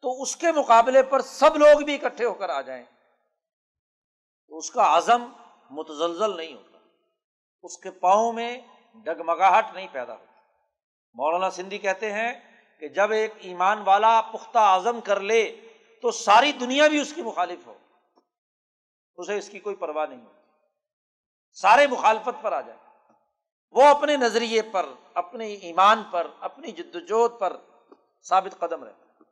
تو 0.00 0.22
اس 0.22 0.36
کے 0.36 0.52
مقابلے 0.52 1.02
پر 1.02 1.20
سب 1.20 1.56
لوگ 1.56 1.84
بھی 1.84 1.94
اکٹھے 1.94 2.24
ہو 2.24 2.34
کر 2.34 2.48
آ 2.48 2.60
جائیں۔ 2.60 2.84
تو 4.48 4.58
اس 4.58 4.70
کا 4.70 4.96
عزم 4.96 5.32
متزلزل 5.70 6.36
نہیں 6.36 6.54
ہوتا۔ 6.54 6.78
اس 7.62 7.78
کے 7.78 7.90
پاؤں 7.90 8.32
میں 8.32 8.60
ڈگمگاہٹ 8.94 9.64
نہیں 9.74 9.88
پیدا 9.92 10.12
ہوتی۔ 10.12 10.32
مولانا 11.14 11.50
سندھی 11.50 11.78
کہتے 11.78 12.12
ہیں 12.12 12.51
کہ 12.82 12.88
جب 12.88 13.10
ایک 13.12 13.32
ایمان 13.40 13.82
والا 13.84 14.20
پختہ 14.20 14.58
اعظم 14.58 15.00
کر 15.00 15.20
لے 15.20 15.68
تو 16.02 16.10
ساری 16.10 16.52
دنیا 16.52 16.88
بھی 16.88 17.00
اس 17.00 17.12
کی 17.12 17.22
مخالف 17.22 17.66
ہو۔ 17.66 17.78
اسے 19.16 19.38
اس 19.38 19.48
کی 19.48 19.58
کوئی 19.58 19.76
پرواہ 19.76 20.06
نہیں 20.06 20.22
ہوتی۔ 20.22 20.40
سارے 21.52 21.86
مخالفت 21.86 22.42
پر 22.42 22.52
آ 22.52 22.60
جائے۔ 22.60 22.78
وہ 23.70 23.82
اپنے 23.82 24.16
نظریے 24.16 24.62
پر، 24.62 24.86
اپنے 25.14 25.46
ایمان 25.46 26.02
پر، 26.10 26.26
اپنی 26.40 26.72
جدوجہد 26.72 27.40
پر 27.40 27.56
ثابت 28.28 28.58
قدم 28.58 28.84
رہتا 28.84 29.24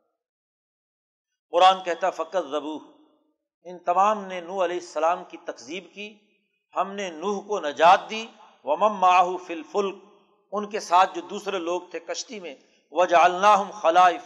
قرآن 1.51 1.83
کہتا 1.83 2.09
فقط 2.09 2.47
زبو 2.51 2.79
ان 3.63 3.79
تمام 3.79 4.25
نے 4.25 4.41
نو 4.41 4.65
علیہ 4.65 4.79
السلام 4.79 5.23
کی 5.23 5.37
تقزیب 5.37 5.83
کی۔ 5.93 6.17
ہم 6.75 6.91
نے 6.91 7.09
نوح 7.09 7.41
کو 7.47 7.59
نجات 7.59 8.09
دی۔ 8.09 8.27
ومم 8.63 8.93
ماہو 8.97 9.37
فل 9.37 9.63
فلک 9.71 9.95
ان 10.51 10.69
کے 10.69 10.79
ساتھ 10.79 11.15
جو 11.15 11.21
دوسرے 11.21 11.59
لوگ 11.59 11.81
تھے 11.81 11.99
کشتی 11.99 12.39
میں 12.39 12.55
وہ 12.93 13.05
جالنا 13.05 13.55
خلائف. 13.81 14.21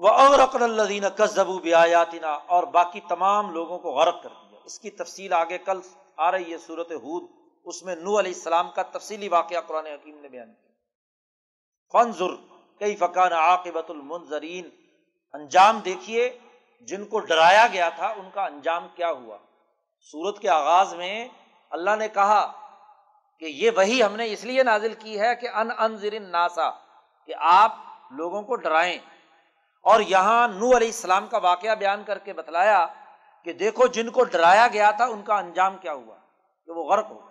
وہ 0.00 0.08
اور 0.08 0.38
الدین 0.60 1.04
کزبو 1.16 1.58
بیاتینہ 1.58 2.32
اور 2.46 2.64
باقی 2.72 3.00
تمام 3.08 3.50
لوگوں 3.50 3.78
کو 3.78 3.92
غرق 3.92 4.22
کر 4.22 4.28
دیا. 4.30 4.58
اس 4.64 4.78
کی 4.78 4.90
تفصیل 4.90 5.32
آگے 5.32 5.58
کل 5.58 5.80
آ 6.16 6.30
رہی 6.32 6.52
ہے 6.52 6.58
صورت 6.58 6.92
حود 6.92 7.22
اس 7.66 7.82
میں 7.82 7.96
نو 7.96 8.18
علیہ 8.18 8.32
السلام 8.34 8.70
کا 8.70 8.82
تفصیلی 8.82 9.28
واقعہ 9.28 9.60
قرآن 9.60 9.86
حکیم 9.86 10.20
نے 10.20 10.28
بیان 10.28 10.52
کیا. 10.54 10.70
فنظر 11.94 12.34
کئی 12.80 12.96
فقان 12.96 13.32
عاقبت 13.32 13.90
المنظرین 13.90 14.68
انجام 15.34 15.78
دیکھیے، 15.78 16.38
جن 16.88 17.04
کو 17.04 17.18
ڈرایا 17.20 17.66
گیا 17.72 17.88
تھا، 17.88 18.08
ان 18.08 18.30
کا 18.34 18.44
انجام 18.44 18.86
کیا 18.94 19.10
ہوا؟ 19.10 19.36
سورت 20.00 20.38
کے 20.38 20.48
آغاز 20.48 20.94
میں 20.94 21.28
اللہ 21.72 21.96
نے 21.98 22.08
کہا 22.08 22.40
کہ 23.42 23.46
یہ 23.46 23.70
وہی 23.76 24.02
ہم 24.02 24.16
نے 24.16 24.32
اس 24.32 24.44
لیے 24.44 24.62
نازل 24.62 24.94
کی 24.94 25.20
ہے 25.20 25.36
کہ 25.36 25.48
ان 25.48 25.70
انضر 25.78 26.20
ناسا 26.20 26.70
کہ 27.26 27.32
آپ 27.38 27.76
لوگوں 28.10 28.42
کو 28.42 28.56
ڈرائیں۔ 28.56 28.98
اور 29.80 30.00
یہاں 30.00 30.48
نو 30.48 30.76
علیہ 30.76 30.86
السلام 30.86 31.26
کا 31.26 31.38
واقعہ 31.38 31.74
بیان 31.74 32.04
کر 32.04 32.18
کے 32.18 32.32
بتلایا 32.32 32.86
کہ 33.44 33.52
دیکھو 33.52 33.86
جن 33.86 34.10
کو 34.10 34.24
ڈرایا 34.24 34.68
گیا 34.72 34.90
تھا، 34.90 35.04
ان 35.04 35.22
کا 35.22 35.34
انجام 35.34 35.76
کیا 35.76 35.92
ہوا؟ 35.92 36.16
کہ 36.66 36.72
وہ 36.72 36.84
غرق 36.84 37.10
ہو 37.10 37.30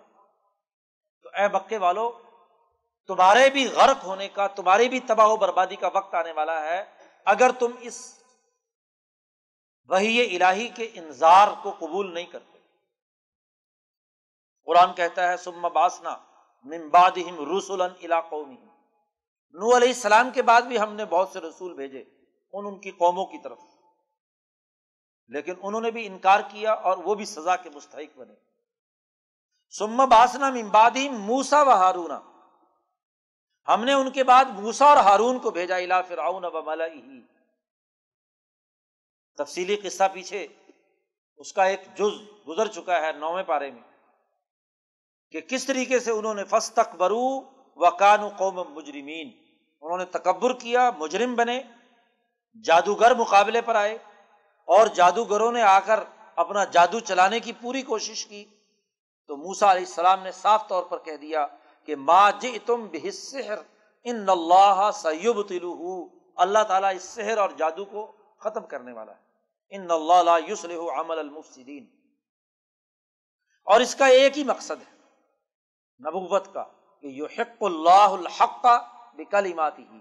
تو 1.22 1.28
اے 1.28 1.48
بکے 1.48 1.76
والو، 1.76 2.18
تمہارے 3.06 3.50
بھی 3.50 3.68
غرق 3.68 4.04
ہونے 4.04 4.28
کا، 4.28 4.46
تمہاری 4.46 4.88
بھی 4.88 5.00
تباہ 5.00 5.26
و 5.26 5.36
بربادی 5.36 5.76
کا 5.76 5.88
وقت 5.94 6.14
آنے 6.14 6.32
والا 6.32 6.62
ہے۔ 6.62 6.84
اگر 7.24 7.50
تم 7.58 7.70
اس 7.80 8.22
وہی 9.88 10.36
الہی 10.36 10.68
کے 10.68 10.90
انظار 10.94 11.48
کو 11.62 11.70
قبول 11.78 12.14
نہیں 12.14 12.26
کرتے 12.26 12.51
قرآن 14.64 14.94
کہتا 14.94 15.28
ہے 15.28 15.36
سم 15.36 15.68
باسنا 15.72 16.16
ممباد 16.64 17.10
رسول 17.58 17.80
علاقوں 17.80 18.46
نو 19.52 19.76
علیہ 19.76 19.88
السلام 19.88 20.30
کے 20.30 20.42
بعد 20.42 20.62
بھی 20.62 20.78
ہم 20.78 20.94
نے 20.94 21.04
بہت 21.04 21.28
سے 21.28 21.40
رسول 21.40 21.74
بھیجے 21.74 22.04
ان 22.52 22.66
ان 22.66 22.80
کی 22.80 22.90
قوموں 22.90 23.26
کی 23.26 23.38
طرف۔ 23.38 23.58
لیکن 25.28 25.54
انہوں 25.62 25.80
نے 25.80 25.90
بھی 25.90 26.06
انکار 26.06 26.40
کیا 26.48 26.72
اور 26.72 26.98
وہ 26.98 27.14
بھی 27.14 27.24
سزا 27.24 27.56
کے 27.56 27.70
مستحق 27.70 28.18
بنے۔ 28.18 28.34
سم 29.70 29.96
باسنا 29.96 30.50
ممبادی 30.50 31.08
موسا 31.08 31.62
و 31.62 31.70
ہارونا۔ 31.70 32.20
ہم 33.68 33.84
نے 33.84 33.92
ان 33.92 34.10
کے 34.10 34.24
بعد 34.24 34.44
موسا 34.44 34.86
اور 34.86 34.96
ہارون 34.96 35.38
کو 35.38 35.50
بھیجا 35.50 35.76
الا 35.76 36.02
فرعون 36.02 36.44
و 36.44 36.62
ملا 36.62 36.84
تفصیلی 39.36 39.76
قصہ 39.76 40.04
پیچھے، 40.12 40.46
اس 41.36 41.52
کا 41.52 41.64
ایک 41.64 41.80
جز 41.94 42.46
گزر 42.48 42.66
چکا 42.66 43.00
ہے 43.00 43.12
نویں 43.12 43.42
پارے 43.42 43.70
میں۔ 43.70 43.91
کہ 45.32 45.40
کس 45.40 45.66
طریقے 45.66 46.00
سے 46.00 46.10
انہوں 46.10 46.34
نے 46.34 46.44
فس 46.44 46.70
تک 46.70 46.94
برو 46.94 47.40
و 47.76 47.90
کان 47.90 48.28
قوم 48.28 48.72
مجرمین، 48.74 49.30
انہوں 49.80 49.98
نے 49.98 50.04
تکبر 50.04 50.52
کیا، 50.52 50.90
مجرم 50.98 51.34
بنے، 51.34 51.62
جادوگر 52.64 53.14
مقابلے 53.14 53.60
پر 53.60 53.74
آئے، 53.74 53.98
اور 54.64 54.86
جادوگروں 54.86 55.52
نے 55.52 55.62
آ 55.62 55.80
کر 55.80 56.00
اپنا 56.36 56.64
جادو 56.64 57.00
چلانے 57.00 57.40
کی 57.40 57.52
پوری 57.52 57.82
کوشش 57.82 58.26
کی۔ 58.26 58.44
تو 59.26 59.36
موسا 59.36 59.72
علیہ 59.72 59.84
السلام 59.86 60.22
نے 60.22 60.32
صاف 60.32 60.68
طور 60.68 60.82
پر 60.82 60.98
کہہ 60.98 61.16
دیا 61.16 61.46
کہ 61.84 61.96
ما 61.96 62.30
جی 62.30 62.58
تم 62.66 62.86
بحصر 62.92 63.62
ان 64.04 64.28
اللہ 64.28 64.90
سیب 64.94 65.42
تلو 65.42 66.08
اللہ 66.36 66.62
تعالیٰ 66.68 66.94
اس 66.94 67.02
سحر 67.02 67.38
اور 67.38 67.50
جادو 67.56 67.84
کو 67.84 68.12
ختم 68.38 68.66
کرنے 68.66 68.92
والا 68.92 69.12
ہے۔ 69.12 69.20
ان 69.70 69.90
اللہ 69.90 70.38
یوسل 70.46 70.70
عمل 70.70 71.18
المفسدین۔ 71.18 71.86
اور 73.64 73.80
اس 73.80 73.94
کا 73.94 74.06
ایک 74.06 74.38
ہی 74.38 74.44
مقصد 74.44 74.82
ہے۔ 74.88 74.91
نبوت 76.00 76.54
کا، 76.54 76.64
کہ 77.00 77.06
یو 77.06 77.26
حق 77.38 77.62
اللہ 77.62 77.90
الحق 77.90 78.62
کا 78.62 78.80
بکلمات 79.14 79.78
ہی 79.78 79.98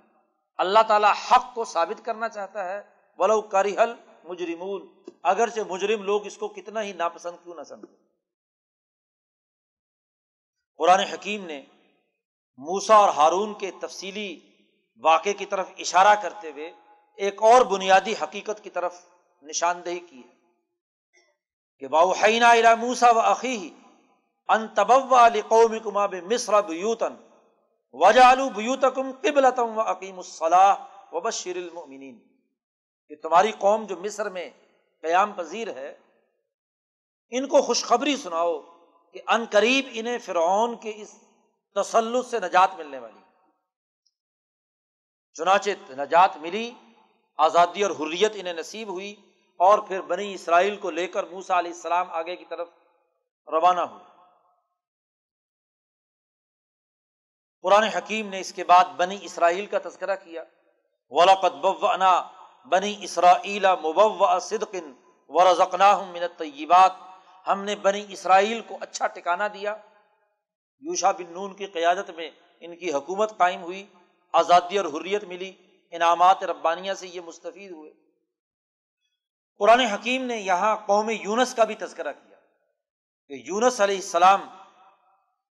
اللہ 0.57 0.79
تعالیٰ 0.87 1.13
حق 1.31 1.53
کو 1.53 1.65
ثابت 1.65 2.05
کرنا 2.05 2.29
چاہتا 2.29 2.65
ہے۔ 2.65 2.81
ولو 3.17 3.41
کریحل 3.41 3.93
مجرمون 4.23 5.03
اگرچہ 5.23 5.59
مجرم 5.69 6.03
لوگ 6.03 6.25
اس 6.25 6.37
کو 6.37 6.47
کتنا 6.47 6.81
ہی 6.81 6.93
ناپسند 6.93 7.43
کیوں 7.43 7.55
نہ 7.55 7.63
سمجھے 7.63 7.95
قرآن 10.77 10.99
حکیم 10.99 11.45
نے 11.45 11.61
موسا 12.57 12.95
اور 12.95 13.09
ہارون 13.09 13.53
کے 13.53 13.71
تفصیلی 13.81 14.39
واقعے 15.01 15.33
کی 15.33 15.45
طرف 15.45 15.69
اشارہ 15.77 16.15
کرتے 16.21 16.51
ہوئے 16.51 16.71
ایک 17.15 17.43
اور 17.43 17.65
بنیادی 17.65 18.13
حقیقت 18.23 18.63
کی 18.63 18.69
طرف 18.69 19.05
نشاندہی 19.41 19.99
کی 19.99 20.19
ہے۔ 20.19 20.35
کہ 21.79 21.87
باؤحینہ 21.87 22.45
الا 22.45 22.75
موسا 22.75 23.11
و 23.11 23.19
عقی 23.19 23.69
ان 24.51 24.67
تبوا 24.67 25.27
علی 25.27 25.41
قوم 25.41 25.79
کما 25.79 26.05
بے 26.05 26.21
مصر 26.21 26.61
بیوتن 26.61 27.15
وجالو 27.93 28.49
بیوتکم 28.49 29.11
قبلتم 29.21 29.77
و 29.77 29.81
عقیم 29.81 30.17
الصلاح 30.17 30.75
و 31.11 31.19
بشیر 31.19 31.55
المؤمنین۔ 31.55 32.19
کہ 33.09 33.15
تمہاری 33.15 33.51
قوم 33.51 33.83
جو 33.83 33.97
مصر 33.97 34.29
میں 34.29 34.49
قیام 35.01 35.31
پذیر 35.31 35.73
ہے، 35.73 35.97
ان 37.29 37.47
کو 37.47 37.61
خوشخبری 37.61 38.17
سناؤ 38.17 38.61
کہ 39.11 39.21
ان 39.27 39.45
قریب 39.51 39.85
انہیں 39.91 40.17
فرعون 40.17 40.77
کے 40.77 40.93
اس 40.95 41.19
تسلط 41.75 42.27
سے 42.27 42.39
نجات 42.39 42.75
ملنے 42.75 42.99
والی۔ 42.99 43.21
چنانچہ 45.33 45.69
نجات 45.89 46.37
ملی، 46.37 46.71
آزادی 47.37 47.83
اور 47.83 47.91
حریت 47.91 48.31
انہیں 48.35 48.53
نصیب 48.53 48.87
ہوئی 48.87 49.15
اور 49.57 49.79
پھر 49.79 50.01
بنی 50.01 50.33
اسرائیل 50.33 50.75
کو 50.75 50.91
لے 50.91 51.07
کر 51.07 51.23
موسا 51.23 51.59
علیہ 51.59 51.71
السلام 51.71 52.11
آگے 52.11 52.35
کی 52.35 52.45
طرف 52.45 52.69
روانہ 53.47 53.81
ہوئے۔ 53.81 54.10
قرآن 57.61 57.83
حکیم 57.83 58.29
نے 58.29 58.39
اس 58.39 58.53
کے 58.53 58.63
بعد 58.63 58.85
بنی 58.85 59.17
اسرائیل 59.21 59.65
کا 59.65 59.77
تذکرہ 59.83 60.15
کیا۔ 60.15 60.43
ولاقت 61.09 61.65
بنا 61.65 62.21
بنی 62.65 62.95
اسرائیل 63.01 63.65
مبوا 63.65 64.39
صدقن 64.39 64.93
و 65.27 65.51
رزقنا 65.51 65.97
من 65.97 66.21
طیبات 66.37 66.91
ہم 67.47 67.63
نے 67.63 67.75
بنی 67.75 68.05
اسرائیل 68.09 68.61
کو 68.67 68.77
اچھا 68.81 69.07
ٹکانا 69.07 69.47
دیا۔ 69.47 69.75
یوشا 70.79 71.11
بن 71.11 71.33
نون 71.33 71.53
کی 71.53 71.65
قیادت 71.65 72.09
میں 72.09 72.29
ان 72.59 72.77
کی 72.77 72.93
حکومت 72.93 73.37
قائم 73.37 73.61
ہوئی، 73.61 73.85
آزادی 74.31 74.77
اور 74.77 74.85
حریت 74.85 75.23
ملی، 75.23 75.53
انعامات 75.91 76.43
ربانیہ 76.43 76.93
سے 76.93 77.07
یہ 77.07 77.21
مستفید 77.21 77.71
ہوئے۔ 77.71 77.91
قرآن 79.57 79.79
حکیم 79.79 80.25
نے 80.25 80.37
یہاں 80.37 80.75
قوم 80.75 81.09
یونس 81.09 81.55
کا 81.55 81.63
بھی 81.63 81.75
تذکرہ 81.75 82.11
کیا 82.11 82.37
کہ 83.27 83.33
یونس 83.33 83.81
علیہ 83.81 83.95
السلام 83.95 84.41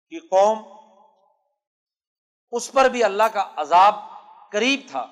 کی 0.10 0.20
قوم 0.20 0.81
اس 2.52 2.72
پر 2.72 2.86
بھی 2.86 3.04
اللہ 3.04 3.24
کا 3.24 3.52
عذاب 3.56 3.95
قریب 4.52 4.80
تھا 4.91 5.08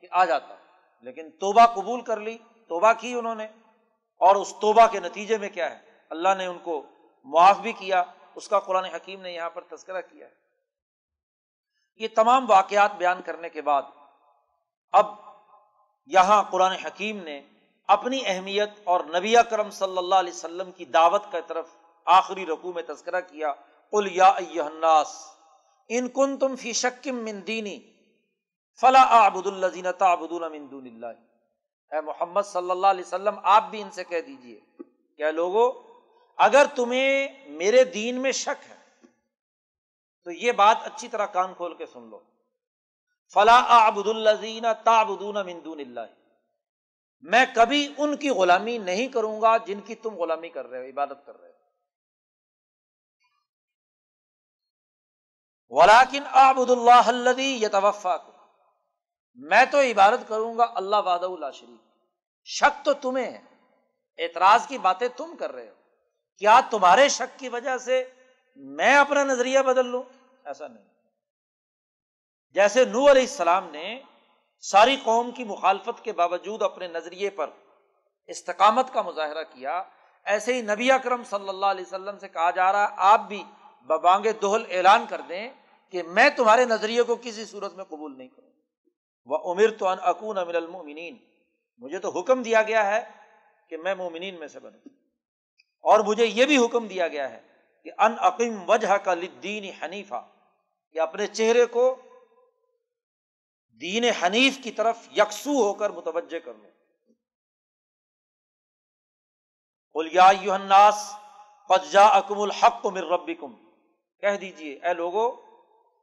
کہ 0.00 0.08
آ 0.10 0.24
جاتا۔ 0.24 0.54
لیکن 1.00 1.30
توبہ 1.30 1.66
قبول 1.66 2.00
کر 2.00 2.20
لی، 2.20 2.38
توبہ 2.68 2.92
کی 2.98 3.14
انہوں 3.14 3.34
نے۔ 3.34 3.44
اور 4.16 4.36
اس 4.36 4.54
توبہ 4.60 4.86
کے 4.86 5.00
نتیجے 5.00 5.38
میں 5.38 5.48
کیا 5.48 5.70
ہے؟ 5.70 5.78
اللہ 6.10 6.28
نے 6.38 6.46
ان 6.46 6.58
کو 6.58 6.82
معاف 7.24 7.58
بھی 7.58 7.72
کیا، 7.72 8.04
اس 8.34 8.48
کا 8.48 8.60
قرآن 8.60 8.84
حکیم 8.84 9.20
نے 9.20 9.32
یہاں 9.32 9.50
پر 9.50 9.60
تذکرہ 9.60 10.00
کیا 10.00 10.26
ہے۔ 10.26 10.34
یہ 11.96 12.08
تمام 12.14 12.50
واقعات 12.50 12.94
بیان 12.94 13.22
کرنے 13.22 13.48
کے 13.48 13.62
بعد 13.62 13.82
اب 14.92 15.14
یہاں 16.06 16.42
قرآن 16.50 16.72
حکیم 16.72 17.22
نے 17.22 17.42
اپنی 17.86 18.20
اہمیت 18.24 18.70
اور 18.84 19.00
نبی 19.00 19.34
کرم 19.50 19.70
صلی 19.70 19.98
اللہ 19.98 20.14
علیہ 20.14 20.32
وسلم 20.32 20.72
کی 20.72 20.84
دعوت 20.84 21.22
کا 21.32 21.40
طرف 21.40 21.66
آخری 22.04 22.46
رقو 22.46 22.72
میں 22.72 22.82
تذکرہ 22.82 23.20
کیا۔ 23.20 23.52
قل 23.90 24.16
یا 24.16 24.28
الناس۔ 24.28 25.37
ان 25.88 26.08
کن 26.08 26.36
تم 26.38 26.56
فی 26.56 26.72
شکم 26.72 27.16
من 27.16 27.46
دینی 27.46 27.78
فلا 28.80 29.06
آبد 29.08 29.46
الزین 29.46 29.86
تعبدون 29.98 30.52
من 30.52 30.66
دون 30.70 30.86
اللہ۔ 30.86 31.06
اے 31.94 32.00
محمد 32.00 32.40
صلی 32.44 32.70
اللہ 32.70 32.86
علیہ 32.86 33.04
وسلم، 33.04 33.38
آپ 33.42 33.64
بھی 33.70 33.82
ان 33.82 33.90
سے 33.90 34.04
کہہ 34.04 34.20
دیجیے 34.20 34.60
کیا 35.16 35.30
لوگوں 35.30 35.72
اگر 36.36 36.66
تمہیں 36.74 37.28
میرے 37.46 37.84
دین 37.84 38.20
میں 38.20 38.32
شک 38.32 38.70
ہے، 38.70 38.76
تو 40.24 40.30
یہ 40.30 40.52
بات 40.52 40.76
اچھی 40.84 41.08
طرح 41.08 41.26
کان 41.26 41.54
کھول 41.54 41.74
کے 41.74 41.86
سن 41.86 42.02
لو۔ 42.02 42.20
فلاں 43.34 43.62
آبد 43.68 44.06
الزین 44.06 44.64
تابدون 44.84 45.34
مندون 45.34 45.80
اللہ۔ 45.80 46.00
میں 47.20 47.44
کبھی 47.54 47.94
ان 47.98 48.16
کی 48.16 48.30
غلامی 48.30 48.78
نہیں 48.78 49.08
کروں 49.08 49.40
گا 49.40 49.56
جن 49.56 49.80
کی 49.80 49.94
تم 49.94 50.14
غلامی 50.14 50.48
کر 50.48 50.66
رہے 50.66 50.78
ہو، 50.78 50.84
عبادت 50.84 51.26
کر 51.26 51.40
رہے 51.40 51.48
ہو۔ 51.48 51.57
ولاکن 55.70 56.22
آبد 56.30 56.70
اللہ 56.70 57.40
یہ 57.40 57.68
توفا 57.68 58.16
کو 58.16 58.32
میں 59.34 59.64
تو 59.70 59.80
عبادت 59.80 60.28
کروں 60.28 60.58
گا 60.58 60.66
اللہ 60.74 60.96
واد 60.96 61.18
اللہ 61.22 61.50
شریف 61.54 61.80
شک 62.44 62.84
تو 62.84 62.92
تمہیں 62.92 63.32
ہے 63.32 63.40
اعتراض 64.18 64.66
کی 64.66 64.78
باتیں 64.78 65.08
تم 65.08 65.36
کر 65.36 65.52
رہے 65.52 65.68
ہو۔ 65.68 65.74
کیا 66.38 66.60
تمہارے 66.70 67.08
شک 67.08 67.38
کی 67.38 67.48
وجہ 67.48 67.78
سے 67.78 68.10
میں 68.56 68.96
اپنا 68.96 69.24
نظریہ 69.24 69.60
بدل 69.60 69.86
لوں؟ 69.86 70.02
ایسا 70.44 70.66
نہیں۔ 70.68 70.84
جیسے 72.52 72.84
نو 72.84 73.10
علیہ 73.10 73.22
السلام 73.22 73.70
نے 73.70 74.02
ساری 74.60 74.96
قوم 75.02 75.30
کی 75.30 75.44
مخالفت 75.44 76.04
کے 76.04 76.12
باوجود 76.12 76.62
اپنے 76.62 76.88
نظریے 76.88 77.30
پر 77.30 77.50
استقامت 78.26 78.92
کا 78.92 79.02
مظاہرہ 79.02 79.42
کیا، 79.42 79.82
ایسے 80.24 80.54
ہی 80.54 80.62
نبی 80.62 80.92
اکرم 80.92 81.24
صلی 81.24 81.48
اللہ 81.48 81.66
علیہ 81.66 81.84
وسلم 81.86 82.18
سے 82.18 82.28
کہا 82.28 82.50
جا 82.50 82.72
رہا 82.72 82.82
ہے، 82.82 82.94
آپ 82.96 83.20
بھی 83.20 83.44
ببانگ 83.82 84.26
دوہل 84.42 84.64
اعلان 84.70 85.06
کر 85.08 85.20
دیں 85.20 85.48
کہ 85.90 86.02
میں 86.02 86.30
تمہارے 86.30 86.64
نظریے 86.64 87.02
کو 87.02 87.16
کسی 87.16 87.44
صورت 87.44 87.74
میں 87.74 87.84
قبول 87.84 88.18
نہیں 88.18 88.28
کروں۔ 88.28 88.50
وہ 89.24 89.52
عمر 89.52 89.70
تو 89.78 89.88
ان 89.88 89.98
اکون 90.02 90.38
امر 90.38 90.54
المنین 90.54 91.16
مجھے 91.78 91.98
تو 91.98 92.20
حکم 92.20 92.42
دیا 92.42 92.62
گیا 92.62 92.86
ہے 92.86 93.10
کہ 93.70 93.76
میں 93.76 93.94
مومنین 93.94 94.38
میں 94.38 94.48
سے 94.48 94.60
بنوں۔ 94.60 94.80
اور 95.80 96.00
مجھے 96.00 96.26
یہ 96.26 96.44
بھی 96.44 96.64
حکم 96.64 96.86
دیا 96.86 97.08
گیا 97.08 97.30
ہے 97.30 97.42
کہ 97.84 97.90
ان 97.98 98.14
عقیم 98.18 98.70
وجہ 98.70 98.96
کا 98.96 99.14
لدین 99.14 99.64
حنیفہ 99.82 100.28
کہ 100.92 101.00
اپنے 101.00 101.26
چہرے 101.26 101.66
کو 101.66 101.96
دین 103.80 104.04
حنیف 104.04 104.58
کی 104.64 104.70
طرف 104.70 104.98
یکسو 105.16 105.50
ہو 105.50 105.74
کر 105.74 105.90
متوجہ 105.90 106.38
کر 106.38 106.54
لو 106.54 106.68
الناس 109.94 111.14
فجا 111.68 112.06
اکم 112.06 112.40
الحق 112.40 112.86
مر 112.86 113.04
ربی 113.04 113.34
کم 113.34 113.67
کہہ 114.20 114.36
دیجیے 114.36 114.80
اے 114.82 114.94
لوگو، 114.94 115.36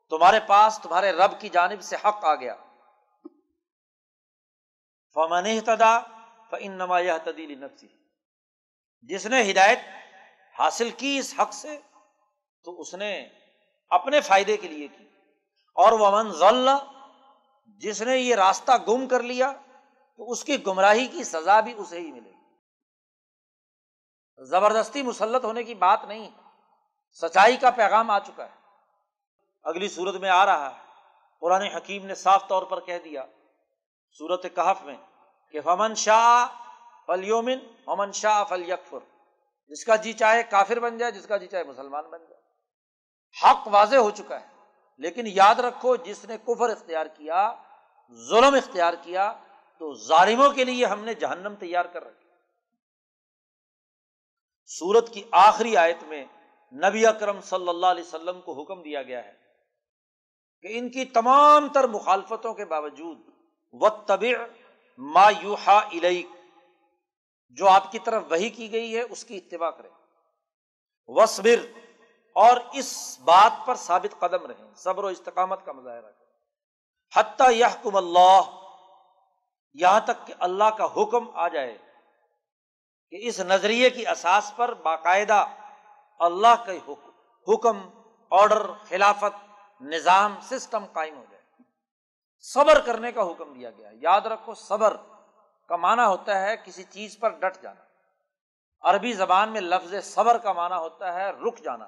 تمہارے 0.10 0.40
پاس، 0.48 0.80
تمہارے 0.84 1.12
رب 1.12 1.42
کی 1.42 1.50
جانب 1.50 1.82
سے 1.82 1.96
حق 1.96 2.24
آ 2.24 2.36
گیا۔ 2.36 2.56
فمن 5.14 5.60
تدا 5.66 6.00
فن 6.50 6.72
نما 6.72 7.00
یہ 7.00 7.12
تدیل 7.24 7.62
نفسی 7.62 7.88
جس 9.02 9.26
نے 9.26 9.52
ہدایت 9.52 9.80
حاصل 10.60 10.90
کی 10.90 11.18
اس 11.18 11.34
حق 11.40 11.54
سے، 11.54 11.80
تو 12.64 12.82
اس 12.82 12.94
نے 12.94 13.30
اپنے 13.90 14.22
فائدے 14.22 14.58
کے 14.58 14.68
لیے 14.68 14.88
کی۔ 14.88 15.04
اور 15.76 15.92
وہ 15.92 16.06
امن 16.06 16.32
ضلع 16.32 16.78
جس 17.66 18.02
نے 18.02 18.18
یہ 18.18 18.36
راستہ 18.36 18.72
گم 18.88 19.08
کر 19.08 19.24
لیا، 19.24 19.54
تو 20.18 20.32
اس 20.32 20.44
کی 20.44 20.66
گمراہی 20.66 21.08
کی 21.08 21.24
سزا 21.24 21.60
بھی 21.60 21.74
اسے 21.74 22.00
ہی 22.00 22.12
ملے 22.12 22.30
گی۔ 22.30 22.36
زبردستی 24.46 25.02
مسلط 25.02 25.46
ہونے 25.46 25.64
کی 25.64 25.76
بات 25.76 26.06
نہیں 26.06 26.45
سچائی 27.22 27.58
کا 27.58 27.70
پیغام 27.70 28.12
آ 28.12 28.20
چکا 28.20 28.46
ہے۔ 28.46 28.56
اگلی 29.64 29.88
صورت 29.88 30.16
میں 30.16 30.30
آ 30.30 30.46
رہا 30.46 30.76
ہے۔ 30.76 30.80
قرآن 31.42 31.62
حکیم 31.62 32.06
نے 32.06 32.16
صاف 32.16 32.48
طور 32.48 32.64
پر 32.64 32.80
کہہ 32.80 33.00
دیا، 33.00 33.26
صورت 34.18 34.44
کہف 34.44 34.84
میں، 34.84 34.98
کہ 35.52 35.62
فمن 35.62 35.96
شاہ 35.96 36.48
فلیومن 37.08 37.60
امن 37.88 38.12
شاہ 38.12 38.44
فل 38.44 38.70
یکفر 38.70 39.00
جس 39.68 39.86
کا 39.86 39.96
جی 39.96 40.14
چاہے 40.14 40.44
کافر 40.44 40.80
بن 40.80 40.98
جائے، 40.98 41.12
جس 41.12 41.28
کا 41.28 41.38
جی 41.38 41.48
چاہے 41.48 41.64
مسلمان 41.64 42.10
بن 42.10 42.26
جائے۔ 42.26 42.42
حق 43.44 43.68
واضح 43.68 43.96
ہو 43.96 44.10
چکا 44.10 44.42
ہے، 44.42 44.46
لیکن 44.98 45.24
یاد 45.28 45.56
رکھو، 45.56 45.96
جس 45.96 46.26
نے 46.26 46.38
کفر 46.38 46.70
اختیار 46.70 47.06
کیا، 47.06 47.54
ظلم 48.30 48.54
اختیار 48.54 48.94
کیا، 49.02 49.34
تو 49.80 49.94
ظالموں 49.94 50.50
کے 50.50 50.64
لیے 50.64 50.86
ہم 50.86 51.00
نے 51.00 51.14
جہنم 51.14 51.56
تیار 51.56 51.86
کر 51.86 52.04
رکھی 52.04 52.30
سورت 54.66 55.14
کی 55.14 55.24
آخری 55.32 55.78
آیت 55.78 56.04
میں 56.04 56.26
نبی 56.72 57.06
اکرم 57.06 57.42
صلی 57.42 57.70
اللہ 57.70 57.86
علیہ 57.86 58.04
وسلم 58.04 58.42
کو 58.42 58.62
حکم 58.62 58.82
دیا 58.82 59.04
گیا 59.04 59.26
ہے 59.26 59.34
کہ 60.62 60.80
ان 60.80 60.90
کی 60.90 61.06
تمام 61.06 61.68
تر 61.70 61.88
مخالفتوں 61.88 62.54
کے 62.54 62.66
باوجود 62.66 63.18
و 63.72 63.90
طبع 63.90 64.46
ما 64.98 65.30
یوحا 65.42 65.78
الیک 65.78 66.28
جو 67.50 67.68
آپ 67.68 67.92
کی 67.92 68.00
طرف 68.00 68.24
وہی 68.30 68.50
کی 68.50 68.72
گئی 68.72 68.96
ہے، 68.96 69.02
اس 69.02 69.26
کی 69.26 69.38
اتباع 69.38 69.70
کرے 69.70 69.90
وصبر 71.08 71.80
اور 72.34 72.58
اس 72.74 73.20
بات 73.24 73.66
پر 73.66 73.76
ثابت 73.76 74.20
قدم 74.20 74.46
رہیں۔ 74.46 74.74
صبر 74.76 75.04
و 75.04 75.08
استقامت 75.08 75.66
کا 75.66 75.72
مظاہرہ 75.72 76.12
کریں۔ 76.12 76.26
حتیٰ 77.16 77.52
یہ 77.52 77.88
اللہ 77.94 78.42
یہاں 79.74 80.00
تک 80.00 80.28
کہ 80.28 80.34
اللہ 80.40 80.64
کا 80.64 80.86
حکم 80.86 81.30
آ 81.34 81.48
جائے 81.48 81.78
کہ 83.10 83.28
اس 83.28 83.40
نظریے 83.40 83.90
کی 83.90 84.08
اساس 84.08 84.52
پر 84.56 84.74
باقاعدہ 84.74 85.46
اللہ 86.20 86.66
کے 86.66 86.80
حکم 86.88 87.10
حکم 87.54 87.90
آڈر 88.30 88.68
خلافت، 88.90 89.62
نظام 89.82 90.36
سسٹم 90.42 90.86
قائم 90.94 91.18
ہو 91.18 91.26
جائے۔ 91.30 91.44
صبر 92.40 92.82
کرنے 92.82 93.12
کا 93.12 93.22
حکم 93.22 93.54
دیا 93.54 93.70
گیا۔ 93.70 93.90
ہے 93.90 93.96
یاد 93.96 94.22
رکھو، 94.22 94.54
صبر 94.54 94.98
کا 95.68 95.76
معنی 95.76 96.06
ہوتا 96.06 96.42
ہے 96.42 96.58
کسی 96.58 96.84
چیز 96.84 97.20
پر 97.20 97.30
ڈٹ 97.30 97.62
جانا۔ 97.62 97.82
عربی 98.82 99.14
زبان 99.14 99.50
میں 99.50 99.62
لفظ 99.62 99.94
صبر 100.04 100.38
کا 100.38 100.54
معنی 100.54 100.76
ہوتا 100.76 101.14
ہے 101.14 101.30
رک 101.30 101.58
جانا۔ 101.58 101.86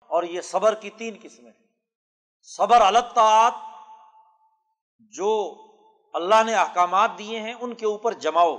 اور 0.00 0.22
یہ 0.22 0.40
صبر 0.40 0.74
کی 0.74 0.90
تین 0.90 1.18
قسمیں 1.22 1.52
صبر 2.42 2.80
الطاعت 2.80 3.52
جو 4.98 5.54
اللہ 6.14 6.42
نے 6.46 6.54
احکامات 6.54 7.10
دیے 7.18 7.40
ہیں، 7.40 7.54
ان 7.60 7.74
کے 7.74 7.86
اوپر 7.86 8.12
جماؤ۔ 8.12 8.56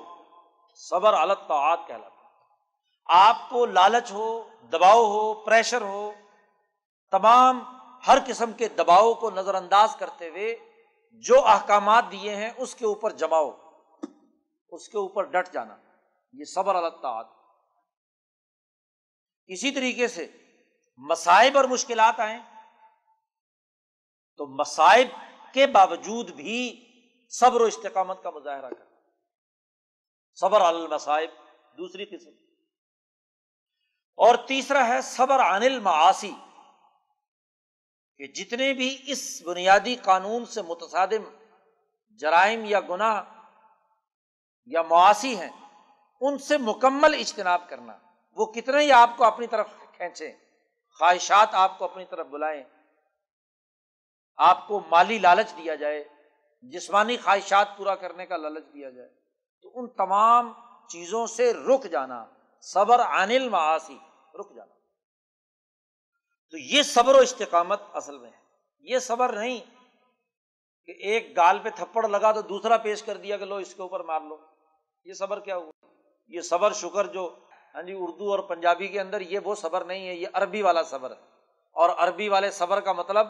صبر 0.76 1.14
الطاعت 1.14 1.80
کہلاتا 1.88 2.17
آپ 3.10 3.50
کو 3.50 3.66
لالچ 3.66 4.12
ہو، 4.12 4.50
دباؤ 4.64 5.04
ہو، 5.06 5.34
پریشر 5.34 5.82
ہو، 5.82 6.12
تمام 7.12 7.64
ہر 8.08 8.18
قسم 8.28 8.52
کے 8.54 8.68
دباؤ 8.68 9.14
کو 9.14 9.30
نظر 9.30 9.56
انداز 9.56 9.96
کرتے 9.96 10.30
ہوئے 10.30 10.56
جو 11.12 11.46
احکامات 11.46 12.06
دیے 12.12 12.36
ہیں 12.36 12.50
اس 12.58 12.76
کے 12.76 12.86
اوپر 12.86 13.12
جماؤ 13.12 13.52
اس 14.70 14.90
کے 14.90 14.98
اوپر 14.98 15.24
ڈٹ 15.24 15.54
جانا، 15.54 15.78
یہ 16.34 16.44
صبر 16.46 16.76
الطاعت۔ 16.76 17.26
اسی 19.48 19.72
طریقے 19.72 20.08
سے 20.08 20.28
مسائب 20.98 21.58
اور 21.58 21.66
مشکلات 21.66 22.20
آئیں 22.20 22.40
تو 24.38 24.46
مسائب 24.46 25.08
کے 25.54 25.68
باوجود 25.68 26.30
بھی 26.30 26.60
صبر 27.30 27.62
و 27.62 27.64
استقامت 27.64 28.24
کا 28.24 28.30
مظاہرہ 28.30 28.70
کر 28.70 28.86
صبر 30.36 30.62
المصائب، 30.62 31.30
دوسری 31.78 32.06
قسم۔ 32.06 32.47
اور 34.20 34.36
تیسرا 34.48 34.88
ہے 34.88 35.02
صبر 35.02 35.40
عن 35.40 35.64
المعاصی، 35.64 36.32
کہ 38.20 38.28
جتنے 38.28 38.74
بھی 38.74 38.98
اس 39.08 39.42
بنیادی 39.46 39.96
قانون 39.96 40.46
سے 40.46 40.62
متصادم، 40.62 41.24
جرائم 42.20 42.66
یا 42.66 42.80
گناہ 42.80 43.22
یا 44.68 44.82
معاشی 44.82 45.36
ہیں، 45.36 45.50
ان 46.22 46.38
سے 46.38 46.58
مکمل 46.58 47.14
اجتناب 47.14 47.70
کرنا۔ 47.70 47.98
وہ 48.38 48.46
کتنے 48.46 48.84
ہی 48.84 48.92
آپ 48.92 49.18
کو 49.18 49.24
اپنی 49.24 49.48
طرف 49.48 49.68
کھینچیں، 49.98 50.32
خواہشات 51.00 51.50
آپ 51.54 51.78
کو 51.78 51.86
اپنی 51.86 52.06
طرف 52.06 52.28
بلائیں، 52.28 52.64
آپ 54.40 54.68
کو 54.68 54.80
مالی 54.90 55.20
لالچ 55.20 55.56
دیا 55.58 55.76
جائے، 55.76 56.04
جسمانی 56.64 57.18
خواہشات 57.18 57.78
پورا 57.78 57.96
کرنے 57.96 58.26
کا 58.26 58.38
لالچ 58.38 58.74
دیا 58.74 58.90
جائے۔ 58.90 59.10
تو 59.64 59.72
ان 59.74 59.88
تمام 59.98 60.52
چیزوں 60.90 61.26
سے 61.28 61.52
رک 61.54 61.84
جانا، 61.84 62.26
صبر 62.64 63.02
عن 63.02 63.32
معاشی 63.50 63.98
رک 64.38 64.56
جانا۔ 64.56 64.74
تو 66.52 66.58
یہ 66.58 66.84
صبر 66.84 67.16
و 67.16 67.18
استقامت 67.18 67.82
اصل 67.94 68.18
میں 68.18 68.30
ہے۔ 68.30 68.38
یہ 68.80 69.00
صبر 69.00 69.34
نہیں 69.34 69.60
کہ 70.86 70.92
ایک 70.92 71.38
گال 71.38 71.60
پہ 71.64 71.70
تھپڑ 71.70 72.08
لگا 72.08 72.32
تو 72.32 72.42
دوسرا 72.42 72.78
پیش 72.78 73.04
کر 73.04 73.18
دیا 73.18 73.38
کہ 73.38 73.46
لو 73.46 73.56
اس 73.56 73.76
کے 73.76 73.82
اوپر 73.82 74.00
مار 74.00 74.22
لو۔ 74.22 74.38
یہ 75.06 75.14
صبر 75.14 75.40
کیا 75.40 75.58
ہوا؟ 75.58 75.72
یہ 76.28 76.42
صبر 76.42 76.74
شکر 76.74 77.06
جو 77.06 77.36
ہاں 77.76 77.84
جی 77.84 77.94
اردو 77.98 78.32
اور 78.32 78.40
پنجابی 78.40 78.88
کے 78.88 79.02
اندر 79.02 79.22
یہ 79.22 79.40
وہ 79.44 79.56
صبر 79.56 79.84
نہیں 79.84 80.08
ہے، 80.08 80.14
یہ 80.14 80.28
عربی 80.34 80.62
والا 80.62 80.84
صبر 80.84 81.12
ہے۔ 81.12 81.22
اور 81.72 81.90
عربی 81.90 82.30
والے 82.30 82.52
صبر 82.52 82.80
کا 82.80 82.94
مطلب 82.94 83.28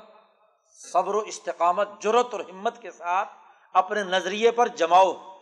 صبر 0.67 1.15
و 1.15 1.19
استقامت 1.19 1.89
جرت 1.99 2.27
اور 2.31 2.39
ہمت 2.39 2.81
کے 2.81 2.91
ساتھ 2.91 3.29
اپنے 3.73 4.03
نظریے 4.03 4.51
پر 4.51 4.67
جماؤ۔ 4.67 5.39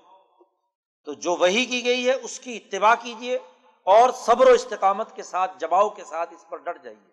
تو 1.06 1.14
جو 1.14 1.36
وہی 1.36 1.66
کی 1.66 1.86
گئی 1.86 2.08
ہے، 2.08 2.14
اس 2.14 2.40
کی 2.40 2.58
اتباع 2.58 2.96
کیجیے 3.02 3.40
اور 3.86 4.10
صبر 4.10 4.48
و 4.48 4.52
استقامت 4.52 5.16
کے 5.16 5.24
ساتھ 5.24 5.60
جماؤ 5.60 5.90
کے 5.90 6.04
ساتھ 6.04 6.34
اس 6.34 6.50
پر 6.50 6.58
ڈٹ 6.58 6.84
جائیے۔ 6.84 7.12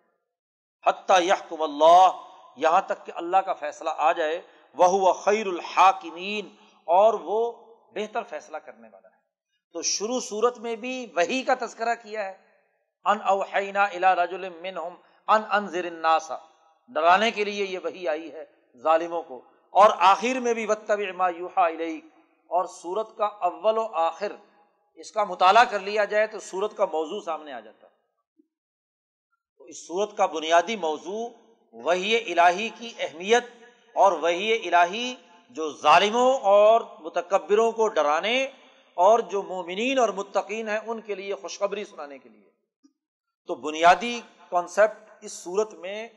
حتیٰ 0.87 1.21
یحکم 1.23 1.63
اللہ، 1.63 2.09
یہاں 2.57 2.81
تک 2.87 3.07
کہ 3.07 3.13
اللہ 3.15 3.37
کا 3.37 3.53
فیصلہ 3.53 3.91
آ 3.97 4.13
جائے 4.13 4.43
وہ 4.75 5.13
خیر 5.13 5.47
الحاکمین، 5.47 6.49
اور 6.85 7.15
وہ 7.15 7.53
بہتر 7.95 8.23
فیصلہ 8.23 8.57
کرنے 8.57 8.89
والا 8.93 9.09
ہے۔ 9.09 9.15
تو 9.73 9.83
شروع 9.83 10.21
صورت 10.21 10.59
میں 10.59 10.77
بھی 10.77 11.07
وہی 11.17 11.43
کا 11.43 11.55
تذکرہ 11.61 11.95
کیا 11.95 12.25
ہے۔ 12.25 12.39
ان 13.05 13.19
اوحینا 13.23 13.85
الا 13.85 14.15
رجل 14.15 14.49
منہم 14.49 14.95
ان 15.29 15.43
انذر 15.51 15.85
الناس۔ 15.85 16.33
ڈرانے 16.89 17.31
کے 17.31 17.45
لیے 17.45 17.65
یہ 17.65 17.79
وہی 17.85 18.09
آئی 18.09 18.33
ہے 18.33 18.45
ظالموں 18.77 19.23
کو۔ 19.23 19.43
اور 19.71 19.91
آخر 19.99 20.41
میں 20.41 20.55
بھی 20.55 20.67
وتبع 20.67 21.13
ما 21.17 21.29
یوحا 21.29 21.65
الیک۔ 21.65 22.05
اور 22.47 22.65
سورت 22.65 23.17
کا 23.17 23.25
اول 23.25 23.79
و 23.79 23.89
آخر 23.93 24.33
اس 24.95 25.13
کا 25.13 25.25
مطالعہ 25.25 25.65
کر 25.65 25.81
لیا 25.81 26.05
جائے 26.05 26.27
تو 26.27 26.41
سورت 26.41 26.77
کا 26.77 26.85
موضوع 26.85 27.21
سامنے 27.21 27.53
آ 27.53 27.61
جاتا 27.61 27.87
تو 29.59 29.65
اس 29.65 29.87
صورت 29.87 30.17
کا 30.17 30.27
بنیادی 30.27 30.77
موضوع 30.77 31.29
وہی 31.73 32.33
الہی 32.33 32.69
کی 32.69 32.93
اہمیت 32.99 33.45
اور 33.95 34.13
وہی 34.13 34.69
الہی 34.69 35.15
جو 35.51 35.73
ظالموں 35.73 36.39
اور 36.41 36.81
متکبروں 37.01 37.73
کو 37.73 37.89
ڈرانے 37.89 38.51
اور 38.95 39.19
جو 39.19 39.43
مومنین 39.43 39.99
اور 39.99 40.09
متقین 40.09 40.69
ہیں 40.69 40.79
ان 40.87 41.01
کے 41.01 41.15
لیے 41.15 41.35
خوشخبری 41.35 41.85
سنانے 41.85 42.19
کے 42.19 42.29
لیے۔ 42.29 42.51
تو 43.47 43.55
بنیادی 43.55 44.21
کانسیپٹ 44.49 45.25
اس 45.25 45.33
صورت 45.33 45.75
میں 45.75 46.09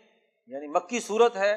یعنی 0.47 0.68
مکی 0.68 0.99
صورت 0.99 1.35
ہے، 1.35 1.56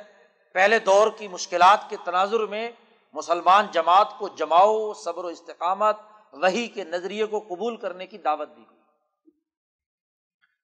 پہلے 0.53 0.79
دور 0.79 1.09
کی 1.17 1.29
مشکلات 1.29 1.91
کے 1.91 1.97
تناظر 2.05 2.47
میں 2.47 2.71
مسلمان 3.13 3.67
جماعت 3.73 4.19
کو 4.19 4.29
جماؤ، 4.29 4.93
صبر 4.93 5.25
و 5.25 5.27
استقامت 5.27 5.97
وہی 6.33 6.69
کے 6.69 6.85
نظریے 6.85 7.27
کو 7.27 7.41
قبول 7.41 7.77
کرنے 7.77 8.07
کی 8.07 8.19
دعوت 8.19 8.49
دی 8.57 8.63
گئی۔ 8.71 8.79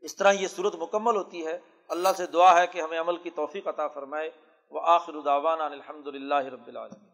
اس 0.01 0.17
طرح 0.17 0.33
یہ 0.33 0.49
صورت 0.49 0.75
مکمل 0.75 1.17
ہوتی 1.17 1.47
ہے۔ 1.47 1.59
اللہ 1.89 2.09
سے 2.17 2.27
دعا 2.27 2.61
ہے 2.61 2.67
کہ 2.67 2.83
ہمیں 2.83 3.01
عمل 3.01 3.17
کی 3.17 3.31
توفیق 3.31 3.69
عطا 3.69 3.89
فرمائے۔ 3.89 4.31
وہ 4.71 4.81
آخر 4.85 5.21
داوان 5.21 5.61
الحمد 5.61 6.07
للہ 6.07 6.35
رب 6.35 6.67
العالمین۔ 6.67 7.14